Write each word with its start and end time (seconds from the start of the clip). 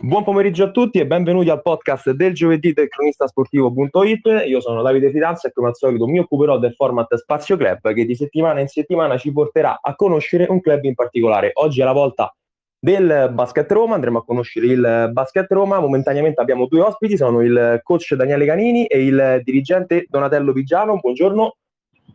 Buon 0.00 0.22
pomeriggio 0.22 0.62
a 0.62 0.70
tutti 0.70 1.00
e 1.00 1.06
benvenuti 1.08 1.50
al 1.50 1.60
podcast 1.60 2.12
del 2.12 2.32
giovedì 2.32 2.72
del 2.72 2.86
cronistasportivo.it. 2.86 4.44
Io 4.46 4.60
sono 4.60 4.80
Davide 4.80 5.10
Fidanza 5.10 5.48
e 5.48 5.52
come 5.52 5.68
al 5.68 5.76
solito 5.76 6.06
mi 6.06 6.20
occuperò 6.20 6.56
del 6.58 6.72
format 6.74 7.12
Spazio 7.16 7.56
Club 7.56 7.92
che 7.92 8.04
di 8.04 8.14
settimana 8.14 8.60
in 8.60 8.68
settimana 8.68 9.18
ci 9.18 9.32
porterà 9.32 9.80
a 9.82 9.96
conoscere 9.96 10.46
un 10.48 10.60
club 10.60 10.84
in 10.84 10.94
particolare. 10.94 11.50
Oggi 11.54 11.80
è 11.80 11.84
la 11.84 11.92
volta 11.92 12.32
del 12.78 13.30
Basket 13.32 13.70
Roma, 13.72 13.96
andremo 13.96 14.18
a 14.18 14.24
conoscere 14.24 14.66
il 14.66 15.10
Basket 15.12 15.50
Roma. 15.50 15.80
Momentaneamente 15.80 16.40
abbiamo 16.40 16.66
due 16.66 16.80
ospiti, 16.80 17.16
sono 17.16 17.40
il 17.40 17.80
coach 17.82 18.14
Daniele 18.14 18.46
Canini 18.46 18.86
e 18.86 19.04
il 19.04 19.40
dirigente 19.42 20.06
Donatello 20.08 20.52
Vigiano. 20.52 21.00
Buongiorno. 21.00 21.56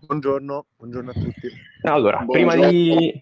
Buongiorno, 0.06 0.66
buongiorno 0.78 1.10
a 1.10 1.14
tutti. 1.14 1.50
Allora, 1.82 2.20
buongiorno. 2.20 2.50
prima 2.52 2.70
di 2.70 3.22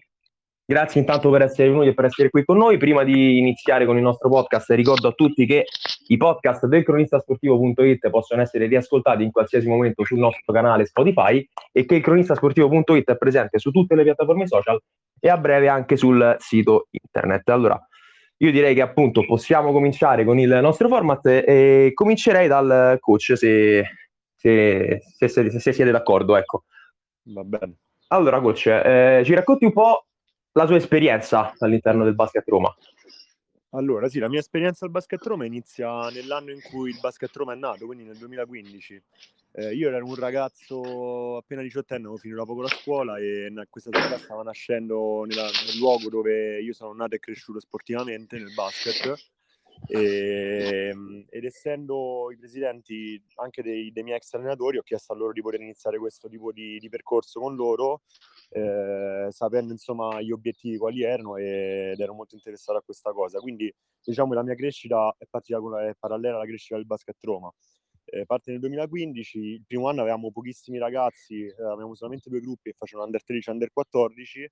Grazie 0.72 1.00
intanto 1.00 1.28
per 1.28 1.42
essere 1.42 1.68
venuti 1.68 1.88
e 1.88 1.92
per 1.92 2.06
essere 2.06 2.30
qui 2.30 2.46
con 2.46 2.56
noi. 2.56 2.78
Prima 2.78 3.04
di 3.04 3.36
iniziare 3.36 3.84
con 3.84 3.98
il 3.98 4.02
nostro 4.02 4.30
podcast, 4.30 4.70
ricordo 4.70 5.08
a 5.08 5.12
tutti 5.12 5.44
che 5.44 5.66
i 6.06 6.16
podcast 6.16 6.64
del 6.64 6.82
cronistasportivo.it 6.82 8.08
possono 8.08 8.40
essere 8.40 8.64
riascoltati 8.68 9.22
in 9.22 9.30
qualsiasi 9.30 9.68
momento 9.68 10.02
sul 10.02 10.18
nostro 10.18 10.50
canale 10.50 10.86
Spotify 10.86 11.46
e 11.72 11.84
che 11.84 11.96
il 11.96 12.02
cronistasportivo.it 12.02 13.10
è 13.10 13.16
presente 13.18 13.58
su 13.58 13.70
tutte 13.70 13.94
le 13.94 14.02
piattaforme 14.02 14.46
social 14.46 14.80
e 15.20 15.28
a 15.28 15.36
breve 15.36 15.68
anche 15.68 15.98
sul 15.98 16.36
sito 16.38 16.86
internet. 16.88 17.46
Allora, 17.50 17.78
io 18.38 18.50
direi 18.50 18.74
che 18.74 18.80
appunto 18.80 19.26
possiamo 19.26 19.72
cominciare 19.72 20.24
con 20.24 20.38
il 20.38 20.58
nostro 20.62 20.88
format 20.88 21.26
e 21.26 21.90
comincerei 21.92 22.48
dal 22.48 22.96
coach 22.98 23.36
se, 23.36 23.84
se, 24.34 25.02
se, 25.18 25.28
se 25.28 25.72
siete 25.72 25.90
d'accordo. 25.90 26.34
Ecco. 26.34 26.64
Va 27.24 27.44
bene. 27.44 27.74
Allora, 28.08 28.40
coach, 28.40 28.68
eh, 28.68 29.20
ci 29.22 29.34
racconti 29.34 29.66
un 29.66 29.72
po' 29.72 30.06
la 30.52 30.66
tua 30.66 30.76
esperienza 30.76 31.54
all'interno 31.58 32.04
del 32.04 32.14
Basket 32.14 32.46
Roma. 32.48 32.74
Allora, 33.74 34.08
sì, 34.08 34.18
la 34.18 34.28
mia 34.28 34.40
esperienza 34.40 34.84
al 34.84 34.90
Basket 34.90 35.24
Roma 35.24 35.46
inizia 35.46 36.10
nell'anno 36.10 36.50
in 36.50 36.60
cui 36.60 36.90
il 36.90 36.98
Basket 37.00 37.34
Roma 37.34 37.54
è 37.54 37.56
nato, 37.56 37.86
quindi 37.86 38.04
nel 38.04 38.18
2015. 38.18 39.02
Eh, 39.54 39.74
io 39.74 39.88
ero 39.88 40.04
un 40.04 40.14
ragazzo 40.14 41.38
appena 41.38 41.62
18 41.62 41.94
anni, 41.94 42.02
avevo 42.04 42.18
finito 42.18 42.40
da 42.40 42.46
poco 42.46 42.62
la 42.62 42.68
scuola 42.68 43.16
e 43.18 43.50
questa 43.70 43.90
scuola 43.90 44.18
stava 44.18 44.42
nascendo 44.42 45.24
nella, 45.24 45.44
nel 45.44 45.78
luogo 45.78 46.10
dove 46.10 46.60
io 46.60 46.74
sono 46.74 46.92
nato 46.92 47.14
e 47.14 47.18
cresciuto 47.18 47.60
sportivamente, 47.60 48.36
nel 48.36 48.52
basket. 48.52 49.14
E, 49.86 50.90
ehm, 50.90 51.24
ed 51.28 51.44
essendo 51.44 52.30
i 52.30 52.36
presidenti 52.36 53.20
anche 53.36 53.62
dei, 53.62 53.90
dei, 53.90 54.02
miei 54.02 54.16
ex 54.16 54.32
allenatori, 54.34 54.78
ho 54.78 54.82
chiesto 54.82 55.12
a 55.12 55.16
loro 55.16 55.32
di 55.32 55.40
poter 55.40 55.60
iniziare 55.60 55.98
questo 55.98 56.28
tipo 56.28 56.52
di, 56.52 56.78
di 56.78 56.88
percorso 56.88 57.40
con 57.40 57.54
loro, 57.56 58.02
eh, 58.54 59.28
sapendo 59.30 59.72
insomma 59.72 60.20
gli 60.20 60.30
obiettivi 60.30 60.76
quali 60.76 61.02
erano 61.02 61.36
ed 61.36 61.98
ero 61.98 62.14
molto 62.14 62.34
interessato 62.34 62.78
a 62.78 62.82
questa 62.82 63.12
cosa. 63.12 63.38
Quindi 63.40 63.72
diciamo 64.02 64.34
la 64.34 64.42
mia 64.42 64.54
crescita 64.54 65.14
è, 65.18 65.24
partita 65.28 65.58
con 65.60 65.72
la, 65.72 65.88
è 65.88 65.94
parallela 65.98 66.36
alla 66.36 66.46
crescita 66.46 66.76
del 66.76 66.86
basket 66.86 67.16
Roma. 67.22 67.52
Eh, 68.04 68.26
parte 68.26 68.50
nel 68.50 68.60
2015, 68.60 69.38
il 69.38 69.64
primo 69.66 69.88
anno 69.88 70.00
avevamo 70.02 70.30
pochissimi 70.30 70.78
ragazzi, 70.78 71.44
eh, 71.44 71.54
avevamo 71.62 71.94
solamente 71.94 72.28
due 72.28 72.40
gruppi 72.40 72.70
che 72.70 72.76
facevano 72.76 73.06
under 73.06 73.22
13 73.24 73.48
e 73.48 73.52
under 73.52 73.72
14 73.72 74.50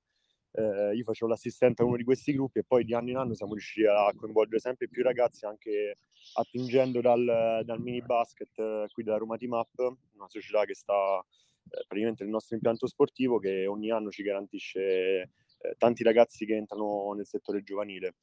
eh, 0.52 0.94
io 0.94 1.04
facevo 1.04 1.30
l'assistente 1.30 1.82
a 1.82 1.84
uno 1.84 1.96
di 1.96 2.04
questi 2.04 2.32
gruppi 2.32 2.58
e 2.58 2.64
poi 2.64 2.84
di 2.84 2.94
anno 2.94 3.10
in 3.10 3.16
anno 3.16 3.34
siamo 3.34 3.52
riusciti 3.52 3.86
a 3.86 4.12
coinvolgere 4.16 4.58
sempre 4.58 4.88
più 4.88 5.02
ragazzi 5.02 5.46
anche 5.46 5.98
attingendo 6.34 7.00
dal, 7.00 7.62
dal 7.64 7.80
mini 7.80 8.02
basket 8.02 8.58
eh, 8.58 8.86
qui 8.92 9.04
della 9.04 9.18
Roma 9.18 9.36
Team 9.36 9.52
Up, 9.52 9.78
una 10.14 10.28
società 10.28 10.64
che 10.64 10.74
sta 10.74 11.24
praticamente 11.68 12.22
nel 12.22 12.32
nostro 12.32 12.56
impianto 12.56 12.86
sportivo 12.86 13.38
che 13.38 13.66
ogni 13.66 13.90
anno 13.90 14.10
ci 14.10 14.22
garantisce 14.22 14.80
eh, 14.80 15.74
tanti 15.76 16.02
ragazzi 16.02 16.46
che 16.46 16.56
entrano 16.56 17.12
nel 17.14 17.26
settore 17.26 17.62
giovanile. 17.62 18.14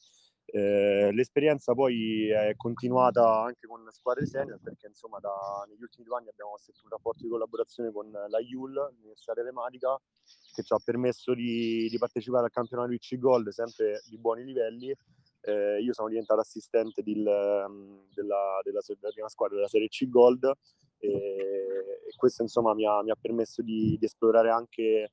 Eh, 0.50 1.12
l'esperienza 1.12 1.74
poi 1.74 2.30
è 2.30 2.56
continuata 2.56 3.42
anche 3.42 3.68
con 3.68 3.86
squadre 3.92 4.26
senior 4.26 4.62
perché 4.62 4.88
insomma 4.88 5.20
da, 5.20 5.66
negli 5.68 5.82
ultimi 5.82 6.06
due 6.06 6.16
anni 6.16 6.30
abbiamo 6.30 6.58
stretto 6.58 6.84
un 6.84 6.90
rapporto 6.90 7.24
di 7.24 7.30
collaborazione 7.30 7.92
con 7.92 8.10
la 8.10 8.40
IUL, 8.40 8.94
l'Università 8.96 9.34
Telematica, 9.34 10.00
che 10.54 10.64
ci 10.64 10.74
ha 10.74 10.80
permesso 10.82 11.34
di, 11.34 11.90
di 11.90 11.98
partecipare 11.98 12.46
al 12.46 12.52
campionato 12.52 12.90
di 12.90 12.98
C-Gold 12.98 13.50
sempre 13.50 14.02
di 14.08 14.18
buoni 14.18 14.46
livelli. 14.46 14.96
Eh, 15.42 15.82
io 15.82 15.94
sono 15.94 16.08
diventato 16.08 16.40
assistente 16.40 17.04
del, 17.04 17.24
della, 17.24 18.60
della, 18.64 18.80
della, 18.88 19.12
prima 19.12 19.30
squadra 19.30 19.58
della 19.58 19.68
serie 19.68 19.90
C-Gold 19.90 20.44
e, 20.46 20.54
e 21.00 22.14
questo 22.16 22.42
insomma 22.42 22.74
mi 22.74 22.86
ha, 22.86 23.02
mi 23.04 23.12
ha 23.12 23.18
permesso 23.20 23.62
di, 23.62 23.96
di 24.00 24.06
esplorare 24.06 24.50
anche 24.50 25.12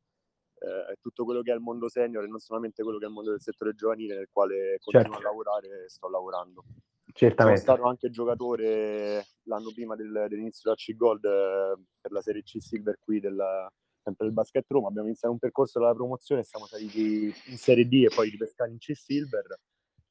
eh, 0.65 0.97
tutto 1.01 1.25
quello 1.25 1.43
che 1.43 1.53
è 1.53 1.55
il 1.55 1.61
mondo 1.61 1.89
senior 1.89 2.25
e 2.25 2.29
non 2.29 2.39
solamente 2.39 2.83
quello 2.83 2.99
che 2.99 3.05
è 3.05 3.09
il 3.09 3.15
mondo 3.15 3.31
del 3.31 3.41
settore 3.41 3.75
giovanile 3.75 4.17
nel 4.17 4.29
quale 4.33 4.79
continuo 4.81 5.15
certo. 5.15 5.29
a 5.29 5.31
lavorare 5.31 5.85
e 5.85 5.89
sto 5.89 6.09
lavorando. 6.09 6.65
Certamente. 7.13 7.61
Sono 7.61 7.75
stato 7.77 7.89
anche 7.89 8.11
giocatore 8.11 9.25
l'anno 9.43 9.71
prima 9.73 9.95
del, 9.95 10.27
dell'inizio 10.29 10.63
della 10.65 10.77
C-Gold 10.77 11.25
eh, 11.25 11.83
per 12.01 12.11
la 12.11 12.21
Serie 12.23 12.43
C 12.43 12.61
Silver 12.61 12.99
qui 12.99 13.21
del, 13.21 13.69
sempre 14.03 14.25
del 14.27 14.35
Basket 14.35 14.65
Roma. 14.69 14.89
Abbiamo 14.89 15.07
iniziato 15.07 15.33
un 15.33 15.39
percorso 15.39 15.79
della 15.79 15.95
promozione, 15.95 16.43
siamo 16.43 16.67
saliti 16.67 17.33
in 17.47 17.57
Serie 17.57 17.87
D 17.87 18.07
e 18.11 18.15
poi 18.15 18.31
ripescati 18.31 18.73
in 18.73 18.79
C 18.79 18.97
Silver. 18.97 19.47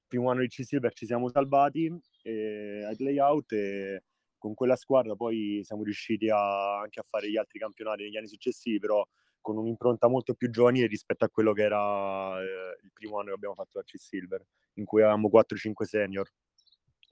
Primo 0.08 0.30
anno 0.30 0.42
di 0.42 0.48
C 0.48 0.64
Silver 0.64 0.94
ci 0.94 1.06
siamo 1.06 1.28
salvati 1.30 1.92
eh, 2.22 2.84
ai 2.86 2.96
playout 2.96 3.52
e 3.52 4.04
con 4.44 4.56
quella 4.56 4.76
squadra 4.76 5.16
poi 5.16 5.62
siamo 5.64 5.84
riusciti 5.84 6.28
a, 6.30 6.82
anche 6.82 7.00
a 7.00 7.06
fare 7.08 7.32
gli 7.32 7.38
altri 7.38 7.60
campionati 7.60 8.04
negli 8.04 8.18
anni 8.18 8.28
successivi, 8.28 8.78
però 8.78 9.02
con 9.40 9.58
un'impronta 9.58 10.10
molto 10.10 10.34
più 10.34 10.50
giovanile 10.50 10.88
rispetto 10.88 11.24
a 11.24 11.30
quello 11.30 11.54
che 11.54 11.62
era 11.62 12.42
eh, 12.42 12.78
il 12.84 12.92
primo 12.92 13.20
anno 13.20 13.30
che 13.30 13.36
abbiamo 13.36 13.56
fatto 13.56 13.80
a 13.80 13.84
C-Silver, 13.84 14.46
in 14.74 14.84
cui 14.84 15.02
avevamo 15.02 15.30
4-5 15.34 15.84
senior. 15.84 16.30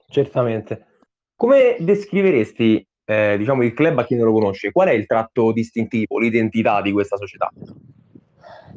Certamente. 0.08 0.86
Come 1.34 1.76
descriveresti 1.80 2.86
eh, 3.06 3.36
diciamo, 3.38 3.62
il 3.62 3.72
club 3.72 4.00
a 4.00 4.04
chi 4.04 4.14
non 4.14 4.26
lo 4.26 4.32
conosce? 4.34 4.70
Qual 4.70 4.88
è 4.88 4.92
il 4.92 5.06
tratto 5.06 5.52
distintivo, 5.52 6.18
l'identità 6.18 6.82
di 6.82 6.92
questa 6.92 7.16
società? 7.16 7.50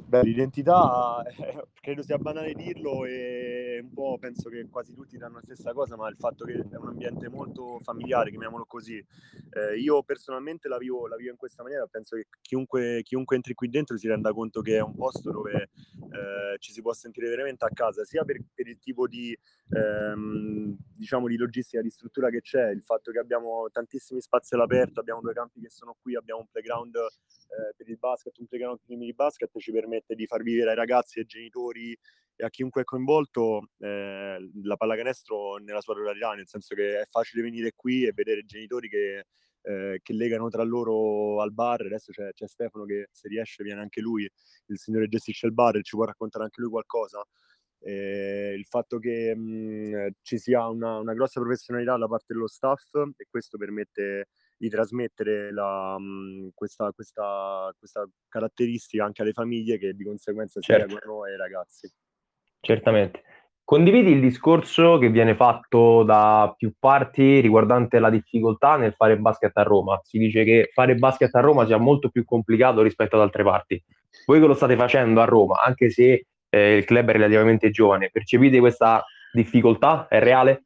Beh, 0.07 0.23
l'identità 0.23 1.21
eh, 1.27 1.61
credo 1.81 2.03
sia 2.03 2.17
banale 2.17 2.53
dirlo 2.53 3.03
e 3.03 3.64
un 3.79 3.93
po' 3.93 4.17
penso 4.19 4.49
che 4.49 4.67
quasi 4.69 4.93
tutti 4.93 5.17
danno 5.17 5.35
la 5.35 5.41
stessa 5.41 5.73
cosa, 5.73 5.95
ma 5.95 6.09
il 6.09 6.15
fatto 6.15 6.45
che 6.45 6.53
è 6.53 6.75
un 6.75 6.87
ambiente 6.87 7.29
molto 7.29 7.79
familiare, 7.79 8.29
chiamiamolo 8.29 8.65
così. 8.65 9.03
Eh, 9.51 9.77
io 9.77 10.03
personalmente 10.03 10.67
la 10.67 10.77
vivo, 10.77 11.07
la 11.07 11.15
vivo, 11.15 11.31
in 11.31 11.37
questa 11.37 11.63
maniera, 11.63 11.85
penso 11.87 12.15
che 12.15 12.27
chiunque, 12.41 13.01
chiunque, 13.03 13.35
entri 13.35 13.53
qui 13.53 13.69
dentro 13.69 13.97
si 13.97 14.07
renda 14.07 14.31
conto 14.33 14.61
che 14.61 14.77
è 14.77 14.81
un 14.81 14.95
posto 14.95 15.31
dove 15.31 15.69
eh, 16.11 16.57
ci 16.59 16.71
si 16.71 16.81
può 16.81 16.93
sentire 16.93 17.29
veramente 17.29 17.65
a 17.65 17.69
casa, 17.69 18.03
sia 18.03 18.23
per, 18.23 18.39
per 18.53 18.67
il 18.67 18.79
tipo 18.79 19.07
di, 19.07 19.37
ehm, 19.69 20.75
diciamo, 20.95 21.27
di 21.27 21.37
logistica, 21.37 21.81
di 21.81 21.89
struttura 21.89 22.29
che 22.29 22.41
c'è, 22.41 22.69
il 22.69 22.83
fatto 22.83 23.11
che 23.11 23.19
abbiamo 23.19 23.69
tantissimi 23.71 24.21
spazi 24.21 24.55
all'aperto, 24.55 24.99
abbiamo 24.99 25.21
due 25.21 25.33
campi 25.33 25.61
che 25.61 25.69
sono 25.69 25.95
qui, 26.01 26.15
abbiamo 26.15 26.41
un 26.41 26.47
playground 26.51 26.95
eh, 26.95 27.73
per 27.75 27.89
il 27.89 27.97
basket, 27.97 28.37
un 28.39 28.47
playground 28.47 28.79
il 28.85 28.97
mini 28.97 29.13
basket, 29.13 29.49
ci 29.59 29.71
permette 29.71 30.15
di 30.15 30.25
far 30.25 30.43
vivere 30.43 30.71
ai 30.71 30.75
ragazzi 30.75 31.17
e 31.17 31.21
ai 31.21 31.27
genitori 31.27 31.97
a 32.37 32.49
chiunque 32.49 32.81
è 32.81 32.83
coinvolto 32.83 33.69
eh, 33.79 34.37
la 34.63 34.75
pallacanestro 34.75 35.57
nella 35.57 35.81
sua 35.81 35.95
totalità, 35.95 36.33
nel 36.33 36.47
senso 36.47 36.75
che 36.75 37.01
è 37.01 37.05
facile 37.05 37.41
venire 37.41 37.71
qui 37.75 38.05
e 38.05 38.11
vedere 38.13 38.43
genitori 38.45 38.89
che, 38.89 39.25
eh, 39.61 39.99
che 40.01 40.13
legano 40.13 40.49
tra 40.49 40.63
loro 40.63 41.41
al 41.41 41.53
bar, 41.53 41.81
adesso 41.81 42.11
c'è, 42.11 42.31
c'è, 42.33 42.47
Stefano 42.47 42.85
che 42.85 43.07
se 43.11 43.27
riesce 43.27 43.63
viene 43.63 43.81
anche 43.81 44.01
lui, 44.01 44.29
il 44.67 44.77
signore 44.79 45.07
gestisce 45.07 45.45
il 45.47 45.53
bar 45.53 45.77
e 45.77 45.83
ci 45.83 45.95
può 45.95 46.05
raccontare 46.05 46.43
anche 46.45 46.61
lui 46.61 46.69
qualcosa. 46.69 47.23
Eh, 47.79 48.55
il 48.57 48.65
fatto 48.65 48.97
che 48.97 49.35
mh, 49.35 50.15
ci 50.23 50.39
sia 50.39 50.67
una, 50.67 50.97
una, 50.97 51.13
grossa 51.13 51.39
professionalità 51.39 51.95
da 51.97 52.07
parte 52.07 52.33
dello 52.33 52.47
staff 52.47 52.95
e 53.15 53.27
questo 53.29 53.57
permette 53.59 54.29
di 54.57 54.69
trasmettere 54.69 55.51
la, 55.51 55.97
mh, 55.99 56.49
questa, 56.55 56.91
questa, 56.93 57.71
questa, 57.77 58.07
caratteristica 58.27 59.05
anche 59.05 59.21
alle 59.21 59.33
famiglie 59.33 59.77
che 59.77 59.93
di 59.93 60.03
conseguenza 60.03 60.59
certo. 60.61 60.89
si 60.89 60.97
seguono 60.99 61.23
ai 61.25 61.37
ragazzi. 61.37 61.91
Certamente. 62.65 63.21
Condividi 63.63 64.11
il 64.11 64.19
discorso 64.19 64.97
che 64.97 65.09
viene 65.09 65.35
fatto 65.35 66.01
da 66.01 66.51
più 66.57 66.73
parti 66.79 67.39
riguardante 67.39 67.99
la 67.99 68.09
difficoltà 68.09 68.75
nel 68.75 68.93
fare 68.93 69.17
basket 69.17 69.55
a 69.57 69.61
Roma. 69.61 69.99
Si 70.03 70.17
dice 70.17 70.43
che 70.43 70.71
fare 70.73 70.95
basket 70.95 71.33
a 71.35 71.41
Roma 71.41 71.65
sia 71.67 71.77
molto 71.77 72.09
più 72.09 72.25
complicato 72.25 72.81
rispetto 72.81 73.17
ad 73.17 73.21
altre 73.21 73.43
parti. 73.43 73.83
Voi 74.25 74.39
che 74.39 74.47
lo 74.47 74.55
state 74.55 74.75
facendo 74.75 75.21
a 75.21 75.25
Roma, 75.25 75.61
anche 75.61 75.91
se 75.91 76.25
eh, 76.49 76.77
il 76.77 76.85
club 76.85 77.09
è 77.09 77.11
relativamente 77.13 77.69
giovane, 77.69 78.09
percepite 78.11 78.59
questa 78.59 79.03
difficoltà? 79.31 80.07
È 80.07 80.19
reale? 80.19 80.63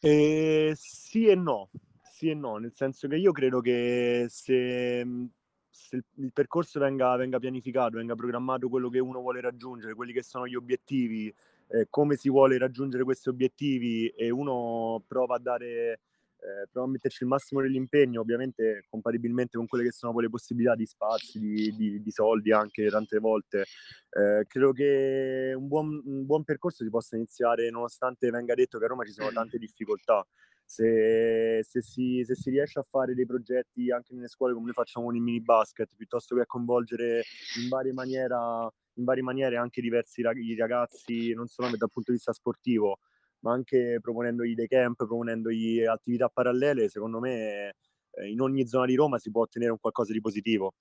Eh, 0.00 0.72
sì 0.74 1.28
e 1.28 1.36
no, 1.36 1.70
sì 2.02 2.30
e 2.30 2.34
no, 2.34 2.56
nel 2.56 2.72
senso 2.74 3.06
che 3.06 3.16
io 3.16 3.30
credo 3.30 3.60
che 3.60 4.26
se, 4.28 5.06
se 5.86 6.02
il 6.16 6.32
percorso 6.32 6.80
venga, 6.80 7.14
venga, 7.16 7.38
pianificato, 7.38 7.96
venga 7.96 8.16
programmato 8.16 8.68
quello 8.68 8.88
che 8.88 8.98
uno 8.98 9.20
vuole 9.20 9.40
raggiungere, 9.40 9.94
quelli 9.94 10.12
che 10.12 10.22
sono 10.22 10.46
gli 10.46 10.56
obiettivi, 10.56 11.32
eh, 11.68 11.86
come 11.88 12.16
si 12.16 12.28
vuole 12.28 12.58
raggiungere 12.58 13.04
questi 13.04 13.28
obiettivi 13.28 14.08
e 14.08 14.30
uno 14.30 15.02
prova 15.06 15.36
a 15.36 15.38
dare 15.38 16.00
eh, 16.38 16.66
proviamo 16.70 16.86
a 16.86 16.90
metterci 16.90 17.22
il 17.22 17.28
massimo 17.28 17.60
dell'impegno, 17.60 18.20
ovviamente 18.20 18.84
compatibilmente 18.88 19.56
con 19.56 19.66
quelle 19.66 19.84
che 19.84 19.92
sono 19.92 20.12
poi 20.12 20.22
le 20.22 20.30
possibilità 20.30 20.74
di 20.74 20.86
spazi, 20.86 21.38
di, 21.38 21.74
di, 21.76 22.02
di 22.02 22.10
soldi 22.10 22.52
anche 22.52 22.88
tante 22.88 23.18
volte. 23.18 23.64
Eh, 24.10 24.44
credo 24.46 24.72
che 24.72 25.54
un 25.56 25.68
buon, 25.68 26.02
un 26.04 26.26
buon 26.26 26.44
percorso 26.44 26.84
si 26.84 26.90
possa 26.90 27.16
iniziare 27.16 27.70
nonostante 27.70 28.30
venga 28.30 28.54
detto 28.54 28.78
che 28.78 28.84
a 28.84 28.88
Roma 28.88 29.04
ci 29.04 29.12
sono 29.12 29.30
tante 29.30 29.58
difficoltà. 29.58 30.26
Se, 30.68 31.60
se, 31.62 31.80
si, 31.80 32.24
se, 32.24 32.34
si, 32.34 32.50
riesce 32.50 32.80
a 32.80 32.82
fare 32.82 33.14
dei 33.14 33.24
progetti 33.24 33.92
anche 33.92 34.14
nelle 34.14 34.26
scuole 34.26 34.52
come 34.52 34.64
noi 34.64 34.74
facciamo 34.74 35.06
con 35.06 35.14
il 35.14 35.22
mini 35.22 35.40
basket, 35.40 35.94
piuttosto 35.96 36.34
che 36.34 36.42
a 36.42 36.46
coinvolgere 36.46 37.22
in 37.62 37.68
varie, 37.68 37.92
maniera, 37.92 38.68
in 38.94 39.04
varie 39.04 39.22
maniere 39.22 39.56
anche 39.56 39.80
diversi 39.80 40.22
ragazzi, 40.22 41.32
non 41.34 41.46
solamente 41.46 41.78
dal 41.84 41.92
punto 41.92 42.10
di 42.10 42.16
vista 42.16 42.32
sportivo, 42.32 42.98
ma 43.40 43.52
anche 43.52 43.98
proponendogli 44.02 44.54
dei 44.54 44.66
camp, 44.66 44.96
proponendogli 44.96 45.84
attività 45.84 46.28
parallele, 46.28 46.88
secondo 46.88 47.20
me 47.20 47.74
eh, 48.10 48.28
in 48.28 48.40
ogni 48.40 48.66
zona 48.66 48.86
di 48.86 48.96
Roma 48.96 49.18
si 49.18 49.30
può 49.30 49.42
ottenere 49.42 49.70
un 49.70 49.78
qualcosa 49.78 50.12
di 50.12 50.20
positivo. 50.20 50.74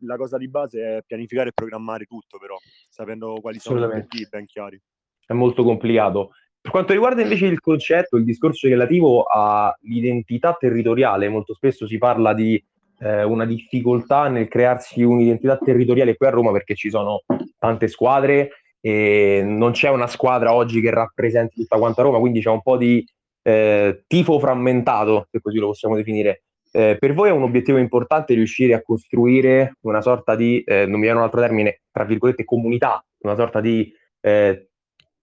La 0.00 0.16
cosa 0.16 0.36
di 0.36 0.48
base 0.48 0.98
è 0.98 1.02
pianificare 1.06 1.48
e 1.48 1.52
programmare 1.52 2.04
tutto, 2.04 2.38
però, 2.38 2.58
sapendo 2.90 3.38
quali 3.40 3.58
sono 3.58 3.80
gli 3.80 3.84
obiettivi 3.84 4.26
ben 4.28 4.44
chiari. 4.44 4.80
È 5.24 5.32
molto 5.32 5.62
complicato. 5.62 6.32
Per 6.62 6.70
quanto 6.70 6.92
riguarda 6.92 7.22
invece 7.22 7.46
il 7.46 7.58
concetto, 7.58 8.16
il 8.16 8.24
discorso 8.24 8.68
relativo 8.68 9.22
all'identità 9.22 10.54
territoriale, 10.58 11.28
molto 11.30 11.54
spesso 11.54 11.86
si 11.86 11.96
parla 11.96 12.34
di 12.34 12.62
eh, 12.98 13.22
una 13.22 13.46
difficoltà 13.46 14.28
nel 14.28 14.46
crearsi 14.46 15.02
un'identità 15.02 15.56
territoriale 15.56 16.16
qui 16.16 16.26
a 16.26 16.30
Roma 16.30 16.52
perché 16.52 16.74
ci 16.74 16.90
sono 16.90 17.22
tante 17.58 17.88
squadre 17.88 18.50
e 18.78 19.42
non 19.42 19.72
c'è 19.72 19.88
una 19.88 20.06
squadra 20.06 20.52
oggi 20.54 20.82
che 20.82 20.90
rappresenti 20.90 21.62
tutta 21.62 21.78
quanta 21.78 22.02
Roma, 22.02 22.18
quindi 22.18 22.40
c'è 22.40 22.50
un 22.50 22.62
po' 22.62 22.76
di 22.76 23.04
eh, 23.42 24.04
tifo 24.06 24.38
frammentato, 24.38 25.28
se 25.30 25.40
così 25.40 25.58
lo 25.58 25.68
possiamo 25.68 25.96
definire. 25.96 26.42
Eh, 26.72 26.96
per 27.00 27.14
voi 27.14 27.30
è 27.30 27.32
un 27.32 27.42
obiettivo 27.42 27.78
importante 27.78 28.34
riuscire 28.34 28.74
a 28.74 28.82
costruire 28.82 29.76
una 29.80 30.00
sorta 30.00 30.36
di, 30.36 30.62
eh, 30.62 30.86
non 30.86 30.96
mi 30.96 31.06
viene 31.06 31.18
un 31.18 31.24
altro 31.24 31.40
termine, 31.40 31.80
tra 31.90 32.04
virgolette, 32.04 32.44
comunità, 32.44 33.04
una 33.22 33.34
sorta 33.34 33.60
di 33.60 33.92
eh, 34.20 34.69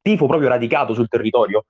tifo 0.08 0.26
proprio 0.26 0.48
radicato 0.48 0.94
sul 0.94 1.10
territorio? 1.10 1.66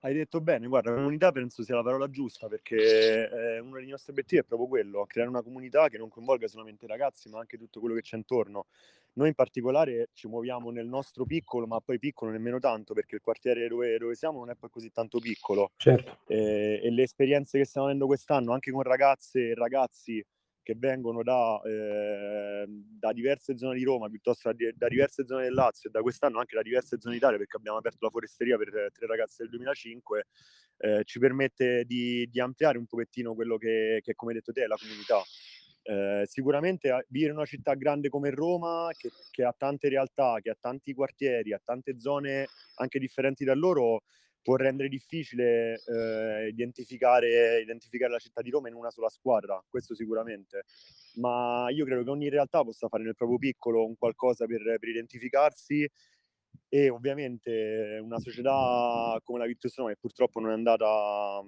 Hai 0.00 0.12
detto 0.14 0.40
bene, 0.40 0.66
guarda, 0.66 0.92
comunità 0.92 1.30
penso 1.30 1.62
sia 1.62 1.76
la 1.76 1.82
parola 1.82 2.08
giusta 2.08 2.48
perché 2.48 3.28
eh, 3.28 3.58
uno 3.60 3.78
dei 3.78 3.88
nostri 3.88 4.12
obiettivi 4.12 4.42
è 4.42 4.44
proprio 4.44 4.68
quello, 4.68 5.04
creare 5.06 5.28
una 5.28 5.42
comunità 5.42 5.88
che 5.88 5.98
non 5.98 6.08
coinvolga 6.08 6.48
solamente 6.48 6.84
i 6.84 6.88
ragazzi 6.88 7.28
ma 7.28 7.38
anche 7.38 7.56
tutto 7.56 7.78
quello 7.78 7.94
che 7.94 8.02
c'è 8.02 8.16
intorno. 8.16 8.66
Noi 9.14 9.28
in 9.28 9.34
particolare 9.34 10.10
ci 10.14 10.28
muoviamo 10.28 10.70
nel 10.70 10.86
nostro 10.86 11.24
piccolo, 11.24 11.66
ma 11.66 11.80
poi 11.80 11.98
piccolo 11.98 12.30
nemmeno 12.30 12.60
tanto 12.60 12.94
perché 12.94 13.16
il 13.16 13.20
quartiere 13.20 13.66
dove, 13.66 13.98
dove 13.98 14.14
siamo 14.14 14.38
non 14.38 14.50
è 14.50 14.54
poi 14.54 14.70
così 14.70 14.90
tanto 14.92 15.18
piccolo. 15.18 15.72
Certo. 15.76 16.18
Eh, 16.26 16.80
e 16.82 16.90
le 16.90 17.02
esperienze 17.02 17.58
che 17.58 17.64
stiamo 17.64 17.88
avendo 17.88 18.06
quest'anno 18.06 18.52
anche 18.52 18.70
con 18.70 18.82
ragazze 18.82 19.50
e 19.50 19.54
ragazzi 19.54 20.24
che 20.68 20.74
vengono 20.76 21.22
da, 21.22 21.58
eh, 21.64 22.66
da, 22.68 23.14
diverse 23.14 23.56
zone 23.56 23.78
di 23.78 23.84
Roma, 23.84 24.10
piuttosto 24.10 24.52
da, 24.52 24.70
da, 24.74 24.88
diverse 24.88 25.24
zone 25.24 25.44
del 25.44 25.54
Lazio 25.54 25.88
e 25.88 25.92
da 25.92 26.02
quest'anno 26.02 26.40
anche 26.40 26.56
da 26.56 26.60
diverse 26.60 27.00
zone 27.00 27.14
d'Italia, 27.14 27.38
perché 27.38 27.56
abbiamo 27.56 27.78
aperto 27.78 28.04
la 28.04 28.10
foresteria 28.10 28.58
per 28.58 28.90
tre 28.92 29.06
ragazze 29.06 29.44
del 29.44 29.48
2005, 29.48 30.26
eh, 30.76 31.04
ci 31.04 31.18
permette 31.18 31.84
di, 31.86 32.28
di, 32.30 32.38
ampliare 32.38 32.76
un 32.76 32.84
pochettino 32.84 33.34
quello 33.34 33.56
che, 33.56 34.00
che, 34.02 34.14
come 34.14 34.34
detto 34.34 34.52
te, 34.52 34.64
è 34.64 34.66
la 34.66 34.76
comunità. 34.78 35.22
Eh, 35.84 36.26
sicuramente 36.26 37.06
vivere 37.08 37.30
in 37.32 37.38
una 37.38 37.46
città 37.46 37.72
grande 37.72 38.10
come 38.10 38.28
Roma, 38.28 38.90
che, 38.94 39.08
che 39.30 39.44
ha 39.44 39.54
tante 39.56 39.88
realtà, 39.88 40.36
che 40.42 40.50
ha 40.50 40.56
tanti 40.60 40.92
quartieri, 40.92 41.54
ha 41.54 41.60
tante 41.64 41.98
zone 41.98 42.46
anche 42.74 42.98
differenti 42.98 43.42
da 43.42 43.54
loro, 43.54 44.02
può 44.48 44.56
rendere 44.56 44.88
difficile 44.88 45.78
eh, 45.84 46.48
identificare, 46.48 47.60
identificare, 47.60 48.12
la 48.12 48.18
città 48.18 48.40
di 48.40 48.48
Roma 48.48 48.68
in 48.68 48.74
una 48.74 48.88
sola 48.88 49.10
squadra, 49.10 49.62
questo 49.68 49.94
sicuramente, 49.94 50.64
ma 51.16 51.66
io 51.68 51.84
credo 51.84 52.02
che 52.02 52.08
ogni 52.08 52.30
realtà 52.30 52.64
possa 52.64 52.88
fare 52.88 53.02
nel 53.02 53.14
proprio 53.14 53.36
piccolo 53.36 53.84
un 53.84 53.94
qualcosa 53.98 54.46
per, 54.46 54.62
per 54.80 54.88
identificarsi 54.88 55.86
e 56.66 56.88
ovviamente 56.88 58.00
una 58.02 58.18
società 58.18 59.20
come 59.22 59.40
la 59.40 59.44
Virtus 59.44 59.76
Roma 59.76 59.90
che 59.90 59.98
purtroppo 60.00 60.40
non 60.40 60.48
è 60.48 60.54
andata 60.54 61.42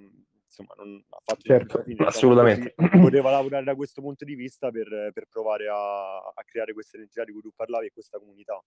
insomma 0.45 0.75
non 0.77 1.03
ha 1.09 1.21
fatto 1.25 1.41
certo, 1.41 1.79
fine, 1.79 1.85
diciamo 1.87 2.09
assolutamente. 2.09 2.75
così, 2.77 3.01
poteva 3.01 3.31
lavorare 3.33 3.65
da 3.65 3.75
questo 3.75 4.03
punto 4.03 4.27
di 4.27 4.35
vista 4.35 4.71
per, 4.71 5.11
per 5.15 5.25
provare 5.27 5.69
a, 5.69 6.19
a 6.19 6.45
creare 6.45 6.75
questa 6.75 6.99
identità 6.99 7.25
di 7.25 7.33
cui 7.33 7.41
tu 7.41 7.51
parlavi 7.57 7.87
e 7.87 7.93
questa 7.93 8.19
comunità 8.19 8.63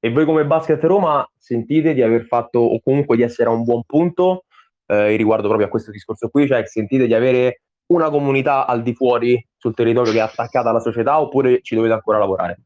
e 0.00 0.10
voi 0.10 0.24
come 0.24 0.44
Basket 0.44 0.82
Roma 0.84 1.28
sentite 1.36 1.94
di 1.94 2.02
aver 2.02 2.24
fatto 2.26 2.58
o 2.60 2.80
comunque 2.80 3.16
di 3.16 3.22
essere 3.22 3.48
a 3.48 3.52
un 3.52 3.64
buon 3.64 3.82
punto 3.84 4.44
eh, 4.86 5.16
riguardo 5.16 5.48
proprio 5.48 5.66
a 5.66 5.70
questo 5.70 5.90
discorso 5.90 6.28
qui, 6.28 6.46
cioè 6.46 6.64
sentite 6.66 7.06
di 7.06 7.14
avere 7.14 7.62
una 7.86 8.10
comunità 8.10 8.66
al 8.66 8.82
di 8.82 8.94
fuori 8.94 9.44
sul 9.56 9.74
territorio 9.74 10.12
che 10.12 10.18
è 10.18 10.22
attaccata 10.22 10.70
alla 10.70 10.80
società 10.80 11.20
oppure 11.20 11.60
ci 11.62 11.74
dovete 11.74 11.94
ancora 11.94 12.18
lavorare? 12.18 12.62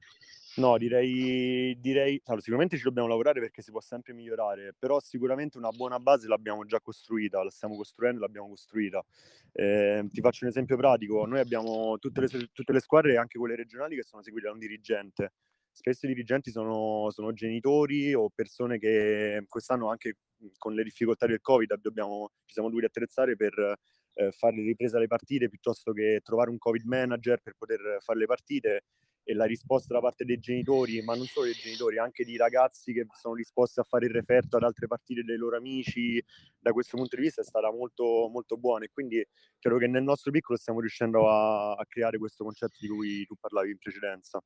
No, 0.55 0.77
direi, 0.77 1.79
direi 1.81 2.21
allora, 2.27 2.43
sicuramente 2.43 2.77
ci 2.77 2.83
dobbiamo 2.83 3.09
lavorare 3.09 3.41
perché 3.41 3.63
si 3.63 3.71
può 3.71 3.81
sempre 3.81 4.13
migliorare, 4.13 4.75
però 4.79 5.01
sicuramente 5.01 5.57
una 5.57 5.71
buona 5.71 5.99
base 5.99 6.29
l'abbiamo 6.29 6.67
già 6.67 6.79
costruita, 6.79 7.43
la 7.43 7.51
stiamo 7.51 7.75
costruendo, 7.75 8.21
l'abbiamo 8.21 8.49
costruita. 8.49 9.03
Eh, 9.51 10.05
ti 10.13 10.21
faccio 10.21 10.45
un 10.45 10.51
esempio 10.51 10.77
pratico, 10.77 11.25
noi 11.25 11.41
abbiamo 11.41 11.97
tutte 11.99 12.21
le, 12.21 12.29
tutte 12.53 12.73
le 12.73 12.81
squadre, 12.81 13.17
anche 13.17 13.39
quelle 13.39 13.57
regionali, 13.57 13.97
che 13.97 14.03
sono 14.03 14.23
seguite 14.23 14.49
da 14.49 14.53
un 14.53 14.59
dirigente 14.59 15.33
spesso 15.73 16.07
i 16.07 16.09
dirigenti 16.09 16.51
sono, 16.51 17.11
sono, 17.11 17.33
genitori 17.33 18.15
o 18.15 18.31
persone 18.35 18.79
che 18.79 19.45
quest'anno 19.49 19.89
anche 19.89 20.19
con 20.59 20.75
le 20.75 20.83
difficoltà 20.85 21.27
del 21.27 21.41
Covid 21.41 21.79
dobbiamo, 21.81 22.31
ci 22.45 22.55
siamo 22.55 22.69
dovuti 22.69 22.87
attrezzare 22.87 23.37
per 23.37 23.79
eh, 24.15 24.31
fare 24.33 24.57
ripresa 24.57 24.99
alle 24.99 25.07
partite 25.07 25.49
piuttosto 25.49 25.93
che 25.93 26.21
trovare 26.23 26.51
un 26.51 26.59
Covid 26.59 26.85
manager 26.85 27.41
per 27.41 27.55
poter 27.57 27.99
fare 28.01 28.19
le 28.19 28.27
partite 28.27 28.85
e 29.25 29.35
la 29.35 29.45
risposta 29.45 29.95
da 29.95 30.01
parte 30.01 30.25
dei 30.25 30.39
genitori, 30.39 31.01
ma 31.03 31.15
non 31.15 31.27
solo 31.27 31.47
dei 31.47 31.55
genitori, 31.55 31.99
anche 31.99 32.25
di 32.25 32.37
ragazzi 32.37 32.93
che 32.93 33.07
sono 33.13 33.35
disposti 33.35 33.81
a 33.81 33.85
fare 33.85 34.07
il 34.07 34.13
referto 34.13 34.57
ad 34.57 34.65
altre 34.65 34.87
partite 34.89 35.23
dei 35.23 35.37
loro 35.37 35.57
amici, 35.57 36.23
da 36.59 36.73
questo 36.73 36.97
punto 36.97 37.17
di 37.17 37.23
vista 37.23 37.41
è 37.41 37.45
stata 37.45 37.71
molto, 37.71 38.29
molto 38.31 38.57
buona 38.57 38.85
e 38.85 38.91
quindi 38.93 39.25
credo 39.59 39.79
che 39.79 39.87
nel 39.87 40.03
nostro 40.03 40.31
piccolo 40.31 40.59
stiamo 40.59 40.81
riuscendo 40.81 41.29
a, 41.29 41.73
a 41.75 41.87
creare 41.87 42.19
questo 42.19 42.45
concetto 42.45 42.77
di 42.81 42.89
cui 42.89 43.25
tu 43.25 43.37
parlavi 43.39 43.71
in 43.71 43.79
precedenza. 43.79 44.43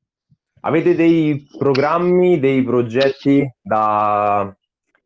Avete 0.60 0.94
dei 0.94 1.46
programmi, 1.56 2.40
dei 2.40 2.62
progetti 2.64 3.48
da 3.60 4.54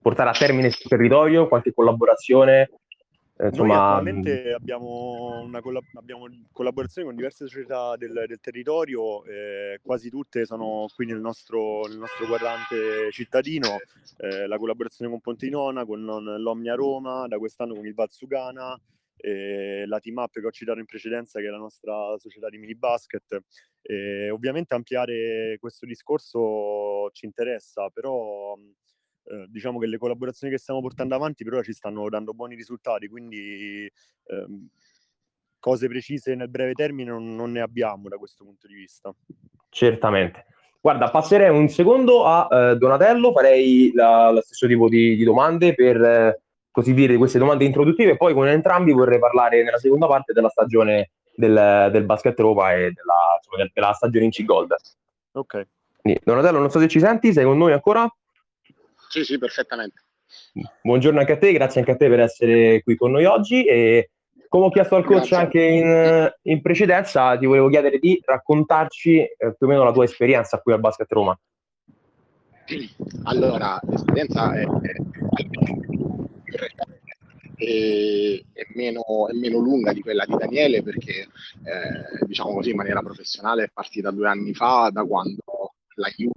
portare 0.01 0.31
a 0.31 0.33
termine 0.33 0.71
sul 0.71 0.89
territorio, 0.89 1.49
qualche 1.49 1.75
collaborazione? 1.75 2.71
Eh, 3.37 3.49
insomma... 3.49 3.75
Noi 3.75 3.77
attualmente 3.77 4.53
abbiamo 4.53 5.41
una 5.43 5.61
collab- 5.61 5.97
abbiamo 5.97 6.27
collaborazione 6.53 7.07
con 7.07 7.17
diverse 7.17 7.47
società 7.47 7.97
del, 7.97 8.25
del 8.27 8.41
territorio, 8.41 9.25
eh, 9.25 9.81
quasi 9.83 10.09
tutte 10.09 10.45
sono 10.47 10.87
qui 10.95 11.07
nel 11.07 11.21
nostro, 11.21 11.83
nel 11.87 11.99
nostro 11.99 12.27
quadrante 12.27 13.11
cittadino, 13.11 13.79
eh, 14.19 14.47
la 14.47 14.57
collaborazione 14.57 15.11
con 15.11 15.21
Ponte 15.21 15.49
Nona, 15.49 15.85
con 15.85 16.03
l'Omnia 16.03 16.75
Roma, 16.75 17.27
da 17.29 17.39
quest'anno 17.39 17.75
con 17.75 17.87
il 17.87 17.95
Valsugana, 17.95 18.79
eh, 19.17 19.85
la 19.87 19.99
team 20.01 20.17
up 20.17 20.33
che 20.33 20.47
ho 20.47 20.51
citato 20.51 20.79
in 20.79 20.87
precedenza, 20.87 21.41
che 21.41 21.47
è 21.47 21.51
la 21.51 21.59
nostra 21.59 22.17
società 22.19 22.49
di 22.49 22.59
mini 22.59 22.75
basket. 22.75 23.43
Eh, 23.83 24.31
ovviamente 24.31 24.75
ampliare 24.75 25.57
questo 25.59 25.87
discorso 25.87 27.11
ci 27.13 27.25
interessa, 27.25 27.89
però 27.89 28.55
eh, 29.25 29.47
diciamo 29.49 29.79
che 29.79 29.87
le 29.87 29.99
collaborazioni 29.99 30.53
che 30.53 30.59
stiamo 30.59 30.81
portando 30.81 31.15
avanti 31.15 31.45
per 31.45 31.55
ora 31.55 31.63
ci 31.63 31.73
stanno 31.73 32.09
dando 32.09 32.35
buoni 32.35 32.55
risultati, 32.55 33.09
quindi 33.09 33.91
ehm, 34.27 34.69
cose 35.59 35.89
precise 35.89 36.35
nel 36.35 36.49
breve 36.49 36.73
termine 36.73 37.11
non, 37.11 37.35
non, 37.35 37.53
ne 37.53 37.61
abbiamo 37.61 38.09
da 38.09 38.17
questo 38.17 38.45
punto 38.45 38.67
di 38.67 38.75
vista. 38.75 39.15
Certamente. 39.69 40.47
Guarda, 40.81 41.11
passerei 41.11 41.51
un 41.51 41.69
secondo 41.69 42.25
a 42.25 42.49
eh, 42.51 42.77
Donatello, 42.77 43.33
farei 43.33 43.93
la, 43.93 44.31
lo 44.31 44.41
stesso 44.41 44.67
tipo 44.67 44.89
di, 44.89 45.15
di 45.15 45.25
domande 45.25 45.75
per 45.75 46.03
eh, 46.03 46.43
così 46.71 46.95
dire 46.95 47.17
queste 47.17 47.39
domande 47.39 47.65
introduttive 47.65 48.13
e 48.13 48.17
poi 48.17 48.33
con 48.33 48.49
entrambi 48.49 48.93
vorrei 48.93 49.19
parlare 49.19 49.63
nella 49.63 49.79
seconda 49.79 50.07
parte 50.07 50.33
della 50.33 50.49
stagione 50.49 51.11
del, 51.35 51.89
del 51.93 52.05
basket 52.05 52.39
Roma 52.39 52.73
e 52.73 52.93
della, 52.93 53.39
insomma, 53.39 53.71
della 53.73 53.93
stagione 53.93 54.25
in 54.27 54.31
C-Gold. 54.31 54.75
Ok. 55.33 55.67
Quindi, 56.01 56.21
Donatello, 56.25 56.59
non 56.59 56.71
so 56.71 56.79
se 56.79 56.89
ci 56.89 56.99
senti, 56.99 57.33
sei 57.33 57.45
con 57.45 57.59
noi 57.59 57.73
ancora? 57.73 58.13
Sì, 59.09 59.25
sì, 59.25 59.39
perfettamente. 59.39 60.03
Buongiorno 60.83 61.19
anche 61.19 61.33
a 61.33 61.39
te, 61.39 61.53
grazie 61.53 61.81
anche 61.81 61.93
a 61.93 61.97
te 61.97 62.09
per 62.09 62.21
essere 62.21 62.83
qui 62.83 62.97
con 62.97 63.11
noi 63.11 63.25
oggi 63.25 63.65
e 63.65 64.11
come 64.49 64.67
ho 64.67 64.71
chiesto 64.71 64.97
al 64.97 65.05
coach 65.05 65.29
grazie. 65.29 65.37
anche 65.37 65.63
in, 65.63 66.33
in, 66.43 66.61
precedenza, 66.61 67.37
ti 67.39 67.47
volevo 67.47 67.69
chiedere 67.69 67.99
di 67.99 68.21
raccontarci 68.25 69.19
eh, 69.19 69.55
più 69.57 69.67
o 69.67 69.67
meno 69.67 69.85
la 69.85 69.93
tua 69.93 70.05
esperienza 70.05 70.59
qui 70.59 70.73
al 70.73 70.81
Basket 70.81 71.11
Roma. 71.13 71.39
Allora, 73.25 73.81
l'esperienza 73.89 74.53
è, 74.53 74.63
è, 74.63 74.93
è, 75.35 77.00
è, 77.65 78.67
meno, 78.75 79.29
è, 79.29 79.33
meno, 79.35 79.59
lunga 79.59 79.93
di 79.93 80.01
quella 80.01 80.25
di 80.25 80.37
Daniele 80.37 80.83
perché, 80.83 81.29
eh, 81.65 82.27
diciamo 82.27 82.55
così, 82.55 82.71
in 82.71 82.77
maniera 82.77 83.03
professionale 83.03 83.65
è 83.65 83.71
partita 83.73 84.11
due 84.11 84.29
anni 84.29 84.55
fa, 84.55 84.91
da 84.93 85.05
quando 85.05 85.75
la 85.95 86.09
Juve 86.17 86.33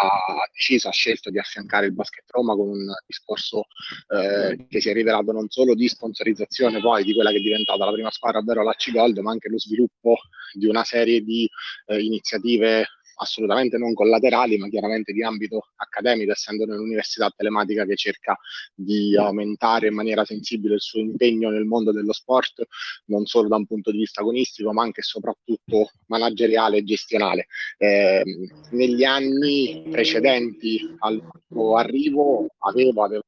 ha 0.00 0.48
deciso, 0.52 0.88
ha 0.88 0.92
scelto 0.92 1.30
di 1.30 1.38
affiancare 1.38 1.86
il 1.86 1.92
Basket 1.92 2.24
Roma 2.30 2.54
con 2.54 2.68
un 2.68 2.86
discorso 3.06 3.66
eh, 4.08 4.66
che 4.68 4.80
si 4.80 4.88
è 4.88 4.92
rivelato 4.92 5.32
non 5.32 5.48
solo 5.48 5.74
di 5.74 5.88
sponsorizzazione 5.88 6.80
poi 6.80 7.04
di 7.04 7.14
quella 7.14 7.30
che 7.30 7.36
è 7.36 7.40
diventata 7.40 7.84
la 7.84 7.92
prima 7.92 8.10
squadra, 8.10 8.38
ovvero 8.38 8.62
la 8.62 8.74
C-Gold, 8.74 9.18
ma 9.18 9.30
anche 9.30 9.48
lo 9.48 9.58
sviluppo 9.58 10.16
di 10.52 10.66
una 10.66 10.84
serie 10.84 11.22
di 11.22 11.48
eh, 11.86 12.00
iniziative 12.00 12.86
assolutamente 13.18 13.78
non 13.78 13.94
collaterali, 13.94 14.56
ma 14.58 14.68
chiaramente 14.68 15.12
di 15.12 15.22
ambito 15.22 15.68
accademico, 15.76 16.32
essendo 16.32 16.64
nell'università 16.64 17.32
telematica 17.34 17.84
che 17.84 17.96
cerca 17.96 18.36
di 18.74 19.16
aumentare 19.16 19.88
in 19.88 19.94
maniera 19.94 20.24
sensibile 20.24 20.74
il 20.74 20.80
suo 20.80 21.00
impegno 21.00 21.50
nel 21.50 21.64
mondo 21.64 21.92
dello 21.92 22.12
sport, 22.12 22.66
non 23.06 23.26
solo 23.26 23.48
da 23.48 23.56
un 23.56 23.66
punto 23.66 23.90
di 23.90 23.98
vista 23.98 24.20
agonistico, 24.20 24.72
ma 24.72 24.82
anche 24.82 25.00
e 25.00 25.02
soprattutto 25.04 25.90
manageriale 26.06 26.78
e 26.78 26.84
gestionale. 26.84 27.46
Eh, 27.76 28.22
negli 28.70 29.04
anni 29.04 29.86
precedenti 29.90 30.96
al 30.98 31.22
suo 31.48 31.76
arrivo 31.76 32.46
avevo, 32.58 33.02
avevo 33.02 33.24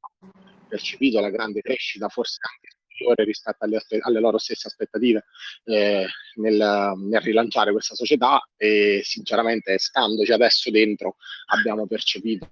percepito 0.68 1.20
la 1.20 1.30
grande 1.30 1.60
crescita, 1.60 2.08
forse 2.08 2.38
anche 2.40 2.79
superiore 3.00 3.24
rispetto 3.24 3.64
alle, 3.64 3.80
alle 4.00 4.20
loro 4.20 4.38
stesse 4.38 4.68
aspettative 4.68 5.24
eh, 5.64 6.06
nel, 6.36 6.92
nel, 6.96 7.20
rilanciare 7.20 7.72
questa 7.72 7.94
società 7.94 8.46
e 8.56 9.00
sinceramente 9.02 9.78
standoci 9.78 10.32
adesso 10.32 10.70
dentro 10.70 11.16
abbiamo 11.46 11.86
percepito 11.86 12.48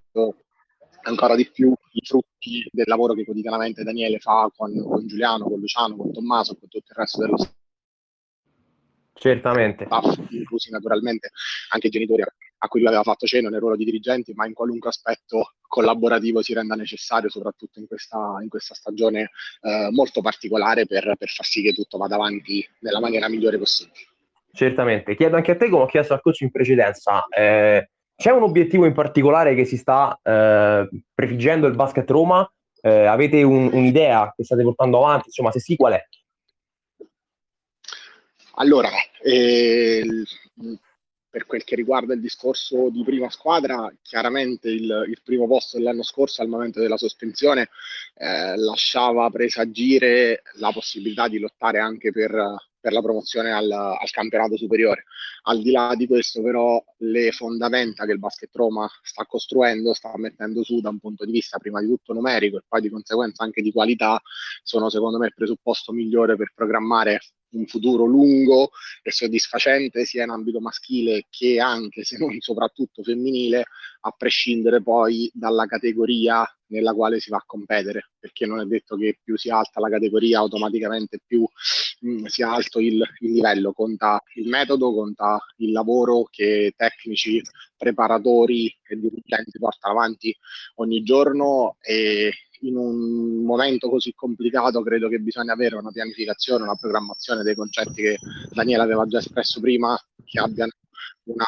ancora 1.03 1.37
di 1.37 1.49
più 1.51 1.73
i 1.93 2.01
frutti 2.05 2.67
del 2.71 2.87
lavoro 2.87 3.15
che 3.15 3.25
quotidianamente 3.25 3.85
Daniele 3.85 4.19
fa 4.19 4.51
con, 4.55 4.75
con 4.83 5.07
Giuliano, 5.07 5.45
con 5.45 5.61
Luciano, 5.61 5.97
con 5.97 6.13
Tommaso, 6.13 6.57
con 6.57 6.69
tutto 6.69 6.87
il 6.89 6.97
resto 6.97 7.21
dello 7.21 7.37
staff 7.37 7.57
Certamente. 9.19 9.89
inclusi 10.31 10.71
naturalmente 10.71 11.31
anche 11.71 11.89
i 11.89 11.91
genitori 11.91 12.23
a 12.59 12.69
cui 12.69 12.81
lui 12.81 12.89
aveva 12.89 13.05
fatto 13.05 13.27
cena 13.27 13.49
nel 13.49 13.61
ruolo 13.61 13.77
di 13.77 13.85
dirigenti, 13.85 14.33
ma 14.35 14.47
in 14.47 14.53
qualunque 14.53 14.89
aspetto 14.89 15.55
collaborativo 15.67 16.43
si 16.43 16.55
renda 16.55 16.75
necessario, 16.75 17.29
soprattutto 17.29 17.79
in 17.79 17.87
questa, 17.87 18.39
in 18.43 18.49
questa 18.49 18.75
stagione 18.75 19.31
eh, 19.63 19.89
molto 19.91 20.21
particolare 20.21 20.87
per, 20.87 21.15
per 21.17 21.29
far 21.29 21.47
sì 21.47 21.63
che 21.63 21.73
tutto 21.73 21.99
vada 21.99 22.17
avanti 22.17 22.67
nella 22.81 23.01
maniera 23.01 23.29
migliore 23.29 23.59
possibile. 23.59 24.07
Certamente. 24.53 25.15
Chiedo 25.15 25.37
anche 25.37 25.53
a 25.53 25.57
te, 25.57 25.69
come 25.69 25.85
ho 25.85 25.87
chiesto 25.87 26.15
al 26.15 26.21
coach 26.21 26.41
in 26.41 26.51
precedenza, 26.51 27.25
eh, 27.27 27.91
c'è 28.17 28.33
un 28.33 28.43
obiettivo 28.43 28.85
in 28.85 28.95
particolare 28.95 29.55
che 29.55 29.65
si 29.65 29.77
sta 29.77 30.19
eh, 30.21 30.89
prefiggendo 31.15 31.69
il 31.69 31.77
basket 31.77 32.11
Roma? 32.11 32.51
Eh, 32.81 33.05
avete 33.05 33.43
un, 33.43 33.71
un'idea 33.73 34.33
che 34.37 34.43
state 34.43 34.63
portando 34.65 34.99
avanti? 34.99 35.27
Insomma, 35.27 35.53
se 35.53 35.61
sì, 35.61 35.77
qual 35.77 35.93
è? 35.93 36.05
Allora, 38.55 38.89
eh, 39.23 40.03
per 41.31 41.47
quel 41.47 41.65
che 41.65 41.77
riguarda 41.77 42.15
il 42.15 42.21
discorso 42.21 42.89
di 42.91 43.03
prima 43.05 43.29
squadra, 43.31 43.93
chiaramente 44.03 44.69
il, 44.71 45.05
il 45.09 45.21
primo 45.23 45.47
posto 45.47 45.77
dell'anno 45.77 46.03
scorso 46.03 46.43
al 46.43 46.49
momento 46.49 46.81
della 46.81 46.97
sospensione 46.97 47.69
eh, 48.15 48.57
lasciava 48.57 49.29
presagire 49.31 50.43
la 50.55 50.71
possibilità 50.73 51.29
di 51.29 51.39
lottare 51.39 51.79
anche 51.79 52.13
per, 52.13 52.31
per 52.81 52.93
la 52.93 53.03
promozione 53.03 53.53
al, 53.53 53.71
al, 53.71 54.11
campionato 54.11 54.57
superiore. 54.57 55.05
Al 55.43 55.61
di 55.61 55.71
là 55.71 55.95
di 55.95 56.07
questo, 56.07 56.43
però, 56.43 56.83
le 56.99 57.31
fondamenta 57.33 58.07
che 58.07 58.13
il 58.13 58.19
Basket 58.19 58.55
Roma 58.55 58.89
sta 59.03 59.25
costruendo, 59.25 59.93
sta 59.95 60.13
mettendo 60.17 60.63
su 60.63 60.81
da 60.81 60.89
un 60.89 60.99
punto 60.99 61.25
di 61.25 61.33
vista 61.33 61.59
prima 61.59 61.81
di 61.81 61.89
tutto 61.89 62.13
numerico 62.13 62.59
e 62.59 62.63
poi 62.67 62.81
di 62.81 62.89
conseguenza 62.89 63.45
anche 63.45 63.63
di 63.63 63.73
qualità, 63.73 64.21
sono 64.63 64.89
secondo 64.89 65.19
me 65.19 65.27
il 65.27 65.35
presupposto 65.35 65.93
migliore 65.93 66.37
per 66.37 66.53
programmare 66.55 67.21
un 67.51 67.67
futuro 67.67 68.05
lungo 68.05 68.71
e 69.03 69.11
soddisfacente 69.11 70.05
sia 70.05 70.25
in 70.25 70.31
ambito 70.31 70.61
maschile 70.61 71.27
che 71.31 71.59
anche 71.61 72.05
se 72.05 72.19
non 72.19 72.39
soprattutto 72.41 73.03
femminile, 73.03 73.65
a 74.01 74.11
prescindere 74.17 74.83
poi 74.83 75.31
dalla 75.33 75.67
categoria 75.67 76.47
nella 76.69 76.93
quale 76.93 77.19
si 77.19 77.31
va 77.31 77.39
a 77.39 77.45
competere, 77.47 78.11
perché 78.19 78.47
non 78.47 78.61
è 78.61 78.65
detto 78.65 78.97
che 78.97 79.19
più 79.23 79.37
si 79.37 79.49
alta 79.49 79.81
la 79.81 79.89
categoria 79.89 80.39
automaticamente 80.39 81.21
più 81.25 81.47
mh, 82.01 82.11
mm, 82.11 82.25
sia 82.27 82.53
alto 82.53 82.79
il, 82.79 83.03
il, 83.21 83.33
livello, 83.33 83.73
conta 83.73 84.21
il 84.35 84.49
metodo, 84.49 84.93
conta 84.93 85.39
il 85.57 85.73
lavoro 85.73 86.25
che 86.31 86.73
tecnici, 86.77 87.41
preparatori 87.77 88.67
e 88.87 88.99
dirigenti 88.99 89.59
portano 89.59 89.99
avanti 89.99 90.37
ogni 90.77 91.03
giorno 91.03 91.77
e 91.81 92.33
in 92.61 92.77
un 92.77 93.45
momento 93.45 93.89
così 93.89 94.13
complicato 94.15 94.83
credo 94.83 95.09
che 95.09 95.19
bisogna 95.19 95.53
avere 95.53 95.77
una 95.77 95.91
pianificazione, 95.91 96.65
una 96.65 96.77
programmazione 96.77 97.43
dei 97.43 97.55
concetti 97.55 98.03
che 98.03 98.19
Daniele 98.51 98.83
aveva 98.83 99.07
già 99.07 99.19
espresso 99.19 99.61
prima, 99.61 99.99
che 100.25 100.41
abbiano 100.41 100.73
una, 101.25 101.47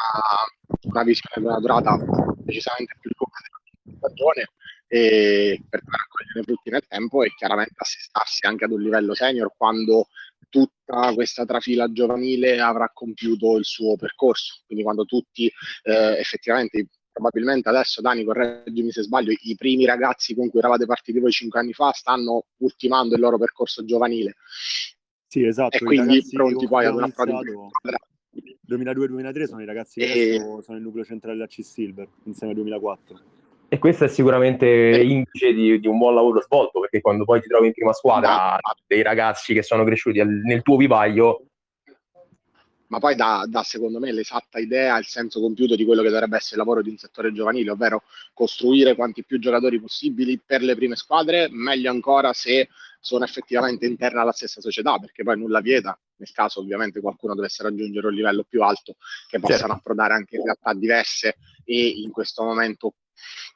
una 0.83 1.03
visione 1.03 1.47
una 1.47 1.59
durata 1.59 1.97
decisamente 2.37 2.97
più 2.99 3.11
lunga 3.17 3.39
della 3.41 3.97
stagione 3.97 4.49
e 4.87 5.63
per 5.69 5.81
raccogliere 5.85 6.39
i 6.39 6.43
frutti 6.43 6.69
nel 6.69 6.85
tempo 6.87 7.23
e 7.23 7.33
chiaramente 7.35 7.75
assestarsi 7.77 8.45
anche 8.45 8.65
ad 8.65 8.71
un 8.71 8.81
livello 8.81 9.13
senior 9.13 9.53
quando 9.55 10.07
tutta 10.49 11.13
questa 11.13 11.45
trafila 11.45 11.91
giovanile 11.91 12.59
avrà 12.59 12.91
compiuto 12.93 13.57
il 13.57 13.63
suo 13.63 13.95
percorso, 13.95 14.61
quindi 14.65 14.83
quando 14.83 15.05
tutti 15.05 15.49
eh, 15.83 16.17
effettivamente 16.19 16.87
probabilmente 17.11 17.69
adesso 17.69 18.01
Dani, 18.01 18.23
correggimi 18.23 18.91
se 18.91 19.03
sbaglio, 19.03 19.31
i 19.31 19.55
primi 19.55 19.85
ragazzi 19.85 20.33
con 20.33 20.49
cui 20.49 20.59
eravate 20.59 20.85
partiti 20.85 21.19
voi 21.19 21.31
cinque 21.31 21.59
anni 21.59 21.73
fa 21.73 21.91
stanno 21.91 22.45
ultimando 22.57 23.15
il 23.15 23.21
loro 23.21 23.37
percorso 23.37 23.83
giovanile. 23.83 24.35
Sì, 25.27 25.45
esatto. 25.45 25.77
E 25.77 25.79
quindi 25.79 26.25
pronti 26.29 26.67
poi 26.67 26.85
ad 26.85 26.95
una 26.95 27.09
prova 27.09 27.41
2002-2003 28.67 29.43
sono 29.43 29.61
i 29.61 29.65
ragazzi 29.65 29.99
che 29.99 30.11
e... 30.11 30.35
adesso 30.35 30.61
sono 30.61 30.77
il 30.77 30.83
nucleo 30.83 31.03
centrale 31.03 31.35
della 31.35 31.47
C-Silver, 31.47 32.07
insieme 32.23 32.53
al 32.53 32.59
2004. 32.59 33.19
E 33.73 33.79
questo 33.79 34.03
è 34.03 34.07
sicuramente 34.09 34.67
indice 34.67 35.53
di, 35.53 35.79
di, 35.79 35.87
un 35.87 35.97
buon 35.97 36.15
lavoro 36.15 36.41
svolto, 36.41 36.81
perché 36.81 36.99
quando 36.99 37.23
poi 37.23 37.39
ti 37.39 37.47
trovi 37.47 37.67
in 37.67 37.73
prima 37.73 37.93
squadra 37.93 38.57
dei 38.85 39.01
ragazzi 39.01 39.53
che 39.53 39.63
sono 39.63 39.85
cresciuti 39.85 40.21
nel 40.21 40.61
tuo 40.61 40.75
vivaio, 40.75 41.45
ma 42.91 42.99
poi 42.99 43.15
dà, 43.15 43.45
dà, 43.47 43.63
secondo 43.63 43.99
me 43.99 44.11
l'esatta 44.11 44.59
idea, 44.59 44.97
il 44.97 45.05
senso 45.05 45.39
compiuto 45.39 45.77
di 45.77 45.85
quello 45.85 46.01
che 46.01 46.09
dovrebbe 46.09 46.35
essere 46.35 46.55
il 46.55 46.59
lavoro 46.59 46.81
di 46.81 46.89
un 46.89 46.97
settore 46.97 47.31
giovanile, 47.31 47.71
ovvero 47.71 48.03
costruire 48.33 48.95
quanti 48.95 49.23
più 49.23 49.39
giocatori 49.39 49.79
possibili 49.79 50.37
per 50.45 50.61
le 50.61 50.75
prime 50.75 50.97
squadre, 50.97 51.47
meglio 51.49 51.89
ancora 51.89 52.33
se 52.33 52.67
sono 52.99 53.23
effettivamente 53.23 53.85
interne 53.85 54.19
alla 54.19 54.33
stessa 54.33 54.59
società, 54.59 54.97
perché 54.99 55.23
poi 55.23 55.37
nulla 55.37 55.61
vieta, 55.61 55.97
nel 56.17 56.31
caso 56.33 56.59
ovviamente 56.59 56.99
qualcuno 56.99 57.33
dovesse 57.33 57.63
raggiungere 57.63 58.07
un 58.07 58.13
livello 58.13 58.43
più 58.43 58.61
alto, 58.61 58.97
che 59.29 59.39
possano 59.39 59.59
certo. 59.59 59.73
approdare 59.73 60.13
anche 60.13 60.35
in 60.35 60.43
realtà 60.43 60.73
diverse 60.73 61.37
e 61.63 61.87
in 61.87 62.11
questo 62.11 62.43
momento 62.43 62.95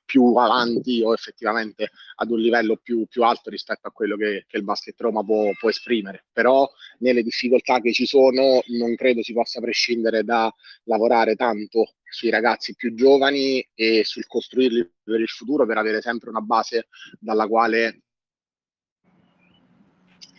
più 0.06 0.36
avanti 0.36 1.02
o 1.02 1.14
effettivamente 1.14 1.90
ad 2.16 2.30
un 2.30 2.40
livello 2.40 2.78
più, 2.78 3.06
più 3.08 3.24
alto 3.24 3.50
rispetto 3.50 3.88
a 3.88 3.92
quello 3.92 4.16
che, 4.16 4.46
che 4.48 4.58
il 4.58 4.64
basket 4.64 5.00
Roma 5.02 5.24
può, 5.24 5.52
può, 5.60 5.70
esprimere. 5.70 6.26
Però 6.32 6.70
nelle 7.00 7.24
difficoltà 7.24 7.82
che 7.82 7.92
ci 7.92 8.06
sono 8.06 8.62
non 8.78 8.96
credo 8.96 9.24
si 9.24 9.34
possa 9.34 9.60
prescindere 9.60 10.24
da 10.24 10.54
lavorare 10.84 11.36
tanto 11.36 11.96
sui 12.08 12.30
ragazzi 12.30 12.76
più 12.76 12.94
giovani 12.94 13.68
e 13.74 14.04
sul 14.06 14.28
costruirli 14.28 14.90
per 15.04 15.20
il 15.20 15.28
futuro 15.28 15.66
per 15.66 15.78
avere 15.78 16.02
sempre 16.02 16.30
una 16.30 16.42
base 16.42 16.88
dalla 17.20 17.48
quale 17.48 18.02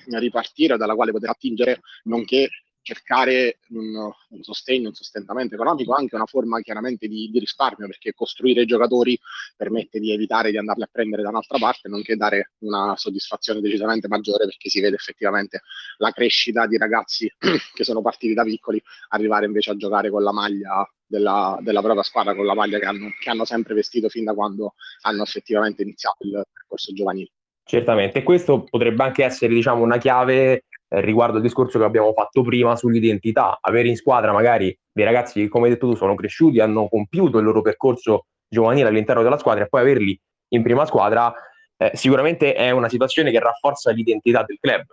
ripartire, 0.09 0.77
dalla 0.77 0.95
quale 0.95 1.11
poter 1.11 1.31
attingere, 1.31 1.81
nonché 2.05 2.49
cercare 2.87 3.59
un, 3.71 3.97
un, 3.97 4.43
sostegno, 4.45 4.89
un 4.89 4.95
sostentamento 4.95 5.57
economico, 5.57 5.93
anche 5.93 6.15
una 6.15 6.25
forma 6.25 6.61
chiaramente 6.61 7.09
di, 7.09 7.29
di, 7.33 7.41
risparmio, 7.41 7.89
perché 7.89 8.15
costruire 8.15 8.63
i 8.63 8.67
giocatori 8.67 9.19
permette 9.57 9.99
di 9.99 10.13
evitare 10.13 10.53
di 10.53 10.57
andarli 10.57 10.85
a 10.85 10.89
prendere 10.91 11.23
da 11.23 11.31
un'altra 11.31 11.59
parte, 11.59 11.89
nonché 11.89 12.15
dare 12.15 12.53
una 12.59 12.97
soddisfazione 12.97 13.61
decisamente 13.61 14.07
maggiore, 14.07 14.45
perché 14.45 14.69
si 14.69 14.81
vede 14.81 14.95
effettivamente 14.95 15.63
la 15.97 16.13
crescita 16.13 16.69
di 16.69 16.79
ragazzi 16.79 17.29
che 17.75 17.83
sono 17.83 18.03
partiti 18.03 18.35
da 18.35 18.45
piccoli, 18.45 18.81
arrivare 19.09 19.47
invece 19.47 19.73
a 19.73 19.77
giocare 19.77 20.09
con 20.09 20.23
la 20.23 20.33
maglia 20.33 20.89
della, 21.05 21.59
della 21.61 21.83
propria 21.83 22.05
squadra, 22.05 22.37
con 22.37 22.47
la 22.47 22.55
maglia 22.55 22.79
che 22.79 22.85
hanno, 22.85 23.09
che 23.19 23.31
hanno 23.31 23.45
sempre 23.45 23.75
vestito 23.75 24.09
fin 24.09 24.23
da 24.23 24.33
quando 24.33 24.75
hanno 25.01 25.25
effettivamente 25.25 25.83
iniziato 25.83 26.25
il 26.25 26.47
percorso 26.53 26.93
giovanile. 26.93 27.31
Certamente, 27.65 28.23
questo 28.23 28.63
potrebbe 28.63 29.03
anche 29.03 29.25
essere 29.25 29.53
diciamo, 29.53 29.83
una 29.83 29.99
chiave 29.99 30.67
eh, 30.97 31.01
riguardo 31.03 31.37
al 31.37 31.43
discorso 31.43 31.79
che 31.79 31.85
abbiamo 31.85 32.13
fatto 32.13 32.43
prima 32.43 32.75
sull'identità. 32.75 33.59
Avere 33.61 33.89
in 33.89 33.97
squadra 33.97 34.33
magari 34.33 34.77
dei 34.91 35.05
ragazzi 35.05 35.41
che, 35.41 35.49
come 35.49 35.67
hai 35.67 35.73
detto 35.73 35.89
tu, 35.89 35.95
sono 35.95 36.15
cresciuti, 36.15 36.61
hanno 36.61 36.89
compiuto 36.89 37.39
il 37.39 37.45
loro 37.45 37.61
percorso 37.61 38.27
giovanile 38.49 38.89
all'interno 38.89 39.23
della 39.23 39.39
squadra 39.39 39.65
e 39.65 39.69
poi 39.69 39.81
averli 39.83 40.19
in 40.49 40.63
prima 40.63 40.87
squadra 40.87 41.33
eh, 41.77 41.91
sicuramente 41.95 42.55
è 42.55 42.71
una 42.71 42.89
situazione 42.89 43.31
che 43.31 43.39
rafforza 43.39 43.91
l'identità 43.91 44.43
del 44.47 44.59
club. 44.59 44.85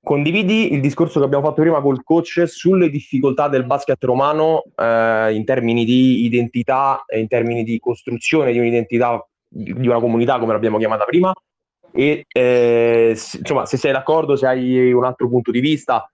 Condividi 0.00 0.72
il 0.72 0.80
discorso 0.80 1.18
che 1.18 1.24
abbiamo 1.24 1.44
fatto 1.44 1.60
prima 1.60 1.80
col 1.80 2.04
coach 2.04 2.44
sulle 2.46 2.88
difficoltà 2.88 3.48
del 3.48 3.66
basket 3.66 4.02
romano 4.04 4.62
eh, 4.76 5.32
in 5.34 5.44
termini 5.44 5.84
di 5.84 6.24
identità, 6.24 7.04
in 7.16 7.26
termini 7.26 7.64
di 7.64 7.80
costruzione 7.80 8.52
di 8.52 8.58
un'identità 8.58 9.26
di 9.48 9.88
una 9.88 9.98
comunità, 9.98 10.38
come 10.38 10.52
l'abbiamo 10.52 10.78
chiamata 10.78 11.04
prima, 11.04 11.32
e 11.98 12.26
eh, 12.28 13.08
insomma, 13.10 13.66
se 13.66 13.76
sei 13.76 13.90
d'accordo, 13.90 14.36
se 14.36 14.46
hai 14.46 14.92
un 14.92 15.04
altro 15.04 15.28
punto 15.28 15.50
di 15.50 15.58
vista. 15.58 16.08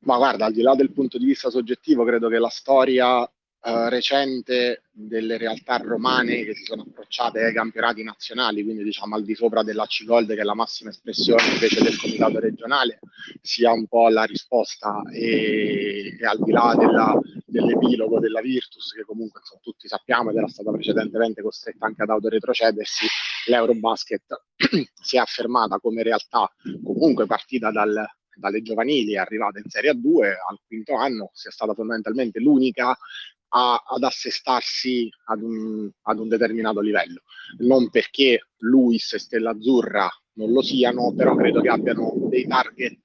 Ma 0.00 0.18
guarda, 0.18 0.44
al 0.44 0.52
di 0.52 0.60
là 0.60 0.74
del 0.74 0.92
punto 0.92 1.16
di 1.16 1.24
vista 1.24 1.48
soggettivo, 1.48 2.04
credo 2.04 2.28
che 2.28 2.36
la 2.36 2.50
storia 2.50 3.22
uh, 3.22 3.88
recente 3.88 4.82
delle 4.90 5.38
realtà 5.38 5.78
romane 5.78 6.44
che 6.44 6.54
si 6.54 6.64
sono 6.64 6.82
approcciate 6.82 7.44
ai 7.44 7.54
campionati 7.54 8.02
nazionali, 8.02 8.62
quindi 8.62 8.82
diciamo 8.82 9.14
al 9.14 9.24
di 9.24 9.34
sopra 9.34 9.62
dell'AC 9.62 10.04
Gold 10.04 10.34
che 10.34 10.40
è 10.42 10.44
la 10.44 10.54
massima 10.54 10.90
espressione 10.90 11.48
invece 11.50 11.82
del 11.82 11.96
comitato 11.96 12.38
regionale, 12.38 12.98
sia 13.40 13.72
un 13.72 13.86
po' 13.86 14.10
la 14.10 14.24
risposta 14.24 15.00
e, 15.14 16.14
e 16.20 16.26
al 16.26 16.42
di 16.42 16.50
là 16.50 16.74
della, 16.76 17.18
dell'epilogo 17.46 18.18
della 18.18 18.42
Virtus 18.42 18.92
che 18.92 19.04
comunque 19.04 19.40
insomma, 19.40 19.60
tutti 19.62 19.88
sappiamo 19.88 20.28
ed 20.28 20.36
era 20.36 20.48
stata 20.48 20.70
precedentemente 20.70 21.40
costretta 21.40 21.86
anche 21.86 22.02
ad 22.02 22.10
autoretrocedersi, 22.10 23.06
l'Eurobasket 23.46 24.22
si 25.02 25.16
è 25.16 25.18
affermata 25.18 25.78
come 25.78 26.02
realtà 26.02 26.50
comunque 26.82 27.26
partita 27.26 27.70
dal, 27.70 28.04
dalle 28.34 28.62
giovanili 28.62 29.14
è 29.14 29.18
arrivata 29.18 29.58
in 29.58 29.68
Serie 29.68 29.92
A2 29.92 30.26
al 30.48 30.58
quinto 30.66 30.94
anno, 30.94 31.30
sia 31.32 31.50
stata 31.50 31.74
fondamentalmente 31.74 32.40
l'unica 32.40 32.96
a, 33.54 33.82
ad 33.86 34.02
assestarsi 34.02 35.10
ad 35.26 35.42
un, 35.42 35.90
ad 36.02 36.18
un, 36.18 36.28
determinato 36.28 36.80
livello. 36.80 37.22
Non 37.58 37.90
perché 37.90 38.48
Luis 38.58 39.12
e 39.12 39.18
Stella 39.18 39.50
Azzurra 39.50 40.08
non 40.34 40.50
lo 40.52 40.62
siano, 40.62 41.12
però 41.14 41.34
credo 41.34 41.60
che 41.60 41.68
abbiano 41.68 42.12
dei 42.30 42.46
target 42.46 43.00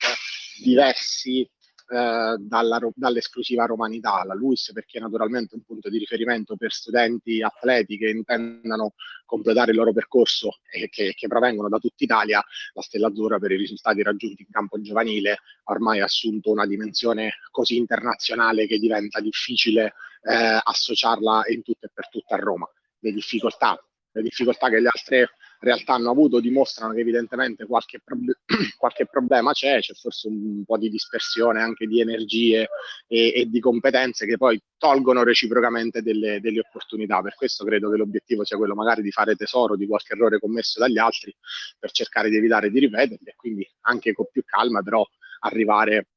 diversi 0.62 1.48
eh, 1.89 2.36
dalla, 2.39 2.79
dall'esclusiva 2.94 3.65
romanità, 3.65 4.24
la 4.25 4.34
LUIS 4.34 4.72
perché 4.74 4.98
è 4.98 5.01
naturalmente 5.01 5.56
un 5.56 5.63
punto 5.63 5.89
di 5.89 5.98
riferimento 5.98 6.58
per 6.58 6.72
studenti 6.72 7.41
atleti 7.41 7.98
che 7.98 8.10
intendano 8.10 8.94
completare 9.25 9.72
il 9.72 9.77
loro 9.77 9.94
percorso 9.94 10.60
e 10.70 10.89
che, 10.89 11.13
che 11.15 11.27
provengono 11.27 11.70
da 11.70 11.77
tutta 11.77 12.03
Italia, 12.03 12.44
la 12.74 12.82
Stella 12.82 13.08
Azzurra 13.08 13.39
per 13.39 13.51
i 13.51 13.58
risultati 13.58 14.03
raggiunti 14.03 14.41
in 14.41 14.50
campo 14.51 14.82
giovanile 14.82 15.39
ormai 15.65 16.01
ha 16.01 16.06
assunto 16.06 16.51
una 16.51 16.65
dimensione 16.65 17.36
così 17.51 17.77
internazionale 17.77 18.67
che 18.67 18.79
diventa 18.79 19.20
difficile 19.22 19.94
eh, 20.24 20.60
associarla 20.62 21.44
in 21.50 21.63
tutto 21.63 21.86
e 21.86 21.91
per 21.94 22.10
tutto 22.10 22.34
a 22.34 22.38
Roma. 22.38 22.70
Le 23.00 23.12
difficoltà, 23.12 23.82
le 24.12 24.22
difficoltà 24.22 24.70
che 24.70 24.79
le 24.79 24.89
altre 24.91 25.29
realtà 25.59 25.93
hanno 25.93 26.11
avuto 26.11 26.39
dimostrano 26.39 26.93
che 26.93 27.01
evidentemente 27.01 27.65
qualche, 27.65 27.99
prob- 28.03 28.37
qualche 28.77 29.05
problema 29.05 29.51
c'è, 29.51 29.79
c'è 29.79 29.93
forse 29.93 30.27
un 30.27 30.63
po' 30.65 30.77
di 30.77 30.89
dispersione 30.89 31.61
anche 31.61 31.87
di 31.87 31.99
energie 31.99 32.69
e, 33.07 33.33
e 33.35 33.45
di 33.49 33.59
competenze 33.59 34.25
che 34.25 34.37
poi 34.37 34.61
tolgono 34.77 35.23
reciprocamente 35.23 36.01
delle, 36.01 36.39
delle, 36.39 36.59
opportunità. 36.59 37.21
Per 37.21 37.35
questo 37.35 37.65
credo 37.65 37.89
che 37.89 37.97
l'obiettivo 37.97 38.43
sia 38.43 38.57
quello 38.57 38.75
magari 38.75 39.01
di 39.01 39.11
fare 39.11 39.35
tesoro 39.35 39.75
di 39.75 39.87
qualche 39.87 40.13
errore 40.13 40.39
commesso 40.39 40.79
dagli 40.79 40.97
altri 40.97 41.35
per 41.79 41.91
cercare 41.91 42.29
di 42.29 42.37
evitare 42.37 42.69
di 42.69 42.79
ripeterli 42.79 43.25
e 43.25 43.35
quindi 43.35 43.67
anche 43.81 44.13
con 44.13 44.27
più 44.31 44.43
calma 44.45 44.81
però 44.81 45.05
arrivare 45.39 46.07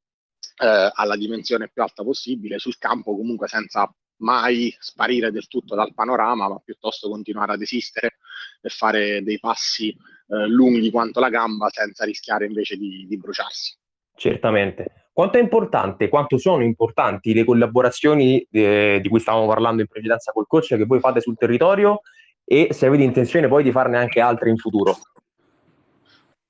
eh, 0.63 0.91
alla 0.95 1.17
dimensione 1.17 1.71
più 1.73 1.83
alta 1.83 2.03
possibile 2.03 2.59
sul 2.59 2.77
campo 2.79 3.17
comunque 3.17 3.49
senza 3.49 3.93
mai 4.21 4.75
sparire 4.79 5.31
del 5.31 5.47
tutto 5.49 5.75
dal 5.75 5.93
panorama, 5.95 6.49
ma 6.49 6.59
piuttosto 6.59 7.09
continuare 7.09 7.53
ad 7.53 7.63
esistere 7.63 8.17
e 8.61 8.69
fare 8.69 9.23
dei 9.23 9.39
passi 9.39 9.89
eh, 9.89 10.47
lunghi 10.47 10.91
quanto 10.91 11.21
la 11.21 11.29
gamba 11.29 11.69
senza 11.71 12.05
rischiare 12.05 12.47
invece 12.47 12.77
di, 12.77 13.07
di 13.07 13.17
bruciarsi. 13.19 13.77
Certamente. 14.15 15.09
Quanto 15.13 15.39
è 15.39 15.41
importante, 15.41 16.09
quanto 16.09 16.39
sono 16.39 16.63
importanti 16.63 17.33
le 17.35 17.45
collaborazioni 17.45 18.47
eh, 18.51 19.01
di 19.03 19.09
cui 19.09 19.19
stavamo 19.19 19.47
parlando 19.47 19.83
in 19.83 19.89
precedenza 19.89 20.33
col 20.33 20.47
coach 20.47 20.77
che 20.77 20.85
voi 20.85 21.01
fate 21.01 21.21
sul 21.21 21.37
territorio 21.37 22.01
e 22.45 22.69
se 22.71 22.87
avete 22.87 23.03
intenzione 23.03 23.49
poi 23.49 23.63
di 23.63 23.73
farne 23.73 23.99
anche 23.99 24.21
altre 24.21 24.51
in 24.51 24.57
futuro? 24.57 24.99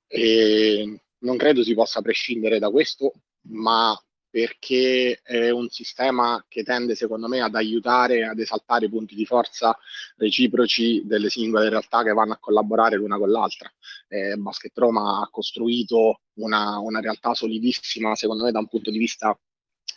E 0.07 1.01
non 1.19 1.37
credo 1.37 1.63
si 1.63 1.73
possa 1.73 2.01
prescindere 2.01 2.59
da 2.59 2.69
questo, 2.69 3.13
ma 3.49 3.97
perché 4.31 5.19
è 5.21 5.49
un 5.49 5.67
sistema 5.69 6.43
che 6.47 6.63
tende 6.63 6.95
secondo 6.95 7.27
me 7.27 7.41
ad 7.41 7.53
aiutare 7.53 8.25
ad 8.25 8.39
esaltare 8.39 8.85
i 8.85 8.89
punti 8.89 9.13
di 9.13 9.25
forza 9.25 9.77
reciproci 10.15 11.01
delle 11.05 11.29
singole 11.29 11.67
realtà 11.67 12.01
che 12.01 12.13
vanno 12.13 12.33
a 12.33 12.39
collaborare 12.39 12.95
l'una 12.95 13.17
con 13.17 13.29
l'altra. 13.29 13.69
Eh, 14.07 14.37
Basket 14.37 14.75
Roma 14.77 15.21
ha 15.21 15.29
costruito 15.29 16.21
una, 16.35 16.79
una 16.79 17.01
realtà 17.01 17.33
solidissima 17.33 18.15
secondo 18.15 18.45
me 18.45 18.51
da 18.51 18.59
un 18.59 18.67
punto 18.67 18.89
di 18.89 18.97
vista 18.97 19.37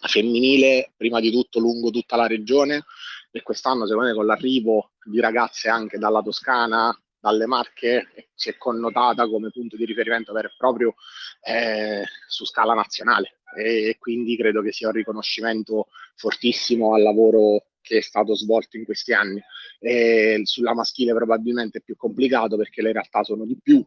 femminile, 0.08 0.92
prima 0.96 1.20
di 1.20 1.30
tutto 1.30 1.60
lungo 1.60 1.90
tutta 1.90 2.16
la 2.16 2.26
regione 2.26 2.84
e 3.30 3.42
quest'anno 3.42 3.86
secondo 3.86 4.08
me 4.08 4.14
con 4.14 4.26
l'arrivo 4.26 4.90
di 5.04 5.20
ragazze 5.20 5.68
anche 5.68 5.96
dalla 5.96 6.22
Toscana, 6.22 6.96
dalle 7.24 7.46
Marche 7.46 8.28
si 8.34 8.50
è 8.50 8.56
connotata 8.58 9.26
come 9.26 9.50
punto 9.50 9.76
di 9.76 9.86
riferimento 9.86 10.34
vero 10.34 10.48
e 10.48 10.54
proprio 10.58 10.94
eh, 11.40 12.04
su 12.28 12.44
scala 12.44 12.74
nazionale 12.74 13.38
e 13.56 13.96
quindi 13.98 14.36
credo 14.36 14.60
che 14.60 14.72
sia 14.72 14.88
un 14.88 14.92
riconoscimento 14.92 15.86
fortissimo 16.16 16.92
al 16.92 17.00
lavoro 17.00 17.68
che 17.80 17.98
è 17.98 18.00
stato 18.02 18.34
svolto 18.34 18.76
in 18.76 18.84
questi 18.84 19.14
anni. 19.14 19.40
E 19.78 20.40
sulla 20.44 20.74
maschile 20.74 21.14
probabilmente 21.14 21.78
è 21.78 21.82
più 21.82 21.96
complicato 21.96 22.56
perché 22.58 22.82
le 22.82 22.92
realtà 22.92 23.22
sono 23.22 23.46
di 23.46 23.58
più, 23.62 23.82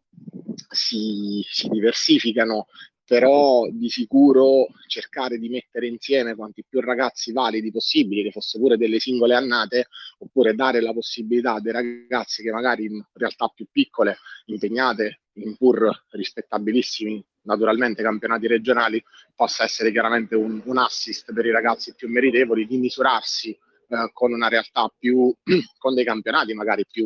si, 0.70 1.46
si 1.48 1.68
diversificano 1.68 2.68
però 3.08 3.66
di 3.72 3.90
sicuro 3.90 4.68
cercare 4.86 5.38
di 5.38 5.48
mettere 5.48 5.88
insieme 5.88 6.36
quanti 6.36 6.66
più 6.68 6.82
ragazzi 6.82 7.32
validi 7.32 7.72
possibili, 7.72 8.22
che 8.22 8.32
fosse 8.32 8.60
pure 8.60 8.76
delle 8.76 9.00
singole 9.00 9.34
annate, 9.34 9.88
oppure 10.18 10.54
dare 10.54 10.82
la 10.82 10.92
possibilità 10.92 11.54
a 11.54 11.62
dei 11.62 11.72
ragazzi 11.72 12.44
che 12.44 12.52
magari 12.52 12.84
in 12.84 13.02
realtà 13.14 13.48
più 13.48 13.66
piccole, 13.72 14.18
impegnate 14.48 15.22
in 15.36 15.56
pur 15.56 15.90
rispettabilissimi 16.10 17.24
naturalmente 17.44 18.04
campionati 18.04 18.46
regionali, 18.46 19.02
possa 19.34 19.64
essere 19.64 19.90
chiaramente 19.94 20.36
un, 20.36 20.62
un 20.66 20.78
assist 20.78 21.32
per 21.32 21.46
i 21.46 21.52
ragazzi 21.52 21.96
più 21.96 22.10
meritevoli 22.10 22.68
di 22.68 22.78
misurarsi 22.78 23.52
eh, 23.52 24.10
con 24.12 24.34
una 24.34 24.50
realtà 24.50 24.94
più, 25.00 25.34
con 25.80 25.96
dei 25.96 26.04
campionati 26.04 26.54
magari 26.54 26.84
più, 26.92 27.06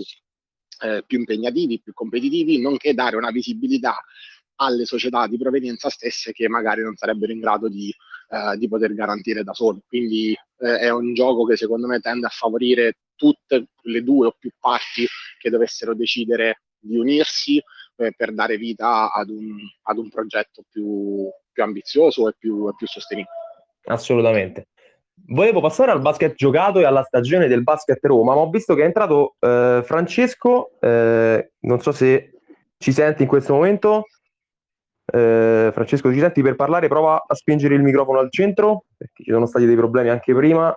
eh, 0.82 1.04
più 1.06 1.20
impegnativi, 1.20 1.80
più 1.80 1.94
competitivi, 1.94 2.60
nonché 2.60 2.96
dare 2.96 3.18
una 3.18 3.30
visibilità 3.30 3.96
alle 4.62 4.86
società 4.86 5.28
di 5.28 5.38
provenienza 5.38 5.89
stesse 5.89 6.32
che 6.32 6.47
magari 6.47 6.84
non 6.84 6.95
sarebbero 6.95 7.32
in 7.32 7.39
grado 7.39 7.67
di, 7.67 7.93
eh, 8.30 8.58
di 8.58 8.67
poter 8.67 8.93
garantire 8.93 9.43
da 9.43 9.54
sole. 9.54 9.80
Quindi 9.88 10.38
eh, 10.60 10.78
è 10.78 10.89
un 10.91 11.13
gioco 11.13 11.45
che 11.45 11.58
secondo 11.58 11.88
me 11.88 12.00
tende 12.00 12.28
a 12.28 12.30
favorire 12.30 12.97
tutte 13.15 13.67
le 13.84 14.04
due 14.04 14.28
o 14.28 14.36
più 14.38 14.52
parti 14.60 15.06
che 15.39 15.50
dovessero 15.50 15.95
decidere 15.95 16.62
di 16.80 16.97
unirsi 16.97 17.58
eh, 17.58 18.13
per 18.15 18.34
dare 18.34 18.58
vita 18.58 19.12
ad 19.12 19.30
un, 19.30 19.58
ad 19.84 19.97
un 19.97 20.10
progetto 20.10 20.63
più, 20.69 21.28
più, 21.52 21.63
ambizioso 21.63 22.28
e 22.30 22.36
più, 22.38 22.74
più 22.76 22.88
sostenibile. 22.88 23.34
Assolutamente. 23.86 24.67
Volevo 25.28 25.62
passare 25.62 25.91
al 25.91 26.02
basket 26.02 26.36
giocato 26.36 26.80
e 26.80 26.86
alla 26.86 27.04
stagione 27.04 27.47
del 27.47 27.63
basket 27.63 28.04
Roma, 28.06 28.34
ma 28.34 28.41
ho 28.41 28.50
visto 28.50 28.74
che 28.74 28.82
è 28.82 28.86
entrato 28.86 29.36
eh, 29.39 29.82
Francesco, 29.84 30.80
eh, 30.80 31.52
non 31.60 31.80
so 31.80 31.91
se 31.91 32.32
ci 32.78 32.91
senti 32.91 33.24
in 33.24 33.28
questo 33.28 33.54
momento. 33.54 34.06
Eh, 35.13 35.71
Francesco, 35.74 36.12
ci 36.13 36.19
senti 36.19 36.41
per 36.41 36.56
parlare? 36.56 36.88
Prova 36.88 37.26
a 37.28 37.36
spingere 37.36 37.76
il 37.76 37.84
microfono 37.84 38.19
al 38.19 38.32
centro, 38.32 38.86
perché 38.95 39.24
ci 39.24 39.32
sono 39.32 39.45
stati 39.45 39.65
dei 39.65 39.76
problemi 39.76 40.10
anche 40.10 40.34
prima. 40.34 40.74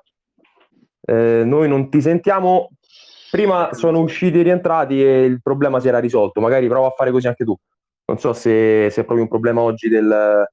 Eh, 1.01 1.43
noi 1.45 1.69
non 1.69 1.89
ti 1.89 2.01
sentiamo. 2.01 2.71
Prima 3.31 3.73
sono 3.75 4.01
usciti 4.01 4.41
e 4.41 4.43
rientrati 4.43 5.05
e 5.05 5.25
il 5.25 5.41
problema 5.43 5.79
si 5.81 5.89
era 5.89 5.99
risolto. 5.99 6.41
Magari 6.41 6.67
prova 6.69 6.89
a 6.89 6.95
fare 6.97 7.11
così 7.11 7.29
anche 7.29 7.45
tu. 7.45 7.57
Non 8.07 8.19
so 8.19 8.33
se, 8.33 8.89
se 8.91 9.01
è 9.01 9.05
proprio 9.05 9.23
un 9.23 9.29
problema 9.29 9.61
oggi 9.61 9.89
del, 9.89 10.47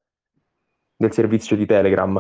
del 0.96 1.12
servizio 1.12 1.56
di 1.56 1.66
Telegram. 1.66 2.14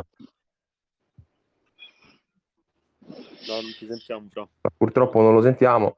No, 3.47 3.55
non 3.61 3.73
ti 3.77 3.85
sentiamo, 3.85 4.27
però. 4.31 4.47
Purtroppo 4.77 5.21
non 5.21 5.33
lo 5.33 5.41
sentiamo. 5.41 5.97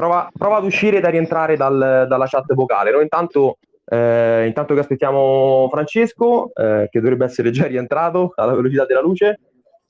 Prova, 0.00 0.30
prova, 0.32 0.56
ad 0.56 0.64
uscire 0.64 0.96
ed 0.96 1.04
a 1.04 1.10
rientrare 1.10 1.58
dal, 1.58 2.06
dalla 2.08 2.26
chat 2.26 2.54
vocale. 2.54 2.90
Noi 2.90 3.02
intanto, 3.02 3.58
eh, 3.84 4.46
intanto 4.46 4.72
che 4.72 4.80
aspettiamo 4.80 5.68
Francesco, 5.70 6.52
eh, 6.54 6.88
che 6.90 7.00
dovrebbe 7.00 7.26
essere 7.26 7.50
già 7.50 7.66
rientrato 7.66 8.32
alla 8.36 8.54
velocità 8.54 8.86
della 8.86 9.02
luce. 9.02 9.38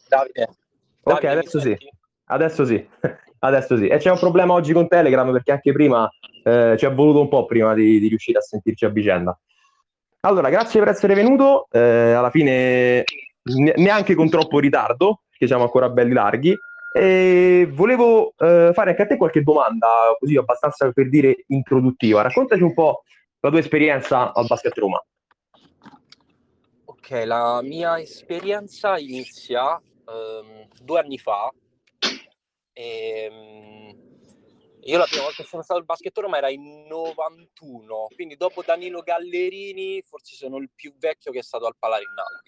Davide. 0.08 0.48
Ok, 1.02 1.22
Davide, 1.22 1.28
adesso 1.28 1.60
sì. 1.60 1.76
Adesso 2.24 2.64
sì. 2.64 2.88
adesso 3.38 3.76
sì. 3.76 3.86
E 3.86 3.98
c'è 3.98 4.10
un 4.10 4.18
problema 4.18 4.52
oggi 4.52 4.72
con 4.72 4.88
Telegram 4.88 5.30
perché 5.30 5.52
anche 5.52 5.70
prima 5.70 6.10
eh, 6.42 6.74
ci 6.76 6.86
è 6.86 6.92
voluto 6.92 7.20
un 7.20 7.28
po' 7.28 7.46
prima 7.46 7.72
di, 7.72 8.00
di, 8.00 8.08
riuscire 8.08 8.38
a 8.38 8.42
sentirci 8.42 8.84
a 8.84 8.88
vicenda. 8.88 9.38
Allora, 10.22 10.48
grazie 10.50 10.80
per 10.80 10.88
essere 10.88 11.14
venuto. 11.14 11.68
Eh, 11.70 11.78
alla 11.78 12.30
fine 12.30 13.04
neanche 13.76 14.16
con 14.16 14.28
troppo 14.28 14.58
ritardo, 14.58 15.20
che 15.30 15.46
siamo 15.46 15.62
ancora 15.62 15.88
belli 15.88 16.14
larghi. 16.14 16.58
E 16.92 17.68
volevo 17.70 18.34
eh, 18.36 18.72
fare 18.74 18.90
anche 18.90 19.02
a 19.02 19.06
te 19.06 19.16
qualche 19.16 19.42
domanda, 19.42 20.14
così 20.18 20.36
abbastanza 20.36 20.90
per 20.90 21.08
dire 21.08 21.44
introduttiva. 21.48 22.22
Raccontaci 22.22 22.62
un 22.62 22.74
po' 22.74 23.04
la 23.40 23.50
tua 23.50 23.60
esperienza 23.60 24.32
al 24.32 24.46
Basket 24.46 24.76
Roma. 24.76 25.02
Ok, 26.84 27.22
la 27.24 27.60
mia 27.62 27.98
esperienza 28.00 28.98
inizia 28.98 29.80
um, 30.04 30.68
due 30.82 31.00
anni 31.00 31.18
fa. 31.18 31.50
E, 32.72 33.28
um, 33.30 34.10
Io 34.82 34.98
la 34.98 35.04
prima 35.04 35.24
volta 35.24 35.42
che 35.42 35.48
sono 35.48 35.62
stato 35.62 35.78
al 35.78 35.84
basket 35.84 36.16
Roma 36.18 36.38
era 36.38 36.48
in 36.48 36.86
91, 36.86 38.06
quindi 38.14 38.36
dopo 38.36 38.62
Danilo 38.62 39.02
Gallerini 39.02 40.02
forse 40.02 40.36
sono 40.36 40.56
il 40.56 40.70
più 40.74 40.94
vecchio 40.98 41.32
che 41.32 41.40
è 41.40 41.42
stato 41.42 41.66
al 41.66 41.76
Palarinnale. 41.78 42.40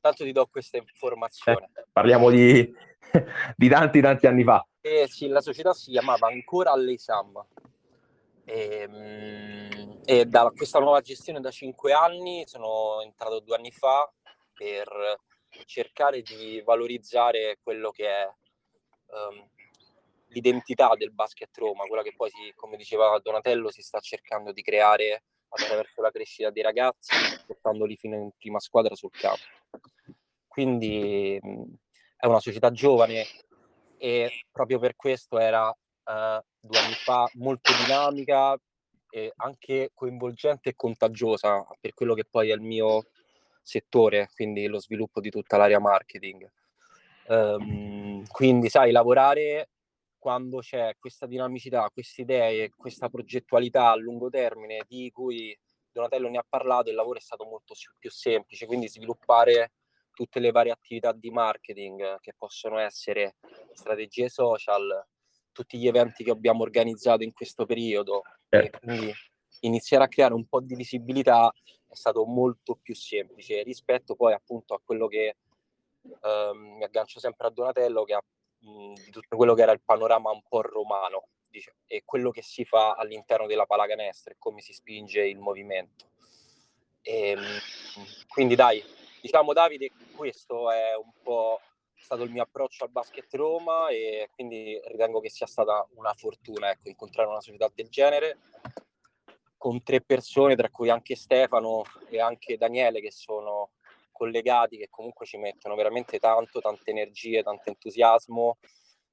Tanto 0.00 0.24
ti 0.24 0.32
do 0.32 0.46
questa 0.46 0.78
informazione. 0.78 1.70
Eh, 1.74 1.84
parliamo 1.92 2.30
di, 2.30 2.72
di, 3.56 3.68
tanti 3.68 4.00
tanti 4.00 4.26
anni 4.26 4.44
fa. 4.44 4.66
Eh 4.80 5.06
sì, 5.08 5.28
la 5.28 5.40
società 5.40 5.72
si 5.72 5.90
chiamava 5.90 6.28
ancora 6.28 6.72
Alleisam. 6.72 7.44
E, 8.44 8.80
ehm, 8.80 10.00
e 10.04 10.26
da 10.26 10.52
questa 10.54 10.78
nuova 10.78 11.00
gestione 11.00 11.40
da 11.40 11.50
cinque 11.50 11.92
anni 11.92 12.44
sono 12.46 13.00
entrato 13.02 13.40
due 13.40 13.56
anni 13.56 13.70
fa 13.70 14.10
per 14.52 15.18
cercare 15.64 16.22
di 16.22 16.60
valorizzare 16.64 17.58
quello 17.62 17.90
che 17.90 18.06
è 18.06 18.28
um, 19.06 19.48
l'identità 20.28 20.94
del 20.96 21.12
basket 21.12 21.56
Roma, 21.56 21.84
quella 21.84 22.02
che 22.02 22.12
poi, 22.14 22.30
si, 22.30 22.52
come 22.56 22.76
diceva 22.76 23.18
Donatello, 23.22 23.70
si 23.70 23.82
sta 23.82 24.00
cercando 24.00 24.52
di 24.52 24.62
creare 24.62 25.24
attraverso 25.48 26.02
la 26.02 26.10
crescita 26.10 26.50
dei 26.50 26.62
ragazzi, 26.62 27.14
portandoli 27.46 27.96
fino 27.96 28.16
in 28.16 28.30
prima 28.36 28.58
squadra 28.58 28.94
sul 28.94 29.10
campo. 29.12 29.44
Quindi 30.48 31.40
è 32.24 32.26
una 32.26 32.40
società 32.40 32.70
giovane 32.70 33.26
e 33.98 34.46
proprio 34.50 34.78
per 34.78 34.96
questo 34.96 35.38
era 35.38 35.68
uh, 35.68 36.42
due 36.58 36.78
anni 36.78 36.94
fa 36.94 37.28
molto 37.34 37.70
dinamica 37.84 38.58
e 39.10 39.30
anche 39.36 39.90
coinvolgente 39.92 40.70
e 40.70 40.74
contagiosa 40.74 41.66
per 41.78 41.92
quello 41.92 42.14
che 42.14 42.24
poi 42.24 42.48
è 42.48 42.54
il 42.54 42.62
mio 42.62 43.08
settore, 43.60 44.30
quindi 44.34 44.66
lo 44.68 44.80
sviluppo 44.80 45.20
di 45.20 45.28
tutta 45.28 45.58
l'area 45.58 45.78
marketing. 45.78 46.50
Um, 47.26 48.24
quindi, 48.28 48.70
sai, 48.70 48.90
lavorare 48.90 49.68
quando 50.18 50.60
c'è 50.60 50.96
questa 50.98 51.26
dinamicità, 51.26 51.90
queste 51.92 52.22
idee, 52.22 52.70
questa 52.74 53.10
progettualità 53.10 53.90
a 53.90 53.96
lungo 53.96 54.30
termine 54.30 54.84
di 54.88 55.10
cui 55.12 55.54
Donatello 55.92 56.30
ne 56.30 56.38
ha 56.38 56.46
parlato, 56.48 56.88
il 56.88 56.96
lavoro 56.96 57.18
è 57.18 57.22
stato 57.22 57.44
molto 57.44 57.74
più 57.98 58.10
semplice, 58.10 58.64
quindi 58.64 58.88
sviluppare 58.88 59.72
tutte 60.14 60.40
le 60.40 60.50
varie 60.50 60.72
attività 60.72 61.12
di 61.12 61.30
marketing 61.30 62.18
che 62.20 62.34
possono 62.36 62.78
essere 62.78 63.36
strategie 63.72 64.28
social, 64.28 65.06
tutti 65.52 65.78
gli 65.78 65.86
eventi 65.86 66.24
che 66.24 66.30
abbiamo 66.30 66.62
organizzato 66.62 67.22
in 67.22 67.32
questo 67.32 67.66
periodo 67.66 68.22
e 68.48 68.70
quindi 68.70 69.12
iniziare 69.60 70.04
a 70.04 70.08
creare 70.08 70.34
un 70.34 70.46
po' 70.46 70.60
di 70.60 70.74
visibilità 70.74 71.52
è 71.86 71.94
stato 71.94 72.24
molto 72.24 72.78
più 72.80 72.94
semplice 72.94 73.62
rispetto 73.62 74.16
poi 74.16 74.32
appunto 74.32 74.74
a 74.74 74.80
quello 74.84 75.06
che 75.06 75.36
ehm, 76.02 76.76
mi 76.76 76.84
aggancio 76.84 77.20
sempre 77.20 77.46
a 77.46 77.50
Donatello 77.50 78.04
che 78.04 78.14
ha 78.14 78.22
di 78.58 79.10
tutto 79.10 79.36
quello 79.36 79.54
che 79.54 79.62
era 79.62 79.72
il 79.72 79.82
panorama 79.84 80.30
un 80.30 80.42
po' 80.48 80.62
romano 80.62 81.28
dice, 81.54 81.76
e 81.86 82.02
quello 82.04 82.30
che 82.30 82.42
si 82.42 82.64
fa 82.64 82.94
all'interno 82.94 83.46
della 83.46 83.66
pallacanestro 83.66 84.32
e 84.32 84.36
come 84.38 84.60
si 84.60 84.72
spinge 84.72 85.24
il 85.24 85.38
movimento. 85.38 86.10
E, 87.00 87.30
ehm, 87.30 87.42
quindi 88.26 88.56
dai, 88.56 88.82
diciamo 89.24 89.54
Davide, 89.54 89.90
questo 90.14 90.70
è 90.70 90.94
un 90.94 91.10
po' 91.22 91.58
stato 91.96 92.24
il 92.24 92.30
mio 92.30 92.42
approccio 92.42 92.84
al 92.84 92.90
basket 92.90 93.32
Roma 93.32 93.88
e 93.88 94.28
quindi 94.30 94.78
ritengo 94.84 95.20
che 95.20 95.30
sia 95.30 95.46
stata 95.46 95.88
una 95.94 96.12
fortuna 96.12 96.70
ecco, 96.70 96.90
incontrare 96.90 97.30
una 97.30 97.40
società 97.40 97.70
del 97.74 97.88
genere 97.88 98.36
con 99.56 99.82
tre 99.82 100.02
persone, 100.02 100.56
tra 100.56 100.68
cui 100.68 100.90
anche 100.90 101.16
Stefano 101.16 101.84
e 102.10 102.20
anche 102.20 102.58
Daniele, 102.58 103.00
che 103.00 103.10
sono 103.10 103.70
collegati 104.12 104.76
che 104.76 104.90
comunque 104.90 105.24
ci 105.24 105.38
mettono 105.38 105.74
veramente 105.74 106.18
tanto, 106.18 106.60
tante 106.60 106.90
energie, 106.90 107.42
tanto 107.42 107.70
entusiasmo 107.70 108.58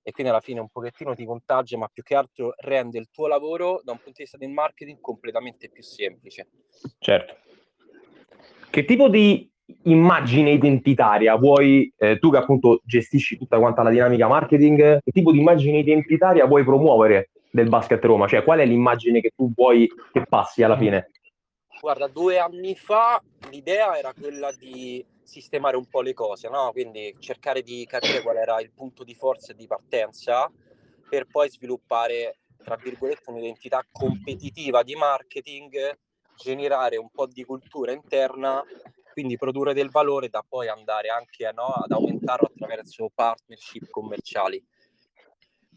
e 0.02 0.12
quindi 0.12 0.30
alla 0.30 0.42
fine 0.42 0.60
un 0.60 0.68
pochettino 0.68 1.16
ti 1.16 1.24
contagia, 1.24 1.78
ma 1.78 1.88
più 1.88 2.04
che 2.04 2.16
altro 2.16 2.54
rende 2.58 3.00
il 3.00 3.10
tuo 3.10 3.28
lavoro 3.28 3.80
da 3.82 3.94
un 3.94 3.98
punto 4.00 4.18
di 4.18 4.24
vista 4.24 4.36
del 4.36 4.50
marketing 4.50 5.00
completamente 5.00 5.70
più 5.70 5.84
semplice. 5.84 6.50
Certo. 7.00 7.38
Che 8.70 8.86
tipo 8.86 9.08
di 9.08 9.51
immagine 9.84 10.52
identitaria 10.52 11.36
vuoi, 11.36 11.92
eh, 11.98 12.18
tu 12.20 12.32
che 12.32 12.38
appunto 12.38 12.82
gestisci 12.84 13.38
tutta 13.38 13.60
quanta 13.60 13.84
la 13.84 13.90
dinamica 13.90 14.28
marketing, 14.28 15.00
che 15.04 15.12
tipo 15.12 15.32
di 15.32 15.40
immagine 15.40 15.80
identitaria 15.80 16.46
vuoi 16.46 16.64
promuovere 16.64 17.30
del 17.52 17.70
basket 17.70 18.04
Roma? 18.04 18.28
Cioè 18.28 18.44
qual 18.44 18.60
è 18.60 18.66
l'immagine 18.66 19.22
che 19.22 19.32
tu 19.36 19.52
vuoi 19.54 19.90
che 20.12 20.24
passi 20.28 20.64
alla 20.64 20.78
fine? 20.78 21.12
Guarda, 21.80 22.08
due 22.08 22.38
anni 22.38 22.76
fa 22.76 23.22
l'idea 23.50 23.98
era 23.98 24.14
quella 24.14 24.52
di 24.52 25.04
sistemare 25.24 25.78
un 25.78 25.88
po' 25.88 26.02
le 26.02 26.14
cose, 26.14 26.50
no? 26.50 26.70
quindi 26.72 27.16
cercare 27.20 27.62
di 27.62 27.86
capire 27.90 28.22
qual 28.22 28.38
era 28.38 28.60
il 28.62 28.72
punto 28.72 29.04
di 29.04 29.16
forza 29.16 29.52
e 29.52 29.56
di 29.56 29.66
partenza 29.66 30.52
per 31.10 31.26
poi 31.26 31.50
sviluppare, 31.50 32.40
tra 32.64 32.76
virgolette, 32.76 33.30
un'identità 33.30 33.86
competitiva 33.92 34.84
di 34.84 34.96
marketing, 34.96 35.98
generare 36.38 36.98
un 36.98 37.10
po' 37.10 37.28
di 37.28 37.44
cultura 37.44 37.92
interna, 37.92 38.64
quindi 39.12 39.38
produrre 39.38 39.74
del 39.74 39.90
valore 39.90 40.30
da 40.30 40.44
poi 40.48 40.68
andare 40.68 41.10
anche 41.10 41.52
no, 41.54 41.68
ad 41.68 41.92
aumentarlo 41.92 42.48
attraverso 42.48 43.10
partnership 43.14 43.90
commerciali. 43.90 44.64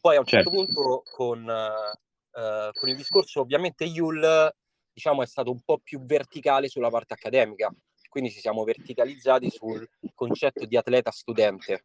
Poi 0.00 0.16
a 0.16 0.20
un 0.20 0.26
certo, 0.26 0.50
certo. 0.50 0.64
punto 0.64 1.02
con, 1.10 1.42
uh, 1.42 2.70
con 2.72 2.88
il 2.88 2.96
discorso 2.96 3.40
ovviamente 3.40 3.84
Yul 3.84 4.52
diciamo, 4.94 5.22
è 5.22 5.26
stato 5.26 5.50
un 5.50 5.60
po' 5.60 5.78
più 5.82 6.00
verticale 6.04 6.68
sulla 6.68 6.88
parte 6.88 7.14
accademica, 7.14 7.74
quindi 8.08 8.30
ci 8.30 8.38
siamo 8.38 8.62
verticalizzati 8.62 9.50
sul 9.50 9.86
concetto 10.14 10.64
di 10.64 10.76
atleta 10.76 11.10
studente. 11.10 11.82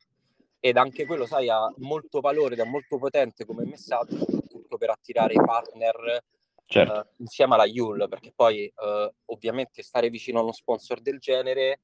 Ed 0.62 0.78
anche 0.78 1.06
quello, 1.06 1.26
sai, 1.26 1.50
ha 1.50 1.74
molto 1.78 2.20
valore 2.20 2.54
ed 2.54 2.60
è 2.60 2.66
molto 2.66 2.98
potente 2.98 3.46
come 3.46 3.66
messaggio, 3.66 4.18
soprattutto 4.18 4.78
per 4.78 4.90
attirare 4.92 5.34
i 5.34 5.42
partner 5.44 6.24
certo. 6.70 6.94
uh, 6.94 7.22
insieme 7.22 7.56
alla 7.56 7.66
Yule, 7.66 8.08
perché 8.08 8.32
poi 8.34 8.72
uh, 8.76 9.14
ovviamente 9.26 9.82
stare 9.82 10.10
vicino 10.10 10.40
a 10.40 10.44
uno 10.44 10.52
sponsor 10.52 11.02
del 11.02 11.20
genere 11.20 11.82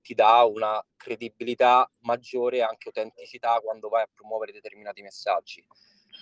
ti 0.00 0.14
dà 0.14 0.44
una 0.44 0.80
credibilità 0.96 1.90
maggiore 2.00 2.58
e 2.58 2.62
anche 2.62 2.86
autenticità 2.88 3.58
quando 3.60 3.88
vai 3.88 4.02
a 4.02 4.08
promuovere 4.12 4.52
determinati 4.52 5.02
messaggi. 5.02 5.66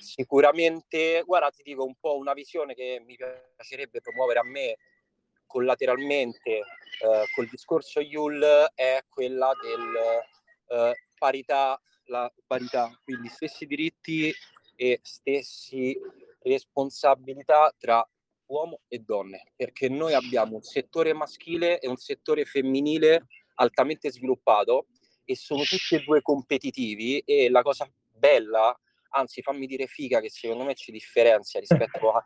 Sicuramente, 0.00 1.22
guarda, 1.26 1.50
ti 1.50 1.62
dico 1.62 1.84
un 1.84 1.94
po' 2.00 2.16
una 2.16 2.32
visione 2.32 2.74
che 2.74 3.02
mi 3.04 3.16
piacerebbe 3.16 4.00
promuovere 4.00 4.38
a 4.38 4.44
me 4.44 4.76
collateralmente 5.46 6.50
eh, 6.50 7.24
col 7.34 7.46
discorso 7.48 8.00
Yul 8.00 8.42
è 8.74 9.04
quella 9.08 9.52
del 9.62 9.94
eh, 10.66 10.94
parità, 11.18 11.80
la 12.06 12.32
parità, 12.46 12.90
quindi 13.04 13.28
stessi 13.28 13.66
diritti 13.66 14.32
e 14.76 14.98
stessi 15.02 15.96
responsabilità 16.44 17.74
tra 17.76 18.06
uomo 18.46 18.80
e 18.88 18.98
donne, 18.98 19.52
perché 19.56 19.88
noi 19.88 20.14
abbiamo 20.14 20.56
un 20.56 20.62
settore 20.62 21.12
maschile 21.12 21.80
e 21.80 21.88
un 21.88 21.96
settore 21.96 22.44
femminile 22.44 23.26
altamente 23.54 24.10
sviluppato 24.10 24.86
e 25.24 25.36
sono 25.36 25.62
tutti 25.62 25.94
e 25.94 26.04
due 26.04 26.20
competitivi 26.22 27.20
e 27.20 27.48
la 27.48 27.62
cosa 27.62 27.90
bella 28.10 28.78
anzi 29.16 29.42
fammi 29.42 29.66
dire 29.66 29.86
figa 29.86 30.20
che 30.20 30.28
secondo 30.28 30.64
me 30.64 30.74
ci 30.74 30.92
differenzia 30.92 31.60
rispetto 31.60 32.12
a 32.12 32.24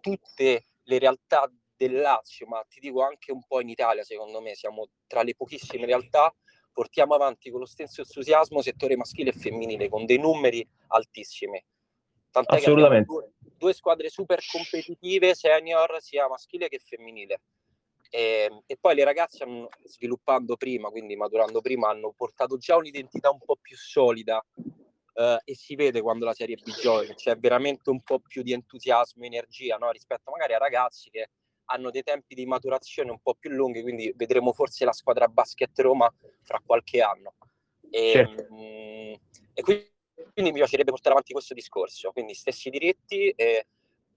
tutte 0.00 0.66
le 0.82 0.98
realtà 0.98 1.50
del 1.76 1.94
Lazio, 1.94 2.46
ma 2.46 2.64
ti 2.68 2.80
dico 2.80 3.02
anche 3.02 3.32
un 3.32 3.44
po' 3.46 3.60
in 3.60 3.68
Italia, 3.68 4.02
secondo 4.02 4.40
me 4.40 4.54
siamo 4.54 4.88
tra 5.06 5.22
le 5.22 5.34
pochissime 5.34 5.86
realtà 5.86 6.32
portiamo 6.72 7.14
avanti 7.14 7.50
con 7.50 7.60
lo 7.60 7.66
stesso 7.66 8.02
entusiasmo 8.02 8.60
settore 8.60 8.96
maschile 8.96 9.30
e 9.30 9.32
femminile 9.32 9.88
con 9.88 10.04
dei 10.04 10.18
numeri 10.18 10.66
altissimi. 10.88 11.64
Tant'è 12.30 12.58
che 12.58 12.70
abbiamo 12.70 13.04
due, 13.56 13.72
squadre 13.72 14.08
super 14.08 14.40
competitive, 14.50 15.34
senior, 15.34 16.00
sia 16.00 16.28
maschile 16.28 16.68
che 16.68 16.78
femminile. 16.78 17.40
E, 18.10 18.48
ehm, 18.50 18.62
e, 18.66 18.76
poi 18.80 18.94
le 18.94 19.04
ragazze 19.04 19.44
hanno, 19.44 19.68
sviluppando 19.84 20.56
prima, 20.56 20.88
quindi 20.90 21.16
maturando 21.16 21.60
prima, 21.60 21.88
hanno 21.88 22.12
portato 22.16 22.56
già 22.58 22.76
un'identità 22.76 23.30
un 23.30 23.38
po' 23.38 23.56
più 23.60 23.76
solida 23.76 24.44
Uh, 25.14 25.38
e 25.44 25.54
si 25.54 25.76
vede 25.76 26.00
quando 26.00 26.24
la 26.24 26.34
serie 26.34 26.56
B 26.56 26.74
gioca, 26.74 27.14
c'è 27.14 27.36
veramente 27.36 27.88
un 27.88 28.00
po' 28.00 28.18
più 28.18 28.42
di 28.42 28.52
entusiasmo, 28.52 29.24
energia 29.24 29.76
no? 29.76 29.92
rispetto 29.92 30.32
magari 30.32 30.54
a 30.54 30.58
ragazzi 30.58 31.08
che 31.08 31.28
hanno 31.66 31.92
dei 31.92 32.02
tempi 32.02 32.34
di 32.34 32.44
maturazione 32.46 33.12
un 33.12 33.20
po' 33.20 33.34
più 33.34 33.50
lunghi, 33.50 33.80
quindi 33.82 34.12
vedremo 34.16 34.52
forse 34.52 34.84
la 34.84 34.92
squadra 34.92 35.28
basket 35.28 35.78
Roma 35.78 36.12
fra 36.42 36.60
qualche 36.66 37.00
anno. 37.00 37.34
E, 37.90 38.10
certo. 38.10 38.52
mh, 38.52 39.20
e 39.54 39.62
quindi, 39.62 39.93
quindi, 40.34 40.50
mi 40.50 40.58
piacerebbe 40.58 40.90
portare 40.90 41.14
avanti 41.14 41.32
questo 41.32 41.54
discorso, 41.54 42.10
quindi 42.10 42.34
stessi 42.34 42.68
diritti 42.68 43.30
e 43.30 43.66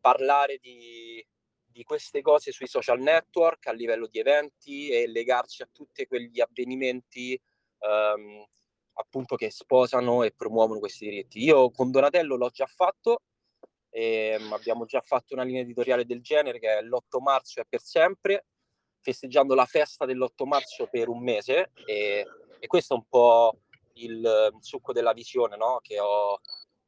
parlare 0.02 0.58
di, 0.60 1.26
di 1.66 1.84
queste 1.84 2.22
cose 2.22 2.52
sui 2.52 2.68
social 2.68 3.00
network 3.00 3.68
a 3.68 3.72
livello 3.72 4.08
di 4.08 4.20
eventi 4.20 4.90
e 4.90 5.08
legarci 5.08 5.62
a 5.62 5.70
tutti 5.72 6.08
quegli 6.08 6.42
avvenimenti 6.42 7.40
um, 7.80 8.44
appunto 8.94 9.36
che 9.36 9.52
sposano 9.52 10.24
e 10.24 10.34
promuovono 10.36 10.80
questi 10.80 11.08
diritti. 11.08 11.44
Io 11.44 11.70
con 11.70 11.92
Donatello 11.92 12.36
l'ho 12.36 12.50
già 12.50 12.66
fatto, 12.66 13.22
e 13.90 14.38
ehm, 14.40 14.54
abbiamo 14.54 14.86
già 14.86 15.02
fatto 15.02 15.34
una 15.34 15.44
linea 15.44 15.62
editoriale 15.62 16.06
del 16.06 16.22
genere 16.22 16.60
che 16.60 16.80
è 16.80 16.82
l'8 16.82 17.22
marzo 17.22 17.62
è 17.62 17.66
per 17.68 17.82
sempre, 17.82 18.46
festeggiando 19.02 19.54
la 19.54 19.66
festa 19.66 20.06
dell'8 20.06 20.46
marzo 20.46 20.88
per 20.88 21.10
un 21.10 21.22
mese 21.22 21.72
e, 21.86 22.26
e 22.60 22.68
questo 22.68 22.96
è 22.96 22.98
un 22.98 23.06
po' 23.08 23.60
il, 24.06 24.52
succo 24.60 24.94
della 24.94 25.14
visione 25.14 25.56
no? 25.58 25.80
che 25.82 26.00
ho 26.00 26.40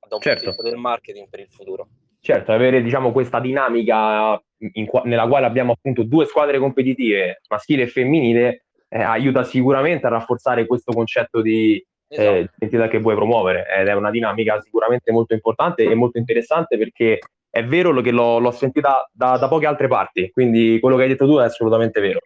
da 0.08 0.16
un 0.16 0.22
certo. 0.22 0.44
punto 0.44 0.44
di 0.44 0.46
vista 0.46 0.64
del 0.64 0.78
marketing 0.78 1.30
per 1.30 1.40
il 1.40 1.50
futuro. 1.50 1.88
Certo, 2.22 2.52
avere 2.52 2.82
diciamo, 2.82 3.12
questa 3.12 3.40
dinamica 3.40 4.42
qua- 4.88 5.04
nella 5.06 5.28
quale 5.28 5.46
abbiamo 5.46 5.74
appunto 5.74 6.04
due 6.04 6.26
squadre 6.26 6.60
competitive, 6.60 7.42
maschile 7.50 7.84
e 7.84 7.88
femminile, 7.88 8.66
eh, 8.90 9.02
aiuta 9.02 9.44
sicuramente 9.44 10.08
a 10.08 10.10
rafforzare 10.10 10.66
questo 10.66 10.92
concetto 10.92 11.42
di 11.42 11.84
esatto. 12.08 12.30
eh, 12.30 12.50
identità 12.58 12.88
che 12.88 13.00
vuoi 13.00 13.16
promuovere 13.16 13.66
ed 13.78 13.88
è 13.88 13.94
una 13.94 14.10
dinamica 14.10 14.60
sicuramente 14.62 15.12
molto 15.12 15.34
importante 15.34 15.84
e 15.84 15.96
molto 15.96 16.18
interessante 16.18 16.78
perché 16.78 17.20
è 17.50 17.64
vero 17.64 17.94
che 18.02 18.12
l'ho, 18.12 18.40
l'ho 18.40 18.52
sentita 18.52 19.10
da, 19.12 19.38
da, 19.38 19.48
poche 19.48 19.66
altre 19.66 19.88
parti, 19.88 20.30
quindi 20.32 20.80
quello 20.80 20.96
che 20.96 21.04
hai 21.04 21.10
detto 21.10 21.26
tu 21.26 21.38
è 21.38 21.46
assolutamente 21.46 22.00
vero. 22.00 22.20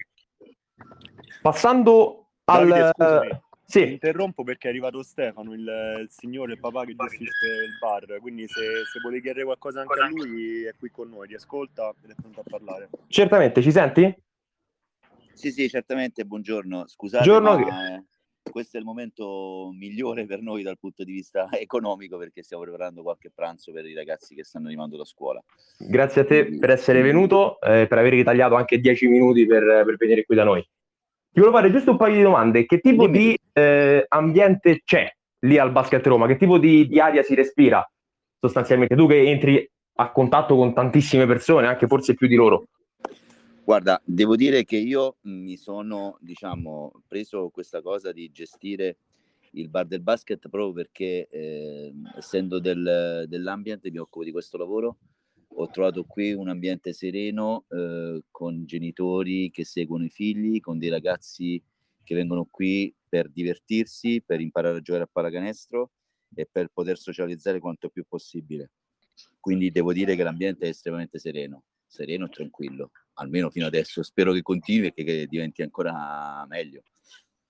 Passando 1.42 2.32
al... 2.46 2.94
Davide, 2.96 3.43
sì. 3.66 3.92
interrompo 3.92 4.44
perché 4.44 4.68
è 4.68 4.72
arrivato 4.72 5.04
Stefano, 5.04 5.54
il, 5.54 5.62
il, 6.02 6.08
signore, 6.10 6.54
il 6.54 6.60
papà 6.60 6.86
che 6.86 6.96
gestisce 6.96 7.48
il 7.66 7.78
bar, 7.80 8.20
quindi 8.20 8.48
se, 8.48 8.84
se 8.92 9.00
vuole 9.02 9.22
chiedere 9.22 9.46
qualcosa 9.46 9.82
anche 9.82 10.00
a 10.00 10.08
lui 10.08 10.64
è 10.64 10.74
qui 10.78 10.90
con 10.90 11.10
noi, 11.10 11.28
ti 11.28 11.36
ascolta 11.36 11.94
ed 12.04 12.12
è 12.12 12.16
pronto 12.16 12.40
a 12.42 12.44
parlare. 12.48 12.90
Certamente, 13.08 13.62
ci 13.62 13.72
senti? 13.72 14.16
Sì, 15.34 15.52
sì, 15.52 15.68
certamente, 15.68 16.26
buongiorno. 16.26 16.88
Scusate, 16.88 17.28
buongiorno. 17.28 17.66
ma 17.66 17.96
eh, 17.96 18.04
questo 18.50 18.78
è 18.78 18.80
il 18.80 18.86
momento 18.86 19.72
migliore 19.74 20.26
per 20.26 20.42
noi 20.42 20.64
dal 20.64 20.78
punto 20.78 21.04
di 21.04 21.12
vista 21.12 21.48
economico 21.60 22.18
perché 22.18 22.44
stiamo 22.44 22.64
preparando 22.64 23.02
qualche 23.02 23.32
pranzo 23.34 23.72
per 23.72 23.86
i 23.86 23.94
ragazzi 23.94 24.36
che 24.36 24.44
stanno 24.44 24.68
arrivando 24.68 24.98
da 24.98 25.06
scuola. 25.06 25.44
Grazie 25.78 26.22
a 26.22 26.26
te 26.26 26.58
per 26.58 26.70
essere 26.70 27.02
venuto, 27.02 27.60
eh, 27.62 27.88
per 27.88 27.98
aver 27.98 28.14
ritagliato 28.14 28.56
anche 28.56 28.80
dieci 28.80 29.08
minuti 29.08 29.46
per, 29.46 29.84
per, 29.86 29.96
venire 29.98 30.24
qui 30.24 30.36
da 30.36 30.44
noi. 30.44 30.62
Ti 30.62 31.40
volevo 31.40 31.58
fare 31.58 31.72
giusto 31.72 31.92
un 31.92 31.98
paio 31.98 32.16
di 32.16 32.22
domande. 32.22 32.66
Che 32.66 32.80
tipo 32.80 33.08
Dimmi. 33.08 33.18
di 33.18 33.40
eh, 33.54 34.06
ambiente 34.08 34.82
c'è 34.84 35.10
lì 35.40 35.58
al 35.58 35.72
Basket 35.72 36.06
Roma? 36.06 36.28
Che 36.28 36.38
tipo 36.38 36.58
di, 36.58 36.88
di 36.88 37.00
aria 37.00 37.24
si 37.24 37.36
respira 37.36 37.88
sostanzialmente? 38.40 38.96
Tu 38.96 39.08
che 39.08 39.30
entri 39.30 39.72
a 39.96 40.12
contatto 40.12 40.56
con 40.56 40.74
tantissime 40.74 41.26
persone, 41.26 41.68
anche 41.68 41.88
forse 41.88 42.16
più 42.16 42.28
di 42.28 42.36
loro. 42.36 42.66
Guarda, 43.64 44.02
devo 44.04 44.36
dire 44.36 44.66
che 44.66 44.76
io 44.76 45.18
mi 45.22 45.56
sono, 45.56 46.18
diciamo, 46.20 46.92
preso 47.08 47.50
questa 47.50 47.82
cosa 47.82 48.12
di 48.12 48.30
gestire 48.32 48.98
il 49.52 49.70
bar 49.70 49.86
del 49.86 50.02
basket 50.02 50.50
proprio 50.50 50.74
perché, 50.74 51.28
eh, 51.30 51.94
essendo 52.18 52.60
del, 52.60 53.26
dell'ambiente, 53.28 53.92
mi 53.92 54.00
occupo 54.00 54.26
di 54.26 54.32
questo 54.32 54.58
lavoro. 54.58 54.98
Ho 55.56 55.70
trovato 55.70 56.04
qui 56.04 56.34
un 56.34 56.50
ambiente 56.50 56.94
sereno 56.94 57.66
eh, 57.70 58.24
con 58.32 58.66
genitori 58.66 59.52
che 59.52 59.64
seguono 59.64 60.06
i 60.06 60.10
figli, 60.10 60.60
con 60.60 60.80
dei 60.80 60.90
ragazzi 60.90 61.62
che 62.04 62.16
vengono 62.16 62.46
qui 62.50 62.94
per 63.08 63.30
divertirsi, 63.30 64.22
per 64.26 64.42
imparare 64.42 64.78
a 64.78 64.82
giocare 64.82 65.04
a 65.06 65.10
pallacanestro 65.12 65.92
e 66.36 66.48
per 66.52 66.70
poter 66.74 66.98
socializzare 66.98 67.60
quanto 67.60 67.90
più 67.90 68.06
possibile. 68.08 68.72
Quindi 69.40 69.72
devo 69.72 69.94
dire 69.94 70.16
che 70.16 70.24
l'ambiente 70.24 70.66
è 70.66 70.70
estremamente 70.70 71.20
sereno, 71.20 71.64
sereno 71.86 72.26
e 72.26 72.30
tranquillo 72.30 72.92
almeno 73.16 73.50
fino 73.50 73.66
adesso. 73.66 74.02
Spero 74.04 74.32
che 74.34 74.42
continui 74.42 74.92
e 74.94 75.04
che, 75.04 75.28
diventi 75.28 75.62
ancora 75.62 76.46
meglio. 76.48 76.84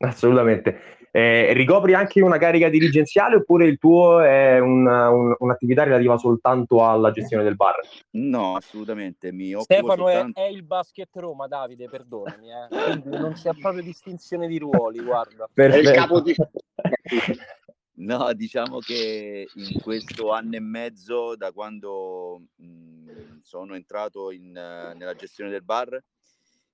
Assolutamente. 0.04 0.80
Eh, 1.16 1.54
ricopri 1.54 1.94
anche 1.94 2.22
una 2.22 2.40
carica 2.40 2.70
dirigenziale 2.70 3.36
oppure 3.36 3.68
il 3.68 3.78
tuo 3.78 4.20
è 4.22 4.58
un, 4.58 4.88
un, 4.88 5.36
un'attività 5.38 5.84
relativa 5.84 6.18
soltanto 6.18 6.84
alla 6.84 7.12
gestione 7.12 7.44
del 7.44 7.56
bar? 7.56 7.76
No, 8.12 8.56
assolutamente. 8.56 9.32
Mi 9.32 9.54
Stefano 9.62 10.08
soltanto... 10.08 10.40
è, 10.40 10.46
è, 10.46 10.50
il 10.50 10.64
basket 10.64 11.10
Roma, 11.14 11.46
Davide, 11.46 11.88
perdonami. 11.88 12.48
Eh. 12.50 13.00
Quindi 13.00 13.18
non 13.18 13.34
c'è 13.34 13.52
proprio 13.54 13.84
distinzione 13.84 14.48
di 14.48 14.58
ruoli, 14.58 15.02
guarda. 15.02 15.48
Perfetto. 15.54 15.88
È 15.88 15.92
il 15.92 15.98
capo 15.98 16.22
di... 16.22 16.36
No, 17.96 18.34
diciamo 18.34 18.80
che 18.80 19.48
in 19.54 19.80
questo 19.80 20.32
anno 20.32 20.56
e 20.56 20.60
mezzo, 20.60 21.36
da 21.36 21.52
quando 21.52 22.42
mh, 22.56 23.38
sono 23.40 23.76
entrato 23.76 24.32
in, 24.32 24.48
uh, 24.48 24.98
nella 24.98 25.14
gestione 25.14 25.52
del 25.52 25.64
bar, 25.64 26.04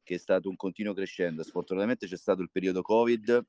che 0.10 0.16
è 0.16 0.18
stato 0.18 0.50
un 0.50 0.56
continuo 0.56 0.96
crescendo, 0.96 1.44
sfortunatamente 1.44 2.08
c'è 2.08 2.18
stato 2.18 2.42
il 2.42 2.50
periodo 2.52 2.82
Covid 2.82 3.46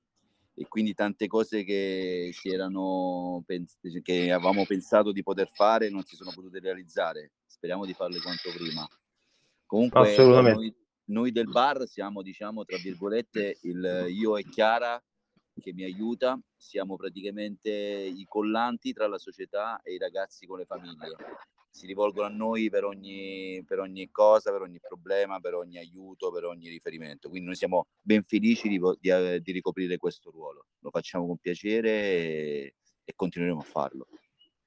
e 0.52 0.68
quindi 0.68 0.92
tante 0.92 1.26
cose 1.26 1.64
che, 1.64 2.34
erano, 2.42 3.42
che 4.02 4.30
avevamo 4.30 4.66
pensato 4.66 5.10
di 5.10 5.22
poter 5.22 5.48
fare 5.54 5.88
non 5.88 6.04
si 6.04 6.16
sono 6.16 6.32
potute 6.34 6.60
realizzare. 6.60 7.32
Speriamo 7.46 7.86
di 7.86 7.94
farle 7.94 8.20
quanto 8.20 8.50
prima. 8.54 8.86
Comunque 9.64 10.14
noi, 10.18 10.74
noi 11.04 11.32
del 11.32 11.48
bar 11.48 11.88
siamo, 11.88 12.20
diciamo, 12.20 12.66
tra 12.66 12.76
virgolette, 12.76 13.56
il 13.62 14.08
io 14.10 14.36
e 14.36 14.44
Chiara 14.44 15.02
che 15.58 15.72
mi 15.72 15.84
aiuta, 15.84 16.38
siamo 16.56 16.96
praticamente 16.96 17.70
i 17.70 18.24
collanti 18.28 18.92
tra 18.92 19.08
la 19.08 19.18
società 19.18 19.80
e 19.82 19.94
i 19.94 19.98
ragazzi 19.98 20.46
con 20.46 20.58
le 20.58 20.66
famiglie. 20.66 21.16
Si 21.70 21.86
rivolgono 21.86 22.26
a 22.26 22.30
noi 22.30 22.68
per 22.68 22.84
ogni, 22.84 23.62
per 23.66 23.78
ogni 23.78 24.10
cosa, 24.10 24.50
per 24.50 24.62
ogni 24.62 24.80
problema, 24.80 25.38
per 25.38 25.54
ogni 25.54 25.78
aiuto, 25.78 26.32
per 26.32 26.44
ogni 26.44 26.68
riferimento. 26.68 27.28
Quindi 27.28 27.46
noi 27.46 27.56
siamo 27.56 27.86
ben 28.02 28.22
felici 28.22 28.68
di, 28.68 28.80
di, 28.98 29.08
eh, 29.08 29.40
di 29.40 29.52
ricoprire 29.52 29.96
questo 29.96 30.30
ruolo. 30.30 30.66
Lo 30.80 30.90
facciamo 30.90 31.26
con 31.26 31.38
piacere 31.38 31.90
e, 31.90 32.74
e 33.04 33.12
continueremo 33.14 33.60
a 33.60 33.64
farlo. 33.64 34.08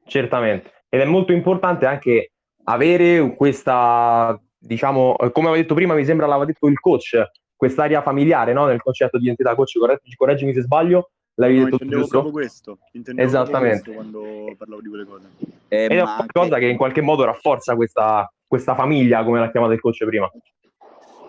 Certamente. 0.06 0.86
Ed 0.90 1.02
è 1.02 1.06
molto 1.06 1.34
importante 1.34 1.86
anche 1.86 2.32
avere 2.66 3.36
questa, 3.36 4.40
diciamo, 4.58 5.16
come 5.32 5.48
avevo 5.48 5.62
detto 5.62 5.76
prima, 5.76 5.94
mi 5.94 6.06
sembra 6.06 6.28
l'aveva 6.28 6.46
detto 6.46 6.68
il 6.68 6.80
coach, 6.80 7.22
quest'area 7.56 8.02
familiare 8.02 8.54
no? 8.54 8.66
nel 8.66 8.82
concetto 8.82 9.18
di 9.18 9.26
identità 9.26 9.56
coach, 9.56 9.78
correggi, 9.78 10.16
correggimi 10.16 10.54
se 10.54 10.62
sbaglio, 10.62 11.12
l'hai 11.36 11.58
no, 11.58 11.66
detto 11.66 11.86
giusto? 11.86 12.08
proprio 12.08 12.32
questo, 12.32 12.80
Esattamente. 13.16 13.92
Questo 13.92 13.92
quando 13.94 14.56
parlavo 14.58 14.82
di 14.82 14.90
quelle 14.90 15.06
cose. 15.06 15.28
Eh, 15.68 15.86
Ed 15.86 15.92
è 15.92 16.02
una 16.02 16.18
anche... 16.18 16.32
cosa 16.32 16.58
che 16.58 16.68
in 16.68 16.78
qualche 16.78 17.02
modo 17.02 17.24
rafforza 17.24 17.76
questa, 17.76 18.32
questa 18.48 18.76
famiglia, 18.76 19.24
come 19.24 19.40
l'ha 19.40 19.52
chiamata 19.52 19.74
il 19.74 19.80
coach 19.80 20.04
prima. 20.06 20.30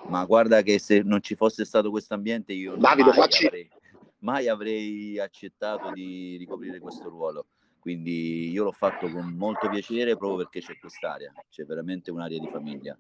Ma 0.09 0.25
guarda 0.25 0.63
che 0.63 0.79
se 0.79 1.03
non 1.03 1.23
ci 1.23 1.35
fosse 1.35 1.65
stato 1.65 1.91
questo 1.91 2.15
ambiente 2.15 2.53
io 2.53 2.77
Davide, 2.77 3.09
mai, 3.09 3.17
facci... 3.17 3.47
avrei, 3.47 3.71
mai 4.19 4.49
avrei 4.49 5.19
accettato 5.19 5.91
di 5.93 6.37
ricoprire 6.39 6.79
questo 6.79 7.09
ruolo. 7.09 7.47
Quindi 7.79 8.51
io 8.51 8.65
l'ho 8.65 8.73
fatto 8.73 9.11
con 9.11 9.35
molto 9.37 9.69
piacere 9.69 10.17
proprio 10.17 10.39
perché 10.39 10.61
c'è 10.61 10.79
quest'area, 10.79 11.33
c'è 11.51 11.65
veramente 11.65 12.11
un'area 12.11 12.39
di 12.39 12.49
famiglia 12.49 12.99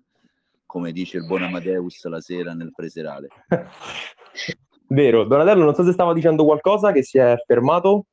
come 0.74 0.90
dice 0.90 1.18
il 1.18 1.26
buon 1.26 1.44
Amadeus 1.44 2.04
la 2.06 2.20
sera 2.20 2.52
nel 2.52 2.72
preserale. 2.74 3.28
Vero, 4.94 5.24
Donatello, 5.24 5.64
non 5.64 5.74
so 5.74 5.85
se 5.85 5.90
stava 5.90 6.14
dicendo 6.14 6.44
qualcosa 6.44 6.92
che 6.92 7.02
si 7.02 7.18
è 7.18 7.35
fermato. 7.44 8.07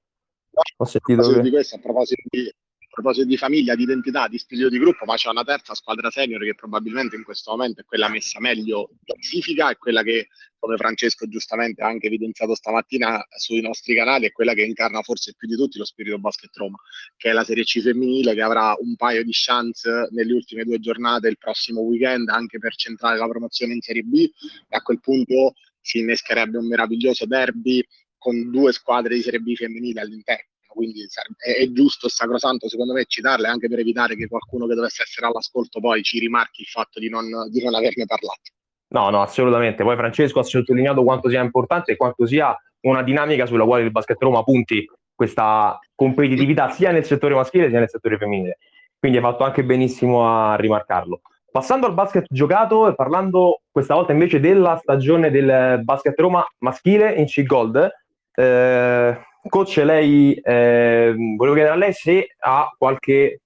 Ho 0.78 0.86
sentito. 0.86 1.22
A 1.22 1.39
di 1.39 1.52
questo, 1.52 1.76
a 1.76 1.80
proposito 1.80 2.24
di, 2.28 2.48
a 2.48 2.88
proposito 2.89 3.28
di 3.28 3.38
famiglia, 3.38 3.76
di 3.76 3.84
identità, 3.84 4.28
di 4.28 4.39
stile 4.39 4.67
di 4.67 4.80
gruppo, 4.80 5.06
ma 5.06 5.13
c'è 5.13 5.30
una 5.30 5.44
terza 5.44 5.76
squadra 5.76 6.10
senior 6.10 6.41
che 6.41 6.56
probabilmente 6.56 7.15
in 7.15 7.24
questo 7.24 7.52
momento 7.52 7.82
è 7.82 7.86
quella 7.86 8.10
messa 8.10 8.39
meglio 8.39 8.89
classifica, 9.06 9.70
è 9.70 9.78
quella 9.78 10.02
che, 10.02 10.30
come 10.58 10.76
Francesco 10.76 11.28
giustamente 11.28 11.84
ha 11.84 11.88
anche 11.88 12.08
evidenziato 12.08 12.56
stamattina 12.56 13.24
sui 13.38 13.62
nostri 13.62 13.94
canali, 13.94 14.26
è 14.26 14.32
quella 14.32 14.56
che 14.56 14.63
incarna 14.63 15.04
forse 15.04 15.36
più 15.38 15.48
di 15.48 15.56
tutti 15.56 15.78
lo 15.78 15.86
spirito 15.86 16.17
basket 16.17 16.56
Roma, 16.58 16.78
che 17.15 17.30
è 17.30 17.32
la 17.32 17.44
Serie 17.44 17.63
C 17.63 17.80
femminile 17.80 18.34
che 18.34 18.41
avrà 18.41 18.76
un 18.80 18.96
paio 18.96 19.24
di 19.24 19.32
chance 19.34 20.08
nelle 20.10 20.34
ultime 20.34 20.63
due 20.63 20.80
giornate 20.80 21.28
il 21.28 21.38
prossimo 21.38 21.82
weekend 21.82 22.28
anche 22.30 22.58
per 22.58 22.74
centrare 22.76 23.20
la 23.20 23.28
promozione 23.28 23.74
in 23.74 23.82
Serie 23.82 24.02
B 24.02 24.28
e 24.67 24.76
a 24.76 24.82
quel 24.82 25.00
punto 25.00 25.54
si 25.82 26.00
innescherebbe 26.00 26.58
un 26.58 26.67
meraviglioso 26.67 27.26
derby 27.26 27.84
con 28.17 28.52
due 28.52 28.72
squadre 28.72 29.15
di 29.15 29.22
Serie 29.22 29.39
B 29.39 29.56
femminile 29.56 30.02
all'interno 30.02 30.50
quindi 30.72 31.02
è, 31.04 31.63
è 31.63 31.72
giusto 31.72 32.08
e 32.08 32.10
sacrosanto 32.10 32.67
secondo 32.70 32.94
me 32.94 33.06
citarle 33.06 33.48
anche 33.48 33.67
per 33.67 33.80
evitare 33.80 34.15
che 34.15 34.28
qualcuno 34.28 34.67
che 34.67 34.76
dovesse 34.76 35.04
essere 35.04 35.28
all'ascolto 35.28 35.80
poi 35.80 36.02
ci 36.02 36.20
rimarchi 36.20 36.62
il 36.62 36.67
fatto 36.67 37.00
di 37.00 37.10
non, 37.10 37.28
di 37.50 37.63
non 37.63 37.76
averne 37.76 38.06
parlato. 38.06 38.52
No, 38.91 39.10
no, 39.10 39.22
assolutamente. 39.22 39.84
Poi 39.84 39.96
Francesco 39.96 40.39
ha 40.39 40.44
sottolineato 40.44 41.04
quanto 41.04 41.30
sia 41.30 41.41
importante 41.41 41.94
e 41.94 41.96
quanto 41.96 42.26
sia 42.26 42.56
una 42.82 43.04
dinamica 43.04 43.46
sulla 43.46 43.63
quale 43.63 43.84
il 43.84 43.91
basket 43.91 44.22
Roma 44.22 44.44
punti 44.44 44.86
questa 45.13 45.80
competitività 45.94 46.70
sia 46.70 46.91
nel 46.91 47.06
settore 47.06 47.36
maschile 47.36 47.70
sia 47.70 47.80
nel 47.80 47.89
settore 47.89 48.17
femminile. 48.17 48.58
Quindi 48.98 49.17
hai 49.17 49.24
fatto 49.24 49.44
anche 49.44 49.63
benissimo 49.63 50.28
a 50.28 50.56
rimarcarlo. 50.56 51.22
Passando 51.52 51.86
al 51.86 51.94
basket 51.94 52.26
giocato 52.30 52.88
e 52.88 52.96
parlando 52.96 53.64
questa 53.70 53.94
volta 53.94 54.14
invece 54.14 54.40
della 54.40 54.78
stagione 54.78 55.30
del 55.30 55.84
basket 55.84 56.18
Roma 56.18 56.46
maschile 56.60 57.14
in 57.16 57.26
C 57.26 57.44
Gold, 57.44 57.92
eh, 58.36 59.22
Coach, 59.50 59.78
lei, 59.78 60.34
eh, 60.36 61.14
volevo 61.36 61.56
chiedere 61.56 61.74
a 61.74 61.78
lei 61.78 61.92
se 61.92 62.36
ha 62.40 62.74
qualche 62.78 63.42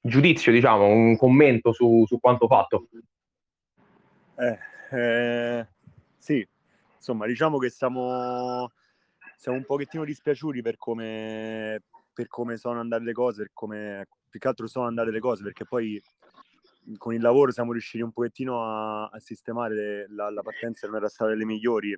giudizio, 0.00 0.52
diciamo, 0.52 0.86
un 0.86 1.16
commento 1.16 1.72
su, 1.72 2.04
su 2.06 2.20
quanto 2.20 2.46
fatto. 2.46 2.86
Eh, 4.36 4.58
eh, 4.96 5.66
sì, 6.18 6.46
insomma, 6.94 7.26
diciamo 7.26 7.58
che 7.58 7.70
siamo, 7.70 8.70
siamo 9.36 9.58
un 9.58 9.64
pochettino 9.64 10.04
dispiaciuti 10.04 10.62
per 10.62 10.76
come, 10.76 11.82
per 12.12 12.28
come 12.28 12.56
sono 12.58 12.78
andate 12.78 13.02
le 13.02 13.12
cose, 13.12 13.42
per 13.42 13.50
come 13.54 14.06
più 14.28 14.38
che 14.38 14.46
altro 14.46 14.68
sono 14.68 14.86
andate 14.86 15.10
le 15.10 15.20
cose, 15.20 15.42
perché 15.42 15.64
poi 15.64 16.00
con 16.96 17.14
il 17.14 17.20
lavoro 17.20 17.52
siamo 17.52 17.72
riusciti 17.72 18.02
un 18.02 18.12
pochettino 18.12 18.64
a, 18.64 19.06
a 19.06 19.18
sistemare 19.18 20.06
la, 20.10 20.30
la 20.30 20.42
partenza, 20.42 20.86
non 20.86 20.96
era 20.96 21.08
stata 21.08 21.30
delle 21.30 21.44
migliori. 21.44 21.96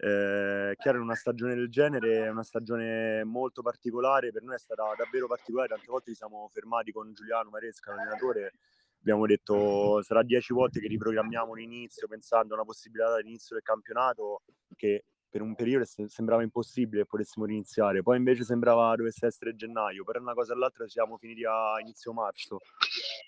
Eh, 0.00 0.74
chiaro, 0.76 0.98
in 0.98 1.02
una 1.02 1.16
stagione 1.16 1.56
del 1.56 1.68
genere 1.68 2.26
è 2.26 2.28
una 2.28 2.44
stagione 2.44 3.24
molto 3.24 3.62
particolare, 3.62 4.30
per 4.30 4.42
noi 4.42 4.54
è 4.54 4.58
stata 4.58 4.84
davvero 4.96 5.26
particolare, 5.26 5.68
tante 5.68 5.86
volte 5.88 6.12
ci 6.12 6.16
siamo 6.16 6.48
fermati 6.52 6.92
con 6.92 7.12
Giuliano 7.12 7.50
Maresca, 7.50 7.92
l'allenatore, 7.92 8.52
abbiamo 9.00 9.26
detto 9.26 10.00
sarà 10.02 10.22
dieci 10.22 10.52
volte 10.52 10.80
che 10.80 10.86
riprogrammiamo 10.86 11.54
l'inizio 11.54 12.06
pensando 12.06 12.52
a 12.52 12.58
una 12.58 12.66
possibilità 12.66 13.14
all'inizio 13.14 13.56
del 13.56 13.64
campionato 13.64 14.42
che 14.76 15.04
per 15.30 15.42
un 15.42 15.54
periodo 15.54 15.84
sembrava 16.06 16.42
impossibile 16.42 17.02
che 17.02 17.08
potessimo 17.08 17.44
riniziare, 17.44 18.02
poi 18.02 18.16
invece 18.16 18.44
sembrava 18.44 18.96
dovesse 18.96 19.26
essere 19.26 19.54
gennaio, 19.54 20.04
per 20.04 20.20
una 20.20 20.34
cosa 20.34 20.54
all'altra 20.54 20.86
siamo 20.88 21.18
finiti 21.18 21.44
a 21.44 21.78
inizio 21.80 22.12
marzo. 22.12 22.60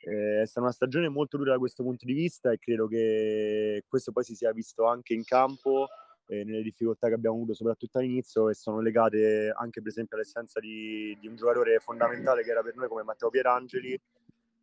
Eh, 0.05 0.43
è 0.43 0.47
stata 0.47 0.67
una 0.67 0.73
stagione 0.75 1.09
molto 1.09 1.37
dura 1.37 1.53
da 1.53 1.59
questo 1.59 1.83
punto 1.83 2.07
di 2.07 2.15
vista 2.15 2.51
e 2.51 2.59
credo 2.59 2.87
che 2.87 3.85
questo 3.87 4.13
poi 4.13 4.25
si 4.25 4.35
sia 4.35 4.53
visto 4.53 4.87
anche 4.87 5.13
in 5.13 5.25
campo 5.25 5.89
eh, 6.27 6.45
nelle 6.45 6.63
difficoltà 6.63 7.09
che 7.09 7.15
abbiamo 7.15 7.37
avuto 7.37 7.55
soprattutto 7.55 7.99
all'inizio 7.99 8.49
e 8.49 8.55
sono 8.55 8.81
legate 8.81 9.53
anche 9.55 9.81
per 9.83 9.91
esempio 9.91 10.17
all'essenza 10.17 10.59
di, 10.59 11.17
di 11.21 11.27
un 11.27 11.37
giocatore 11.37 11.81
fondamentale 11.81 12.43
che 12.43 12.51
era 12.51 12.63
per 12.63 12.77
noi 12.77 12.89
come 12.89 13.03
Matteo 13.03 13.29
Pierangeli 13.29 14.01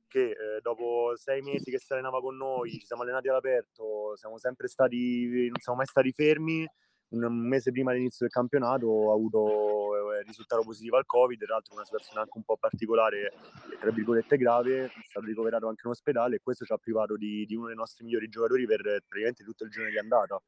che 0.07 0.29
eh, 0.29 0.61
dopo 0.61 1.13
sei 1.15 1.41
mesi 1.41 1.69
che 1.69 1.79
si 1.79 1.91
allenava 1.91 2.21
con 2.21 2.37
noi, 2.37 2.71
ci 2.71 2.85
siamo 2.85 3.03
allenati 3.03 3.27
all'aperto, 3.27 4.15
siamo 4.15 4.37
sempre 4.37 4.67
stati, 4.69 5.49
non 5.49 5.59
siamo 5.59 5.77
mai 5.77 5.85
stati 5.85 6.11
fermi, 6.13 6.65
un 7.09 7.47
mese 7.47 7.71
prima 7.71 7.91
dell'inizio 7.91 8.25
del 8.25 8.33
campionato 8.33 9.11
ha 9.11 9.13
avuto 9.13 10.13
eh, 10.13 10.23
risultato 10.23 10.61
positivo 10.63 10.97
al 10.97 11.05
Covid, 11.05 11.39
tra 11.39 11.53
l'altro 11.53 11.75
una 11.75 11.85
situazione 11.85 12.19
anche 12.21 12.37
un 12.37 12.43
po' 12.43 12.57
particolare, 12.57 13.33
tra 13.79 13.91
virgolette 13.91 14.37
grave, 14.37 14.85
è 14.85 14.91
stato 15.03 15.25
ricoverato 15.25 15.67
anche 15.67 15.83
in 15.85 15.91
ospedale 15.91 16.35
e 16.35 16.41
questo 16.41 16.65
ci 16.65 16.73
ha 16.73 16.77
privato 16.77 17.15
di, 17.15 17.45
di 17.45 17.55
uno 17.55 17.67
dei 17.67 17.75
nostri 17.75 18.03
migliori 18.03 18.27
giocatori 18.27 18.65
per 18.65 18.81
praticamente 18.81 19.43
tutto 19.43 19.63
il 19.63 19.69
giorno 19.69 19.89
di 19.89 19.97
andata. 19.97 20.41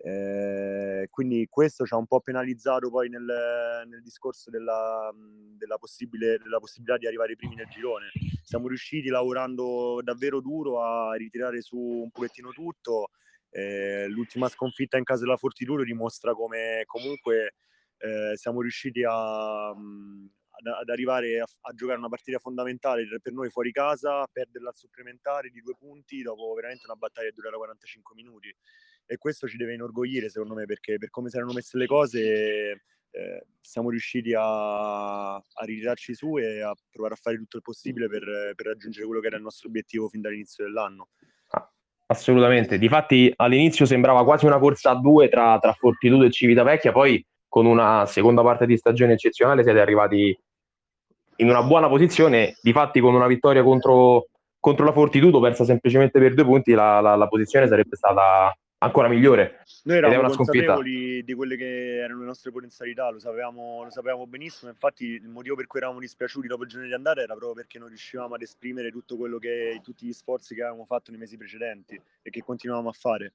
Eh, 0.00 1.08
quindi 1.10 1.48
questo 1.50 1.84
ci 1.84 1.92
ha 1.92 1.96
un 1.96 2.06
po' 2.06 2.20
penalizzato 2.20 2.88
poi 2.88 3.08
nel, 3.08 3.24
nel 3.88 4.00
discorso 4.00 4.48
della, 4.48 5.10
della, 5.12 5.76
della, 5.76 6.58
possibilità 6.60 6.96
di 6.96 7.06
arrivare 7.06 7.30
ai 7.30 7.36
primi 7.36 7.56
nel 7.56 7.66
girone. 7.68 8.10
Siamo 8.44 8.68
riusciti 8.68 9.08
lavorando 9.08 10.00
davvero 10.02 10.40
duro 10.40 10.82
a 10.82 11.14
ritirare 11.14 11.60
su 11.60 11.76
un 11.76 12.10
pochettino 12.10 12.50
tutto. 12.50 13.10
Eh, 13.50 14.06
l'ultima 14.08 14.48
sconfitta 14.48 14.98
in 14.98 15.04
casa 15.04 15.22
della 15.22 15.36
Fortitudo 15.36 15.82
dimostra 15.82 16.34
come 16.34 16.82
comunque 16.84 17.54
eh, 17.98 18.36
siamo 18.36 18.60
riusciti 18.60 19.02
a, 19.04 19.68
ad, 19.70 20.66
ad 20.80 20.88
arrivare 20.88 21.40
a, 21.40 21.46
a, 21.62 21.72
giocare 21.72 21.98
una 21.98 22.08
partita 22.08 22.38
fondamentale 22.38 23.06
per 23.20 23.32
noi 23.32 23.50
fuori 23.50 23.72
casa, 23.72 24.26
perderla 24.30 24.68
al 24.68 24.74
supplementare 24.74 25.50
di 25.50 25.60
due 25.60 25.74
punti 25.78 26.22
dopo 26.22 26.52
veramente 26.54 26.84
una 26.84 26.96
battaglia 26.96 27.28
che 27.28 27.34
durerà 27.34 27.56
45 27.56 28.14
minuti 28.14 28.54
e 29.06 29.16
questo 29.16 29.48
ci 29.48 29.56
deve 29.56 29.74
inorgogliere 29.74 30.28
secondo 30.28 30.54
me 30.54 30.66
perché 30.66 30.98
per 30.98 31.08
come 31.08 31.30
si 31.30 31.36
erano 31.36 31.52
messe 31.52 31.78
le 31.78 31.86
cose 31.86 32.82
eh, 33.10 33.46
siamo 33.60 33.90
riusciti 33.90 34.34
a, 34.34 35.34
a 35.34 35.64
ritirarci 35.64 36.14
su 36.14 36.38
e 36.38 36.60
a 36.60 36.74
provare 36.90 37.14
a 37.14 37.16
fare 37.16 37.36
tutto 37.36 37.56
il 37.56 37.62
possibile 37.62 38.08
per, 38.08 38.52
per, 38.54 38.66
raggiungere 38.66 39.06
quello 39.06 39.20
che 39.20 39.28
era 39.28 39.36
il 39.36 39.42
nostro 39.42 39.68
obiettivo 39.68 40.08
fin 40.08 40.20
dall'inizio 40.20 40.64
dell'anno. 40.64 41.08
Assolutamente, 42.10 42.78
difatti 42.78 43.30
all'inizio 43.36 43.84
sembrava 43.84 44.24
quasi 44.24 44.46
una 44.46 44.58
corsa 44.58 44.90
a 44.90 44.94
due 44.94 45.28
tra, 45.28 45.58
tra 45.58 45.74
Fortitudo 45.74 46.24
e 46.24 46.30
Civitavecchia, 46.30 46.90
poi 46.90 47.22
con 47.46 47.66
una 47.66 48.06
seconda 48.06 48.42
parte 48.42 48.64
di 48.64 48.78
stagione 48.78 49.12
eccezionale 49.12 49.62
siete 49.62 49.78
arrivati 49.78 50.34
in 51.36 51.48
una 51.50 51.62
buona 51.62 51.86
posizione, 51.88 52.56
difatti 52.62 53.00
con 53.00 53.14
una 53.14 53.26
vittoria 53.26 53.62
contro, 53.62 54.28
contro 54.58 54.86
la 54.86 54.92
Fortitudo 54.92 55.38
persa 55.38 55.64
semplicemente 55.64 56.18
per 56.18 56.32
due 56.32 56.44
punti 56.44 56.72
la, 56.72 57.00
la, 57.00 57.14
la 57.14 57.28
posizione 57.28 57.68
sarebbe 57.68 57.94
stata 57.94 58.56
ancora 58.78 59.08
migliore. 59.08 59.64
Noi 59.84 59.96
eravamo 59.96 60.34
consapevoli 60.34 61.24
di 61.24 61.34
quelle 61.34 61.56
che 61.56 61.96
erano 61.98 62.20
le 62.20 62.26
nostre 62.26 62.50
potenzialità, 62.50 63.10
lo 63.10 63.18
sapevamo, 63.18 63.84
lo 63.84 63.90
sapevamo, 63.90 64.26
benissimo, 64.26 64.70
infatti 64.70 65.06
il 65.06 65.28
motivo 65.28 65.56
per 65.56 65.66
cui 65.66 65.78
eravamo 65.80 66.00
dispiaciuti 66.00 66.46
dopo 66.46 66.62
il 66.62 66.68
giorno 66.68 66.86
di 66.86 66.92
andare 66.92 67.22
era 67.22 67.34
proprio 67.34 67.54
perché 67.54 67.78
non 67.78 67.88
riuscivamo 67.88 68.34
ad 68.34 68.42
esprimere 68.42 68.90
tutto 68.90 69.16
quello 69.16 69.38
che, 69.38 69.80
tutti 69.82 70.06
gli 70.06 70.12
sforzi 70.12 70.54
che 70.54 70.62
avevamo 70.62 70.84
fatto 70.84 71.10
nei 71.10 71.20
mesi 71.20 71.36
precedenti 71.36 72.00
e 72.22 72.30
che 72.30 72.42
continuavamo 72.42 72.88
a 72.88 72.92
fare. 72.92 73.32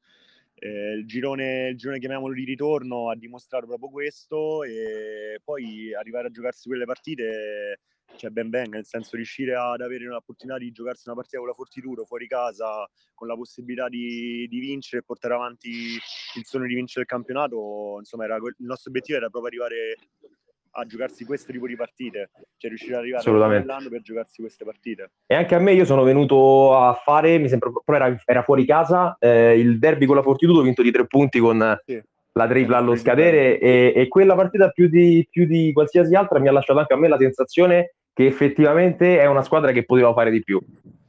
Eh, 0.55 0.93
il, 0.93 1.05
girone, 1.05 1.69
il 1.69 1.77
girone, 1.77 1.99
chiamiamolo 1.99 2.33
di 2.33 2.45
ritorno, 2.45 3.09
ha 3.09 3.15
dimostrato 3.15 3.65
proprio 3.65 3.89
questo 3.89 4.63
e 4.63 5.41
poi 5.43 5.93
arrivare 5.93 6.27
a 6.27 6.31
giocarsi 6.31 6.67
quelle 6.67 6.85
partite 6.85 7.79
cioè 8.15 8.29
ben 8.29 8.49
venga, 8.49 8.77
nel 8.77 8.85
senso 8.85 9.15
riuscire 9.15 9.55
ad 9.55 9.81
avere 9.81 10.05
l'opportunità 10.05 10.57
di 10.57 10.71
giocarsi 10.71 11.03
una 11.07 11.15
partita 11.15 11.39
con 11.39 11.47
la 11.47 11.53
Fortitudo 11.53 12.05
fuori 12.05 12.27
casa, 12.27 12.87
con 13.13 13.27
la 13.27 13.35
possibilità 13.35 13.89
di, 13.89 14.47
di 14.49 14.59
vincere 14.59 15.01
e 15.01 15.05
portare 15.05 15.33
avanti 15.33 15.69
il 15.69 16.45
sogno 16.45 16.67
di 16.67 16.75
vincere 16.75 17.01
il 17.01 17.07
campionato, 17.07 17.95
insomma 17.99 18.25
era, 18.25 18.35
il 18.35 18.55
nostro 18.59 18.89
obiettivo 18.89 19.17
era 19.17 19.29
proprio 19.29 19.49
arrivare 19.49 19.95
a 20.75 20.85
giocarsi 20.85 21.25
questo 21.25 21.51
tipo 21.51 21.67
di 21.67 21.75
partite, 21.75 22.31
cioè 22.57 22.69
riuscire 22.69 22.95
ad 22.95 23.01
arrivare 23.01 23.57
all'anno 23.57 23.89
per 23.89 24.01
giocarsi 24.01 24.41
queste 24.41 24.65
partite. 24.65 25.11
E 25.27 25.35
anche 25.35 25.55
a 25.55 25.59
me 25.59 25.73
io 25.73 25.85
sono 25.85 26.03
venuto 26.03 26.75
a 26.75 26.93
fare, 26.93 27.37
mi 27.37 27.49
sembra, 27.49 27.71
però 27.83 27.97
era, 27.97 28.17
era 28.25 28.43
fuori 28.43 28.65
casa, 28.65 29.15
eh, 29.19 29.57
il 29.57 29.77
derby 29.79 30.05
con 30.05 30.15
la 30.15 30.23
Fortitudo, 30.23 30.61
vinto 30.61 30.81
di 30.81 30.91
tre 30.91 31.05
punti 31.05 31.39
con 31.39 31.79
sì. 31.85 32.01
la 32.31 32.47
tripla 32.47 32.77
allo 32.77 32.95
scadere 32.95 33.59
e, 33.59 33.93
e, 33.95 34.07
quella 34.07 34.35
partita 34.35 34.69
più 34.69 34.87
di, 34.87 35.27
più 35.29 35.45
di 35.45 35.71
qualsiasi 35.73 36.15
altra 36.15 36.39
mi 36.39 36.47
ha 36.47 36.51
lasciato 36.51 36.79
anche 36.79 36.93
a 36.93 36.97
me 36.97 37.07
la 37.07 37.17
sensazione 37.17 37.93
che 38.13 38.25
effettivamente 38.25 39.19
è 39.19 39.25
una 39.25 39.41
squadra 39.41 39.71
che 39.71 39.85
poteva 39.85 40.13
fare 40.13 40.31
di 40.31 40.43
più 40.43 40.59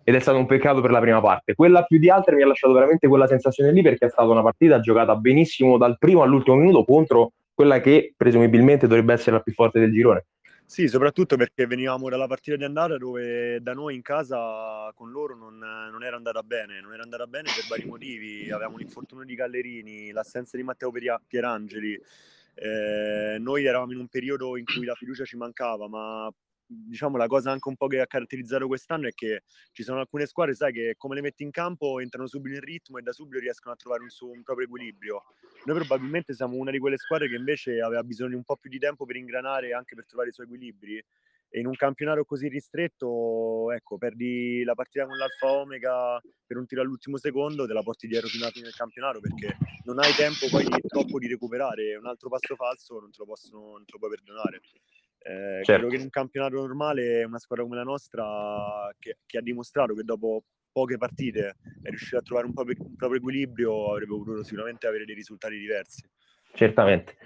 ed 0.03 0.15
è 0.15 0.21
stato 0.21 0.39
un 0.39 0.47
peccato 0.47 0.81
per 0.81 0.91
la 0.91 1.01
prima 1.01 1.21
parte. 1.21 1.55
Quella 1.55 1.85
più 1.85 1.99
di 1.99 2.11
altre 2.11 2.35
mi 2.35 2.43
ha 2.43 2.47
lasciato 2.47 2.75
veramente 2.75 3.09
quella 3.09 3.27
sensazione 3.27 3.73
lì 3.73 3.83
perché 3.83 4.07
è 4.07 4.11
stata 4.11 4.29
una 4.29 4.43
partita 4.43 4.81
giocata 4.81 5.17
benissimo 5.17 5.79
dal 5.79 5.97
primo 5.99 6.23
all'ultimo 6.23 6.57
minuto 6.57 6.85
contro 6.85 7.33
quella 7.55 7.81
che 7.81 8.13
presumibilmente 8.17 8.87
dovrebbe 8.87 9.13
essere 9.13 9.37
la 9.37 9.41
più 9.41 9.53
forte 9.53 9.81
del 9.81 9.93
girone. 9.93 10.27
Sì, 10.67 10.89
soprattutto 10.89 11.37
perché 11.37 11.67
venivamo 11.67 12.09
dalla 12.09 12.27
partita 12.27 12.57
di 12.57 12.65
andata 12.65 12.97
dove 12.97 13.61
da 13.61 13.75
noi 13.75 13.95
in 13.95 14.03
casa 14.03 14.91
con 14.95 15.11
loro 15.11 15.37
non, 15.37 15.59
non, 15.59 16.03
era 16.03 16.17
andata 16.17 16.43
bene, 16.43 16.81
non 16.81 16.93
era 16.93 17.03
andata 17.03 17.27
bene 17.27 17.51
per 17.55 17.67
vari 17.69 17.85
motivi, 17.85 18.51
avevamo 18.51 18.79
l'infortunio 18.79 19.25
di 19.25 19.35
Gallerini, 19.35 20.11
l'assenza 20.11 20.57
di 20.57 20.63
Matteo 20.63 20.91
Pierangeli, 21.27 22.01
eh, 22.55 23.37
noi 23.39 23.65
eravamo 23.67 23.93
in 23.93 23.99
un 23.99 24.09
periodo 24.09 24.57
in 24.57 24.65
cui 24.65 24.85
la 24.85 24.95
fiducia 24.95 25.25
ci 25.25 25.37
mancava, 25.37 25.87
ma 25.87 26.33
diciamo 26.67 27.17
la 27.17 27.27
cosa 27.27 27.51
anche 27.51 27.69
un 27.69 27.77
po' 27.77 27.87
che 27.87 28.01
ha 28.01 28.07
caratterizzato 28.07 28.67
quest'anno 28.67 29.09
è 29.09 29.13
che 29.13 29.43
ci 29.73 29.83
sono 29.83 30.01
alcune 30.01 30.27
squadre, 30.27 30.55
sai, 30.55 30.73
che 30.73 30.95
come 30.97 31.15
le 31.15 31.21
metti 31.21 31.43
in 31.43 31.51
campo 31.51 32.01
entrano 32.01 32.27
subito 32.27 32.57
in 32.57 32.63
ritmo 32.63 32.99
e 32.99 33.03
da 33.03 33.13
subito 33.13 33.41
riescono 33.41 33.75
a 33.75 33.77
trovare 33.77 34.03
un, 34.03 34.11
suo, 34.11 34.31
un 34.31 34.43
proprio 34.43 34.67
equilibrio. 34.67 35.25
Noi 35.65 35.77
probabilmente 35.77 36.35
siamo 36.35 36.57
una 36.57 36.71
di 36.71 36.79
quelle 36.79 36.97
squadre 36.97 37.29
che 37.29 37.37
invece 37.37 37.81
aveva 37.81 38.03
bisogno 38.03 38.31
di 38.31 38.37
un 38.37 38.45
po' 38.45 38.57
più 38.57 38.71
di 38.71 38.79
tempo 38.79 39.05
per 39.05 39.17
ingranare 39.17 39.69
e 39.69 39.75
anche 39.75 39.95
per 39.95 40.07
trovare 40.07 40.31
i 40.31 40.33
suoi 40.33 40.47
equilibri. 40.47 41.05
E 41.55 41.61
in 41.61 41.67
un 41.67 41.77
campionato 41.77 42.25
così 42.25 42.49
ristretto, 42.49 43.71
ecco, 43.71 43.97
perdi 43.97 44.65
la 44.65 44.75
partita 44.75 45.07
con 45.07 45.17
l'Alfa 45.17 45.53
Omega 45.53 46.21
per 46.45 46.57
un 46.57 46.67
tiro 46.67 46.81
all'ultimo 46.81 47.17
secondo, 47.17 47.65
te 47.65 47.73
la 47.73 47.83
porti 47.83 48.09
dietro 48.09 48.27
fino 48.27 48.43
alla 48.43 48.53
fine 48.53 48.65
del 48.65 48.75
campionato 48.75 49.21
perché 49.21 49.57
non 49.85 50.01
hai 50.01 50.13
tempo 50.15 50.49
poi 50.51 50.67
troppo 50.89 51.21
di 51.21 51.29
recuperare. 51.29 51.95
Un 51.95 52.07
altro 52.07 52.29
passo 52.29 52.57
falso 52.57 52.99
non 52.99 53.13
te 53.13 53.19
lo, 53.19 53.27
possono, 53.27 53.71
non 53.71 53.85
te 53.85 53.93
lo 53.93 53.99
puoi 53.99 54.11
perdonare. 54.11 54.61
Eh, 55.27 55.65
certo. 55.65 55.73
Credo 55.73 55.89
che 55.89 55.97
in 55.97 56.03
un 56.03 56.11
campionato 56.11 56.57
normale 56.57 57.25
una 57.25 57.39
squadra 57.39 57.65
come 57.65 57.77
la 57.77 57.83
nostra, 57.83 58.95
che, 58.99 59.19
che, 59.25 59.39
ha 59.39 59.41
dimostrato 59.41 59.95
che 59.95 60.03
dopo 60.03 60.45
poche 60.71 60.99
partite 60.99 61.57
è 61.83 61.89
riuscita 61.89 62.19
a 62.19 62.23
trovare 62.23 62.47
un 62.47 62.53
proprio, 62.53 62.77
un 62.81 62.95
proprio 62.95 63.21
equilibrio, 63.21 63.93
avrebbe 63.93 64.17
potuto 64.17 64.43
sicuramente 64.43 64.87
avere 64.87 65.07
dei 65.07 65.15
risultati 65.15 65.57
diversi. 65.57 66.07
Certamente. 66.53 67.17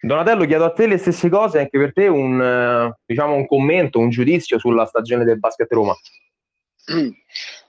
Donatello, 0.00 0.44
chiedo 0.44 0.64
a 0.64 0.72
te 0.72 0.88
le 0.88 0.98
stesse 0.98 1.28
cose, 1.28 1.60
anche 1.60 1.78
per 1.78 1.92
te 1.92 2.08
un, 2.08 2.92
diciamo, 3.06 3.34
un 3.34 3.46
commento, 3.46 4.00
un 4.00 4.10
giudizio 4.10 4.58
sulla 4.58 4.84
stagione 4.84 5.24
del 5.24 5.38
basket 5.38 5.70
Roma. 5.72 5.94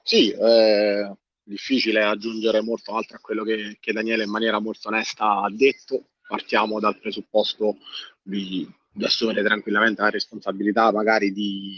Sì, 0.07 0.31
eh, 0.31 1.11
difficile 1.41 2.03
aggiungere 2.03 2.61
molto 2.61 2.95
altro 2.95 3.17
a 3.17 3.19
quello 3.19 3.43
che, 3.43 3.77
che 3.79 3.91
Daniele 3.91 4.25
in 4.25 4.29
maniera 4.29 4.59
molto 4.59 4.89
onesta 4.89 5.41
ha 5.41 5.49
detto. 5.49 6.09
Partiamo 6.27 6.79
dal 6.79 6.99
presupposto 6.99 7.77
di 8.21 8.71
di 8.95 9.03
assumere 9.03 9.43
tranquillamente 9.43 10.01
la 10.01 10.09
responsabilità 10.09 10.89
magari 10.91 11.33
di, 11.33 11.75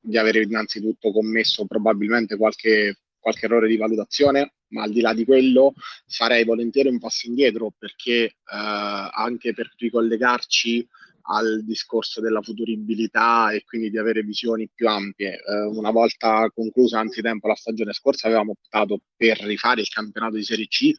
di 0.00 0.16
avere 0.16 0.42
innanzitutto 0.42 1.12
commesso 1.12 1.66
probabilmente 1.66 2.38
qualche, 2.38 3.00
qualche 3.18 3.44
errore 3.44 3.68
di 3.68 3.76
valutazione, 3.76 4.54
ma 4.68 4.84
al 4.84 4.90
di 4.90 5.02
là 5.02 5.12
di 5.12 5.26
quello 5.26 5.74
farei 6.06 6.44
volentieri 6.44 6.88
un 6.88 6.98
passo 6.98 7.26
indietro 7.26 7.74
perché 7.78 8.24
eh, 8.24 8.32
anche 8.46 9.52
per 9.52 9.70
ricollegarci 9.76 10.88
al 11.30 11.62
discorso 11.62 12.22
della 12.22 12.40
futuribilità 12.40 13.50
e 13.50 13.62
quindi 13.64 13.90
di 13.90 13.98
avere 13.98 14.22
visioni 14.22 14.66
più 14.74 14.88
ampie. 14.88 15.34
Eh, 15.34 15.62
una 15.66 15.90
volta 15.90 16.50
conclusa 16.54 17.00
anzitempo 17.00 17.48
la 17.48 17.54
stagione 17.54 17.92
scorsa 17.92 18.28
avevamo 18.28 18.52
optato 18.52 19.00
per 19.14 19.38
rifare 19.40 19.82
il 19.82 19.88
campionato 19.88 20.36
di 20.36 20.44
Serie 20.44 20.66
C 20.66 20.92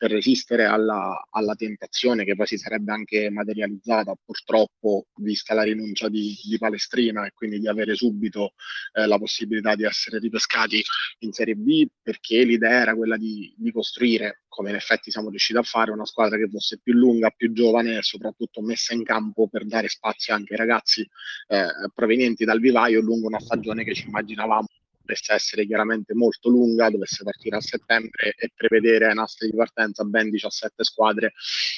per 0.00 0.12
resistere 0.12 0.64
alla, 0.64 1.26
alla, 1.28 1.54
tentazione 1.54 2.24
che 2.24 2.34
poi 2.34 2.46
si 2.46 2.56
sarebbe 2.56 2.90
anche 2.90 3.28
materializzata 3.28 4.14
purtroppo 4.24 5.08
vista 5.16 5.52
la 5.52 5.62
rinuncia 5.62 6.08
di, 6.08 6.34
di 6.42 6.56
Palestrina 6.56 7.26
e 7.26 7.32
quindi 7.34 7.58
di 7.58 7.68
avere 7.68 7.94
subito 7.94 8.54
eh, 8.94 9.04
la 9.04 9.18
possibilità 9.18 9.74
di 9.74 9.84
essere 9.84 10.18
ripescati 10.18 10.82
in 11.18 11.32
Serie 11.32 11.54
B 11.54 11.86
perché 12.00 12.44
l'idea 12.44 12.80
era 12.80 12.94
quella 12.94 13.18
di, 13.18 13.54
di, 13.58 13.70
costruire, 13.72 14.44
come 14.48 14.70
in 14.70 14.76
effetti 14.76 15.10
siamo 15.10 15.28
riusciti 15.28 15.58
a 15.58 15.62
fare, 15.62 15.90
una 15.90 16.06
squadra 16.06 16.38
che 16.38 16.48
fosse 16.48 16.80
più 16.82 16.94
lunga, 16.94 17.28
più 17.28 17.52
giovane 17.52 17.98
e 17.98 18.02
soprattutto 18.02 18.62
messa 18.62 18.94
in 18.94 19.04
campo 19.04 19.48
per 19.48 19.66
dare 19.66 19.88
spazio 19.88 20.32
anche 20.32 20.54
ai 20.54 20.60
ragazzi 20.60 21.06
eh, 21.48 21.66
provenienti 21.92 22.46
dal 22.46 22.58
vivaio 22.58 23.02
lungo 23.02 23.26
una 23.26 23.38
stagione 23.38 23.84
che 23.84 23.92
ci 23.92 24.06
immaginavamo 24.06 24.66
dovesse 25.10 25.32
essere 25.32 25.66
chiaramente 25.66 26.14
molto 26.14 26.48
lunga, 26.48 26.90
dovesse 26.90 27.24
partire 27.24 27.56
a 27.56 27.60
settembre 27.60 28.34
e 28.36 28.50
prevedere 28.54 29.08
ai 29.08 29.14
nastri 29.14 29.50
di 29.50 29.56
partenza 29.56 30.04
ben 30.04 30.30
17 30.30 30.84
squadre 30.84 31.32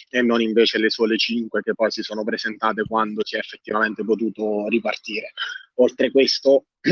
e 0.09 0.22
non 0.22 0.41
invece 0.41 0.78
le 0.78 0.91
sole 0.91 1.16
5 1.16 1.62
che 1.62 1.74
poi 1.74 1.91
si 1.91 2.03
sono 2.03 2.24
presentate 2.24 2.85
quando 2.85 3.24
si 3.24 3.37
è 3.37 3.39
effettivamente 3.39 4.05
potuto 4.05 4.66
ripartire. 4.68 5.33
Oltre 5.76 6.11
questo, 6.11 6.66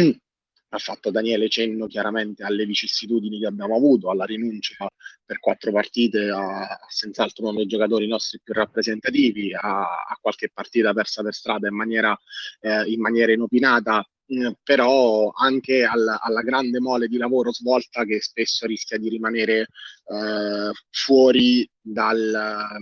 ha 0.73 0.79
fatto 0.79 1.11
Daniele 1.11 1.49
cenno 1.49 1.87
chiaramente 1.87 2.45
alle 2.45 2.65
vicissitudini 2.65 3.41
che 3.41 3.47
abbiamo 3.47 3.77
avuto, 3.77 4.09
alla 4.09 4.25
rinuncia 4.25 4.89
per 5.25 5.41
quattro 5.41 5.73
partite 5.73 6.31
a, 6.31 6.61
a 6.61 6.87
senz'altro 6.89 7.49
uno 7.49 7.57
dei 7.57 7.67
giocatori 7.67 8.07
nostri 8.07 8.41
più 8.43 8.55
rappresentativi, 8.55 9.53
a, 9.53 9.81
a 9.81 10.19
qualche 10.21 10.49
partita 10.53 10.93
persa 10.93 11.23
per 11.23 11.35
strada 11.35 11.69
in 11.69 11.75
maniera, 11.75 12.17
eh, 12.61 12.85
in 12.85 13.01
maniera 13.01 13.33
inopinata 13.33 14.05
eh, 14.31 14.57
però 14.63 15.33
anche 15.33 15.83
alla, 15.83 16.21
alla, 16.21 16.43
grande 16.43 16.79
mole 16.79 17.09
di 17.09 17.17
lavoro 17.17 17.53
svolta 17.53 18.05
che 18.05 18.21
spesso 18.21 18.65
rischia 18.67 18.97
di 18.97 19.09
rimanere 19.09 19.61
eh, 19.61 20.71
fuori 20.89 21.69
dal, 21.81 22.79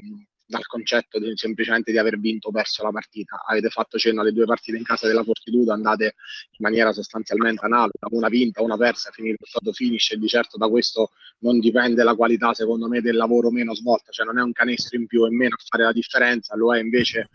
dal 0.48 0.66
concetto 0.66 1.18
di, 1.18 1.32
semplicemente 1.34 1.92
di 1.92 1.98
aver 1.98 2.18
vinto 2.18 2.48
o 2.48 2.50
perso 2.50 2.82
la 2.82 2.90
partita. 2.90 3.44
Avete 3.46 3.68
fatto 3.68 3.98
cenno 3.98 4.22
alle 4.22 4.32
due 4.32 4.46
partite 4.46 4.78
in 4.78 4.82
casa 4.82 5.06
della 5.06 5.22
Fortitudo, 5.22 5.72
andate 5.72 6.04
in 6.04 6.58
maniera 6.60 6.90
sostanzialmente 6.92 7.64
analoga, 7.66 8.08
una 8.10 8.28
vinta, 8.28 8.62
una 8.62 8.78
persa, 8.78 9.10
finito 9.10 9.42
il 9.42 9.48
stato 9.48 9.72
finish 9.72 10.12
e 10.12 10.16
di 10.16 10.26
certo 10.26 10.56
da 10.56 10.68
questo 10.68 11.10
non 11.40 11.58
dipende 11.58 12.02
la 12.02 12.14
qualità 12.14 12.54
secondo 12.54 12.88
me 12.88 13.02
del 13.02 13.16
lavoro 13.16 13.50
meno 13.50 13.74
svolto, 13.74 14.10
cioè 14.10 14.24
non 14.24 14.38
è 14.38 14.42
un 14.42 14.52
canestro 14.52 14.98
in 14.98 15.06
più 15.06 15.26
e 15.26 15.30
meno 15.30 15.54
a 15.54 15.62
fare 15.64 15.84
la 15.84 15.92
differenza, 15.92 16.56
lo 16.56 16.74
è 16.74 16.80
invece 16.80 17.28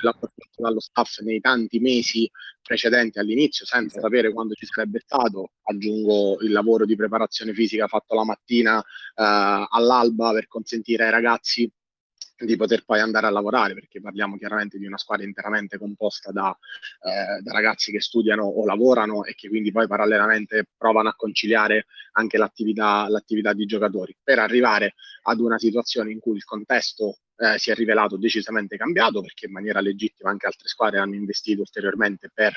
l'apporto 0.00 0.34
dallo 0.56 0.80
staff 0.80 1.20
nei 1.20 1.40
tanti 1.40 1.78
mesi 1.78 2.28
precedenti 2.60 3.18
all'inizio 3.18 3.64
senza 3.64 4.00
sapere 4.00 4.32
quando 4.32 4.54
ci 4.54 4.66
sarebbe 4.66 4.98
stato, 4.98 5.52
aggiungo 5.62 6.38
il 6.42 6.50
lavoro 6.50 6.84
di 6.84 6.96
preparazione 6.96 7.54
fisica 7.54 7.86
fatto 7.86 8.14
la 8.14 8.24
mattina 8.24 8.78
eh, 8.80 9.66
all'alba 9.70 10.32
per 10.32 10.48
consentire 10.48 11.04
ai 11.04 11.10
ragazzi 11.10 11.70
di 12.44 12.56
poter 12.56 12.84
poi 12.84 13.00
andare 13.00 13.26
a 13.26 13.30
lavorare, 13.30 13.74
perché 13.74 14.00
parliamo 14.00 14.36
chiaramente 14.36 14.78
di 14.78 14.86
una 14.86 14.98
squadra 14.98 15.26
interamente 15.26 15.78
composta 15.78 16.30
da, 16.30 16.56
eh, 17.02 17.42
da, 17.42 17.52
ragazzi 17.52 17.90
che 17.90 18.00
studiano 18.00 18.44
o 18.44 18.64
lavorano 18.64 19.24
e 19.24 19.34
che 19.34 19.48
quindi 19.48 19.72
poi 19.72 19.86
parallelamente 19.86 20.68
provano 20.76 21.08
a 21.08 21.14
conciliare 21.14 21.86
anche 22.12 22.38
l'attività, 22.38 23.08
l'attività 23.08 23.52
di 23.52 23.66
giocatori, 23.66 24.16
per 24.22 24.38
arrivare 24.38 24.94
ad 25.22 25.40
una 25.40 25.58
situazione 25.58 26.12
in 26.12 26.20
cui 26.20 26.36
il 26.36 26.44
contesto 26.44 27.18
eh, 27.38 27.58
si 27.58 27.70
è 27.70 27.74
rivelato 27.74 28.16
decisamente 28.16 28.76
cambiato 28.76 29.20
perché 29.20 29.46
in 29.46 29.52
maniera 29.52 29.80
legittima 29.80 30.30
anche 30.30 30.46
altre 30.46 30.68
squadre 30.68 30.98
hanno 30.98 31.14
investito 31.14 31.60
ulteriormente 31.60 32.30
per 32.32 32.54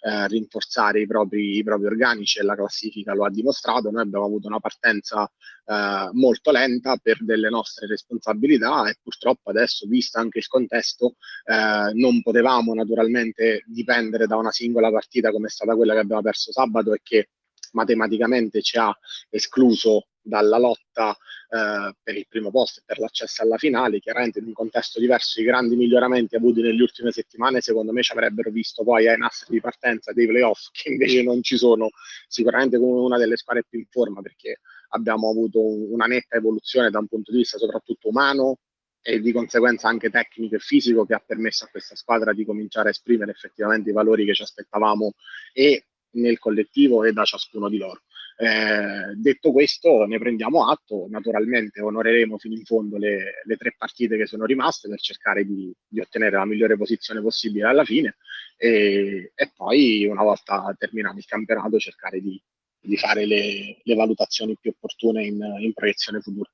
eh, 0.00 0.26
rinforzare 0.28 1.00
i 1.00 1.06
propri, 1.06 1.58
i 1.58 1.62
propri, 1.62 1.86
organici 1.86 2.38
e 2.38 2.42
la 2.42 2.54
classifica 2.54 3.14
lo 3.14 3.24
ha 3.24 3.30
dimostrato. 3.30 3.90
Noi 3.90 4.02
abbiamo 4.02 4.24
avuto 4.24 4.46
una 4.46 4.60
partenza 4.60 5.30
eh, 5.64 6.08
molto 6.12 6.50
lenta 6.50 6.96
per 6.96 7.22
delle 7.22 7.50
nostre 7.50 7.86
responsabilità 7.86 8.88
e 8.88 8.96
purtroppo 9.02 9.50
adesso, 9.50 9.86
visto 9.86 10.18
anche 10.18 10.38
il 10.38 10.46
contesto, 10.46 11.16
eh, 11.44 11.92
non 11.94 12.22
potevamo 12.22 12.74
naturalmente 12.74 13.64
dipendere 13.66 14.26
da 14.26 14.36
una 14.36 14.50
singola 14.50 14.90
partita 14.90 15.30
come 15.30 15.46
è 15.46 15.50
stata 15.50 15.74
quella 15.76 15.94
che 15.94 16.00
abbiamo 16.00 16.22
perso 16.22 16.52
sabato 16.52 16.94
e 16.94 17.00
che 17.02 17.28
matematicamente 17.72 18.62
ci 18.62 18.78
ha 18.78 18.96
escluso 19.28 20.06
dalla 20.22 20.56
lotta 20.58 21.16
eh, 21.48 21.94
per 22.02 22.16
il 22.16 22.26
primo 22.28 22.50
posto 22.50 22.80
e 22.80 22.82
per 22.86 22.98
l'accesso 22.98 23.42
alla 23.42 23.58
finale, 23.58 23.98
chiaramente 23.98 24.38
in 24.38 24.46
un 24.46 24.52
contesto 24.52 25.00
diverso 25.00 25.40
i 25.40 25.44
grandi 25.44 25.76
miglioramenti 25.76 26.36
avuti 26.36 26.62
nelle 26.62 26.80
ultime 26.80 27.10
settimane 27.10 27.60
secondo 27.60 27.92
me 27.92 28.02
ci 28.02 28.12
avrebbero 28.12 28.50
visto 28.50 28.84
poi 28.84 29.08
ai 29.08 29.18
nastri 29.18 29.54
di 29.54 29.60
partenza 29.60 30.12
dei 30.12 30.26
playoff 30.26 30.68
che 30.70 30.90
invece 30.90 31.22
non 31.22 31.42
ci 31.42 31.56
sono 31.56 31.90
sicuramente 32.28 32.78
come 32.78 33.00
una 33.00 33.18
delle 33.18 33.36
squadre 33.36 33.64
più 33.68 33.80
in 33.80 33.86
forma 33.90 34.22
perché 34.22 34.60
abbiamo 34.90 35.28
avuto 35.28 35.60
una 35.60 36.06
netta 36.06 36.36
evoluzione 36.36 36.90
da 36.90 36.98
un 36.98 37.08
punto 37.08 37.32
di 37.32 37.38
vista 37.38 37.58
soprattutto 37.58 38.08
umano 38.08 38.58
e 39.04 39.20
di 39.20 39.32
conseguenza 39.32 39.88
anche 39.88 40.10
tecnico 40.10 40.54
e 40.54 40.60
fisico 40.60 41.04
che 41.04 41.14
ha 41.14 41.22
permesso 41.24 41.64
a 41.64 41.68
questa 41.68 41.96
squadra 41.96 42.32
di 42.32 42.44
cominciare 42.44 42.88
a 42.88 42.90
esprimere 42.92 43.32
effettivamente 43.32 43.90
i 43.90 43.92
valori 43.92 44.24
che 44.24 44.32
ci 44.32 44.42
aspettavamo 44.42 45.12
e 45.52 45.86
nel 46.12 46.38
collettivo 46.38 47.04
e 47.04 47.12
da 47.12 47.24
ciascuno 47.24 47.68
di 47.68 47.78
loro. 47.78 48.02
Eh, 48.36 49.14
detto 49.14 49.52
questo, 49.52 50.04
ne 50.06 50.18
prendiamo 50.18 50.68
atto, 50.68 51.06
naturalmente 51.08 51.80
onoreremo 51.80 52.38
fino 52.38 52.54
in 52.54 52.64
fondo 52.64 52.96
le, 52.96 53.42
le 53.44 53.56
tre 53.56 53.74
partite 53.76 54.16
che 54.16 54.26
sono 54.26 54.46
rimaste 54.46 54.88
per 54.88 54.98
cercare 55.00 55.44
di, 55.44 55.72
di, 55.86 56.00
ottenere 56.00 56.36
la 56.36 56.46
migliore 56.46 56.76
posizione 56.76 57.20
possibile 57.20 57.66
alla 57.66 57.84
fine 57.84 58.16
e, 58.56 59.32
e 59.34 59.52
poi 59.54 60.06
una 60.06 60.22
volta 60.22 60.74
terminato 60.78 61.18
il 61.18 61.26
campionato 61.26 61.78
cercare 61.78 62.20
di, 62.20 62.40
di 62.80 62.96
fare 62.96 63.26
le, 63.26 63.80
le, 63.82 63.94
valutazioni 63.94 64.56
più 64.60 64.70
opportune 64.70 65.24
in, 65.24 65.40
in, 65.60 65.72
proiezione 65.72 66.20
futura. 66.20 66.50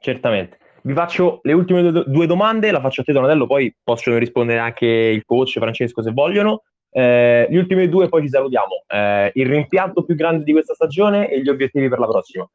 Certamente. 0.00 0.58
Vi 0.82 0.94
faccio 0.94 1.40
le 1.42 1.52
ultime 1.52 1.90
due, 2.06 2.26
domande, 2.26 2.70
la 2.70 2.80
faccio 2.80 3.02
a 3.02 3.04
te 3.04 3.12
Donatello, 3.12 3.46
poi 3.46 3.74
possono 3.82 4.16
rispondere 4.16 4.58
anche 4.58 4.86
il 4.86 5.24
coach 5.24 5.58
Francesco 5.58 6.02
se 6.02 6.12
vogliono. 6.12 6.62
Eh, 6.90 7.46
gli 7.50 7.56
ultimi 7.56 7.88
due 7.88 8.08
poi 8.08 8.22
ci 8.22 8.28
salutiamo. 8.28 8.84
Eh, 8.86 9.30
il 9.34 9.46
rimpianto 9.46 10.04
più 10.04 10.14
grande 10.14 10.44
di 10.44 10.52
questa 10.52 10.74
stagione 10.74 11.30
e 11.30 11.42
gli 11.42 11.48
obiettivi 11.48 11.88
per 11.88 11.98
la 11.98 12.06
prossima. 12.06 12.48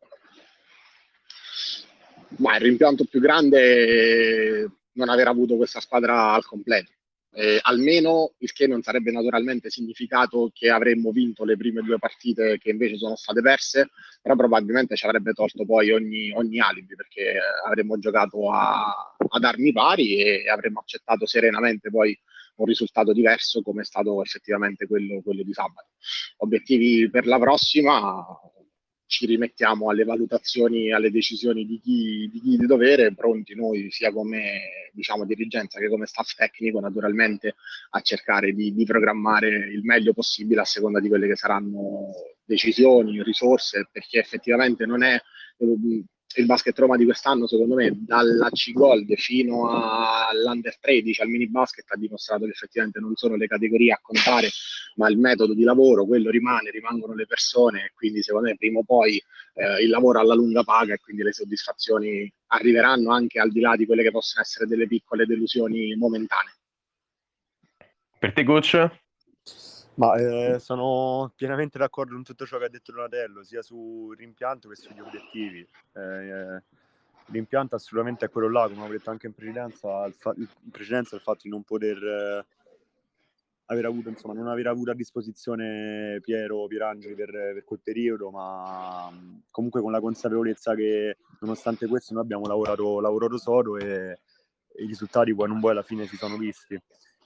Ma 2.37 2.55
il 2.55 2.61
rimpianto 2.61 3.05
più 3.05 3.19
grande 3.19 3.59
è 3.59 4.65
non 4.93 5.09
aver 5.09 5.27
avuto 5.27 5.55
questa 5.55 5.79
squadra 5.79 6.33
al 6.33 6.45
completo. 6.45 6.91
Eh, 7.35 7.57
almeno 7.63 8.33
il 8.39 8.51
che 8.51 8.67
non 8.67 8.83
sarebbe 8.83 9.11
naturalmente 9.11 9.71
significato 9.71 10.51
che 10.53 10.69
avremmo 10.69 11.09
vinto 11.09 11.43
le 11.43 11.57
prime 11.57 11.81
due 11.81 11.97
partite 11.97 12.59
che 12.59 12.69
invece 12.69 12.97
sono 12.97 13.15
state 13.15 13.41
perse, 13.41 13.89
però 14.21 14.35
probabilmente 14.35 14.95
ci 14.95 15.05
avrebbe 15.05 15.33
tolto 15.33 15.65
poi 15.65 15.91
ogni, 15.91 16.31
ogni 16.31 16.59
alibi 16.59 16.95
perché 16.95 17.35
avremmo 17.65 17.97
giocato 17.97 18.51
a, 18.51 19.15
ad 19.27 19.43
armi 19.43 19.71
pari 19.71 20.17
e 20.17 20.47
avremmo 20.47 20.81
accettato 20.81 21.25
serenamente 21.25 21.89
poi 21.89 22.15
un 22.55 22.65
risultato 22.65 23.13
diverso 23.13 23.61
come 23.61 23.81
è 23.81 23.85
stato 23.85 24.21
effettivamente 24.21 24.87
quello, 24.87 25.21
quello 25.21 25.43
di 25.43 25.53
sabato. 25.53 25.89
Obiettivi 26.37 27.09
per 27.09 27.25
la 27.25 27.39
prossima, 27.39 28.25
ci 29.13 29.27
rimettiamo 29.27 29.91
alle 29.91 30.05
valutazioni, 30.05 30.91
alle 30.91 31.11
decisioni 31.11 31.65
di 31.65 31.79
chi 31.79 32.29
di, 32.31 32.39
chi 32.41 32.57
di 32.57 32.65
dovere, 32.65 33.13
pronti 33.13 33.53
noi 33.53 33.91
sia 33.91 34.11
come 34.11 34.89
diciamo, 34.91 35.25
dirigenza 35.25 35.79
che 35.79 35.87
come 35.87 36.07
staff 36.07 36.33
tecnico 36.33 36.79
naturalmente 36.79 37.55
a 37.91 38.01
cercare 38.01 38.53
di, 38.53 38.73
di, 38.73 38.85
programmare 38.85 39.49
il 39.49 39.81
meglio 39.83 40.13
possibile 40.13 40.61
a 40.61 40.65
seconda 40.65 40.99
di 40.99 41.09
quelle 41.09 41.27
che 41.27 41.35
saranno 41.35 42.09
decisioni, 42.43 43.21
risorse, 43.21 43.87
perché 43.91 44.19
effettivamente 44.19 44.85
non 44.85 45.03
è 45.03 45.19
il 46.35 46.45
basket 46.45 46.77
Roma 46.79 46.97
di 46.97 47.05
quest'anno, 47.05 47.47
secondo 47.47 47.75
me, 47.75 47.91
dalla 47.95 48.49
C-Gold 48.49 49.13
fino 49.15 49.69
all'Under 49.69 50.77
13, 50.79 51.21
al 51.21 51.29
mini 51.29 51.49
basket, 51.49 51.85
ha 51.91 51.97
dimostrato 51.97 52.45
che 52.45 52.51
effettivamente 52.51 52.99
non 52.99 53.15
sono 53.15 53.35
le 53.35 53.47
categorie 53.47 53.93
a 53.93 53.99
contare, 54.01 54.49
ma 54.95 55.09
il 55.09 55.17
metodo 55.17 55.53
di 55.53 55.63
lavoro, 55.63 56.05
quello 56.05 56.29
rimane, 56.29 56.71
rimangono 56.71 57.13
le 57.13 57.25
persone, 57.25 57.91
quindi 57.95 58.21
secondo 58.21 58.47
me 58.49 58.55
prima 58.55 58.79
o 58.79 58.83
poi 58.83 59.21
eh, 59.55 59.83
il 59.83 59.89
lavoro 59.89 60.19
alla 60.19 60.33
lunga 60.33 60.63
paga 60.63 60.93
e 60.93 60.99
quindi 60.99 61.23
le 61.23 61.33
soddisfazioni 61.33 62.31
arriveranno 62.47 63.11
anche 63.11 63.39
al 63.39 63.51
di 63.51 63.59
là 63.59 63.75
di 63.75 63.85
quelle 63.85 64.03
che 64.03 64.11
possono 64.11 64.43
essere 64.43 64.67
delle 64.67 64.87
piccole 64.87 65.25
delusioni 65.25 65.95
momentanee. 65.95 66.57
Per 68.19 68.33
te, 68.33 68.43
coach? 68.43 69.02
Ma 69.95 70.15
eh, 70.15 70.59
sono 70.59 71.31
pienamente 71.35 71.77
d'accordo 71.77 72.13
con 72.13 72.23
tutto 72.23 72.45
ciò 72.45 72.57
che 72.57 72.65
ha 72.65 72.69
detto 72.69 72.91
Donatello, 72.91 73.43
sia 73.43 73.61
sul 73.61 74.15
rimpianto 74.17 74.67
che 74.69 74.75
sugli 74.75 74.99
obiettivi. 74.99 75.67
Eh, 75.93 76.63
l'impianto 77.27 77.75
assolutamente 77.75 78.25
è 78.25 78.29
quello 78.29 78.49
là, 78.49 78.67
come 78.67 78.85
ho 78.85 78.89
detto 78.89 79.11
anche 79.11 79.27
in 79.27 79.33
precedenza, 79.33 80.05
il, 80.05 80.13
fa- 80.13 80.33
in 80.35 80.71
precedenza 80.71 81.15
il 81.15 81.21
fatto 81.21 81.41
di 81.43 81.49
non 81.49 81.63
poter 81.63 82.03
eh, 82.03 82.45
aver 83.65 83.85
avuto, 83.85 84.09
insomma, 84.09 84.33
non 84.33 84.47
aver 84.47 84.67
avuto 84.67 84.91
a 84.91 84.95
disposizione 84.95 86.19
Piero 86.21 86.65
Pierangeli 86.65 87.13
per, 87.13 87.29
per 87.31 87.63
quel 87.63 87.79
periodo, 87.83 88.31
ma 88.31 89.11
comunque 89.51 89.81
con 89.81 89.91
la 89.91 89.99
consapevolezza 89.99 90.73
che 90.75 91.17
nonostante 91.39 91.87
questo 91.87 92.13
noi 92.13 92.23
abbiamo 92.23 92.47
lavorato, 92.47 92.99
lavorato 92.99 93.37
sodo 93.37 93.77
e, 93.77 94.19
e 94.75 94.83
i 94.83 94.87
risultati 94.87 95.33
poi 95.35 95.47
non 95.47 95.59
poi 95.59 95.71
alla 95.71 95.83
fine 95.83 96.07
si 96.07 96.15
sono 96.17 96.37
visti. 96.37 96.81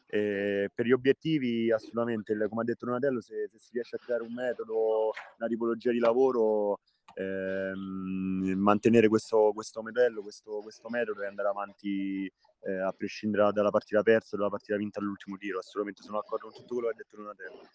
E 0.09 0.69
per 0.73 0.85
gli 0.85 0.93
obiettivi, 0.93 1.69
assolutamente, 1.71 2.33
come 2.47 2.61
ha 2.61 2.63
detto 2.63 2.85
Donatello, 2.85 3.19
se, 3.19 3.47
se, 3.49 3.59
si 3.59 3.71
riesce 3.73 3.97
a 3.97 3.99
creare 3.99 4.23
un 4.23 4.33
metodo, 4.33 5.11
una 5.37 5.47
tipologia 5.47 5.91
di 5.91 5.99
lavoro, 5.99 6.79
ehm, 7.13 8.53
mantenere 8.55 9.09
questo, 9.09 9.51
questo 9.53 9.81
modello, 9.81 10.21
questo, 10.21 10.61
questo, 10.61 10.89
metodo 10.89 11.23
e 11.23 11.27
andare 11.27 11.49
avanti 11.49 12.25
eh, 12.25 12.79
a 12.79 12.93
prescindere 12.95 13.51
dalla 13.51 13.69
partita 13.69 14.01
persa 14.01 14.35
o 14.35 14.37
dalla 14.37 14.49
partita 14.49 14.77
vinta 14.77 14.99
all'ultimo 14.99 15.35
tiro. 15.35 15.59
Assolutamente 15.59 16.03
sono 16.03 16.17
d'accordo 16.17 16.47
con 16.47 16.55
tutto 16.55 16.75
quello 16.75 16.89
che 16.89 16.93
ha 16.93 16.97
detto 16.97 17.17
Donatello. 17.17 17.69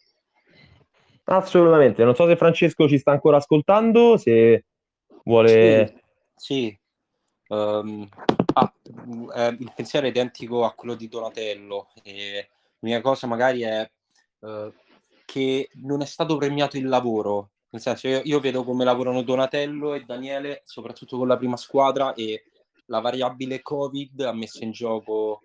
Assolutamente, 1.25 2.05
non 2.05 2.15
so 2.15 2.27
se 2.27 2.37
Francesco 2.37 2.89
ci 2.89 2.99
sta 2.99 3.13
ancora 3.13 3.37
ascoltando, 3.37 4.17
se 4.17 4.65
vuole... 5.25 5.87
Sì, 6.35 6.71
sì. 6.71 6.81
Um, 7.53 8.09
ah, 8.55 8.73
eh, 9.35 9.57
il 9.59 9.73
pensiero 9.77 10.07
è 10.07 10.09
identico 10.09 10.65
a 10.65 10.73
quello 10.73 10.95
di 10.95 11.09
Donatello. 11.09 11.89
E 12.03 12.49
l'unica 12.79 13.03
cosa 13.03 13.27
magari 13.27 13.61
è 13.61 13.89
uh, 14.41 14.73
che 15.27 15.69
non 15.75 16.01
è 16.01 16.07
stato 16.07 16.37
premiato 16.39 16.79
il 16.79 16.89
lavoro. 16.89 17.51
Nel 17.71 17.83
senso, 17.83 18.09
io, 18.09 18.23
io, 18.25 18.41
vedo 18.41 18.65
come 18.65 18.85
lavorano 18.85 19.23
Donatello 19.23 19.95
e 19.95 20.05
Daniele, 20.05 20.63
soprattutto 20.65 21.19
con 21.19 21.29
la 21.29 21.37
prima 21.37 21.57
squadra, 21.57 22.15
e 22.15 22.45
la 22.87 23.01
variabile 23.01 23.61
Covid 23.63 24.21
ha 24.21 24.33
messo 24.33 24.65
in 24.65 24.73
gioco 24.73 25.43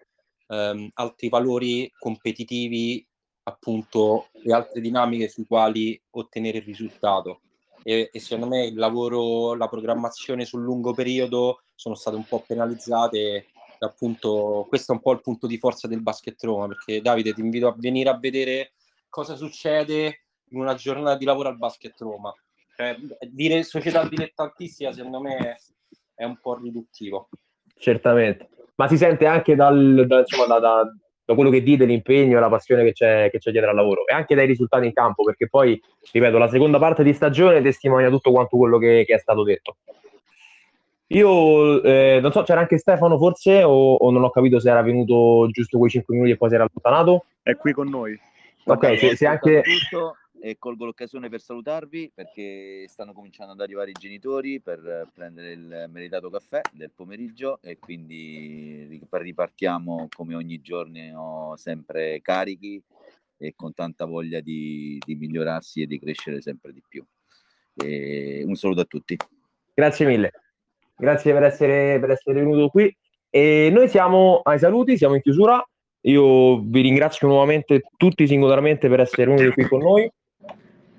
um, 0.47 0.89
altri 0.93 1.29
valori 1.29 1.91
competitivi 1.97 3.05
appunto 3.43 4.27
le 4.43 4.53
altre 4.53 4.81
dinamiche 4.81 5.29
sui 5.29 5.45
quali 5.45 6.01
ottenere 6.11 6.57
il 6.57 6.65
risultato. 6.65 7.41
E, 7.87 8.09
e, 8.11 8.19
secondo 8.19 8.53
me 8.53 8.65
il 8.65 8.75
lavoro, 8.75 9.55
la 9.55 9.69
programmazione 9.69 10.43
sul 10.43 10.61
lungo 10.61 10.93
periodo 10.93 11.61
sono 11.73 11.95
state 11.95 12.17
un 12.17 12.25
po' 12.25 12.43
penalizzate. 12.45 13.45
Appunto, 13.79 14.65
questo 14.67 14.91
è 14.91 14.95
un 14.95 15.01
po' 15.01 15.13
il 15.13 15.21
punto 15.21 15.47
di 15.47 15.57
forza 15.57 15.87
del 15.87 16.01
basket 16.01 16.43
Roma. 16.43 16.67
Perché 16.67 16.99
Davide, 16.99 17.33
ti 17.33 17.39
invito 17.39 17.67
a 17.67 17.75
venire 17.77 18.09
a 18.09 18.17
vedere 18.17 18.73
cosa 19.07 19.37
succede 19.37 20.25
in 20.49 20.59
una 20.59 20.75
giornata 20.75 21.15
di 21.15 21.23
lavoro 21.23 21.47
al 21.47 21.57
basket 21.57 21.97
Roma. 22.01 22.33
Cioè, 22.75 22.97
dire 23.29 23.63
società 23.63 24.05
dilettantistica, 24.05 24.91
secondo 24.91 25.21
me, 25.21 25.57
è 26.13 26.25
un 26.25 26.37
po' 26.41 26.55
riduttivo. 26.55 27.29
Certamente, 27.73 28.49
ma 28.75 28.89
si 28.89 28.97
sente 28.97 29.25
anche 29.27 29.55
dal, 29.55 30.03
dal, 30.05 30.25
insomma, 30.27 30.45
da, 30.47 30.59
da 30.59 30.93
da 31.27 31.35
quello 31.35 31.49
che 31.49 31.61
dite, 31.61 31.83
l'impegno 31.83 32.37
e 32.37 32.39
la 32.39 32.47
passione 32.47 32.85
che 32.85 32.93
c'è, 32.93 33.29
che 33.29 33.37
c'è, 33.37 33.51
dietro 33.51 33.69
al 33.69 33.75
lavoro 33.75 34.07
e 34.07 34.13
anche 34.13 34.33
dai 34.33 34.45
risultati 34.47 34.85
in 34.85 34.93
campo, 34.93 35.23
perché 35.25 35.49
poi, 35.49 35.79
ripeto, 36.09 36.37
la 36.37 36.47
seconda 36.47 36.79
parte 36.79 37.03
di 37.03 37.11
stagione 37.11 37.61
testimonia 37.61 38.09
tutto 38.09 38.31
quanto 38.31 38.55
quello 38.55 38.77
che, 38.77 39.03
che 39.05 39.13
è 39.13 39.17
stato 39.19 39.43
detto. 39.43 39.75
Io 41.07 41.83
eh, 41.83 42.19
non 42.21 42.31
so, 42.31 42.43
c'era 42.43 42.61
anche 42.61 42.77
Stefano 42.77 43.17
forse 43.17 43.61
o, 43.63 43.95
o, 43.95 44.09
non 44.09 44.23
ho 44.23 44.29
capito 44.29 44.57
se 44.61 44.69
era 44.69 44.81
venuto 44.81 45.49
giusto 45.51 45.77
quei 45.77 45.89
5 45.89 46.13
minuti 46.13 46.33
e 46.33 46.37
poi 46.37 46.47
si 46.47 46.55
era 46.55 46.63
allontanato? 46.63 47.25
È 47.43 47.55
qui 47.57 47.73
con 47.73 47.89
noi. 47.89 48.17
Ok, 48.63 48.97
se, 48.97 49.15
se 49.17 49.27
anche... 49.27 49.63
Tutto 49.63 50.15
e 50.39 50.57
colgo 50.57 50.85
l'occasione 50.85 51.29
per 51.29 51.41
salutarvi 51.41 52.11
perché 52.13 52.85
stanno 52.87 53.13
cominciando 53.13 53.53
ad 53.53 53.59
arrivare 53.59 53.89
i 53.89 53.97
genitori 53.99 54.59
per 54.61 55.09
prendere 55.13 55.51
il 55.51 55.85
meritato 55.89 56.29
caffè 56.29 56.61
del 56.71 56.91
pomeriggio 56.93 57.59
e 57.61 57.77
quindi 57.77 58.99
ripartiamo 59.09 60.07
come 60.15 60.35
ogni 60.35 60.61
giorno 60.61 61.55
sempre 61.57 62.21
carichi 62.21 62.81
e 63.37 63.53
con 63.55 63.73
tanta 63.73 64.05
voglia 64.05 64.39
di, 64.39 64.99
di 65.05 65.15
migliorarsi 65.15 65.81
e 65.81 65.87
di 65.87 65.99
crescere 65.99 66.41
sempre 66.41 66.73
di 66.73 66.81
più. 66.87 67.03
E 67.75 68.43
un 68.45 68.55
saluto 68.55 68.81
a 68.81 68.85
tutti. 68.85 69.15
Grazie 69.73 70.05
mille, 70.07 70.31
grazie 70.95 71.33
per 71.33 71.43
essere, 71.43 71.99
per 71.99 72.11
essere 72.11 72.39
venuto 72.39 72.69
qui. 72.69 72.95
E 73.29 73.69
noi 73.71 73.87
siamo 73.87 74.41
ai 74.43 74.57
saluti, 74.57 74.97
siamo 74.97 75.15
in 75.15 75.21
chiusura. 75.21 75.63
Io 76.01 76.61
vi 76.61 76.81
ringrazio 76.81 77.27
nuovamente 77.27 77.83
tutti 77.97 78.25
singolarmente 78.25 78.87
per 78.87 79.01
essere 79.01 79.25
venuti 79.25 79.51
qui 79.51 79.67
con 79.67 79.81
noi. 79.81 80.11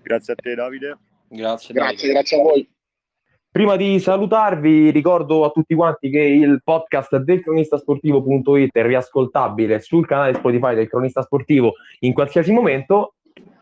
Grazie 0.09 0.33
a 0.33 0.37
te 0.37 0.55
Davide. 0.55 0.97
Grazie, 1.29 1.75
grazie, 1.75 1.97
Davide. 1.97 2.13
grazie 2.13 2.41
a 2.41 2.43
voi. 2.43 2.71
Prima 3.51 3.77
di 3.77 4.01
salutarvi, 4.01 4.91
ricordo 4.91 5.45
a 5.45 5.51
tutti 5.51 5.75
quanti 5.75 6.09
che 6.09 6.21
il 6.21 6.63
podcast 6.65 7.19
del 7.19 7.43
cronistasportivo.it 7.43 8.73
è 8.73 8.83
riascoltabile 8.83 9.81
sul 9.81 10.07
canale 10.07 10.33
Spotify 10.33 10.75
del 10.75 10.89
Cronista 10.89 11.21
Sportivo 11.21 11.75
in 12.01 12.15
qualsiasi 12.15 12.53
momento. 12.53 13.17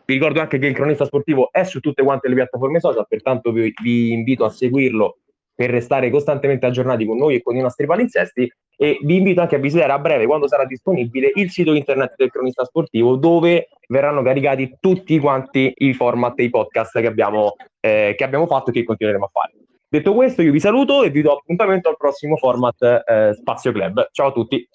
Vi 0.05 0.13
ricordo 0.13 0.39
anche 0.39 0.57
che 0.57 0.67
il 0.67 0.73
Cronista 0.73 1.03
Sportivo 1.03 1.51
è 1.51 1.65
su 1.65 1.81
tutte 1.81 2.01
quante 2.01 2.29
le 2.29 2.35
piattaforme 2.35 2.79
social, 2.79 3.05
pertanto 3.09 3.51
vi, 3.51 3.73
vi 3.81 4.13
invito 4.13 4.45
a 4.45 4.49
seguirlo 4.49 5.17
per 5.53 5.69
restare 5.69 6.09
costantemente 6.09 6.65
aggiornati 6.65 7.05
con 7.05 7.17
noi 7.17 7.35
e 7.35 7.41
con 7.41 7.57
i 7.57 7.61
nostri 7.61 7.85
palinsesti 7.85 8.49
e 8.77 8.99
vi 9.01 9.17
invito 9.17 9.41
anche 9.41 9.55
a 9.55 9.59
visitare 9.59 9.91
a 9.91 9.99
breve, 9.99 10.27
quando 10.27 10.47
sarà 10.47 10.63
disponibile, 10.65 11.31
il 11.33 11.49
sito 11.49 11.73
internet 11.73 12.13
del 12.15 12.29
cronista 12.29 12.63
sportivo 12.63 13.15
dove 13.15 13.69
verranno 13.87 14.21
caricati 14.21 14.77
tutti 14.79 15.17
quanti 15.19 15.73
i 15.77 15.93
format 15.93 16.39
e 16.39 16.43
i 16.43 16.49
podcast 16.49 16.99
che 16.99 17.07
abbiamo, 17.07 17.55
eh, 17.79 18.13
che 18.15 18.23
abbiamo 18.23 18.45
fatto 18.45 18.69
e 18.69 18.73
che 18.73 18.83
continueremo 18.83 19.25
a 19.25 19.29
fare. 19.29 19.53
Detto 19.89 20.13
questo, 20.13 20.41
io 20.41 20.51
vi 20.51 20.59
saluto 20.59 21.03
e 21.03 21.09
vi 21.09 21.21
do 21.21 21.33
appuntamento 21.33 21.89
al 21.89 21.97
prossimo 21.97 22.35
format 22.37 23.03
eh, 23.05 23.33
Spazio 23.33 23.71
Club. 23.71 24.09
Ciao 24.11 24.27
a 24.27 24.31
tutti. 24.31 24.67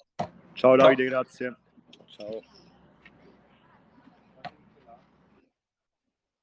Ciao 0.53 0.75
Davide, 0.75 1.03
Ciao. 1.03 1.11
grazie. 1.11 1.55
Ciao. 2.07 2.52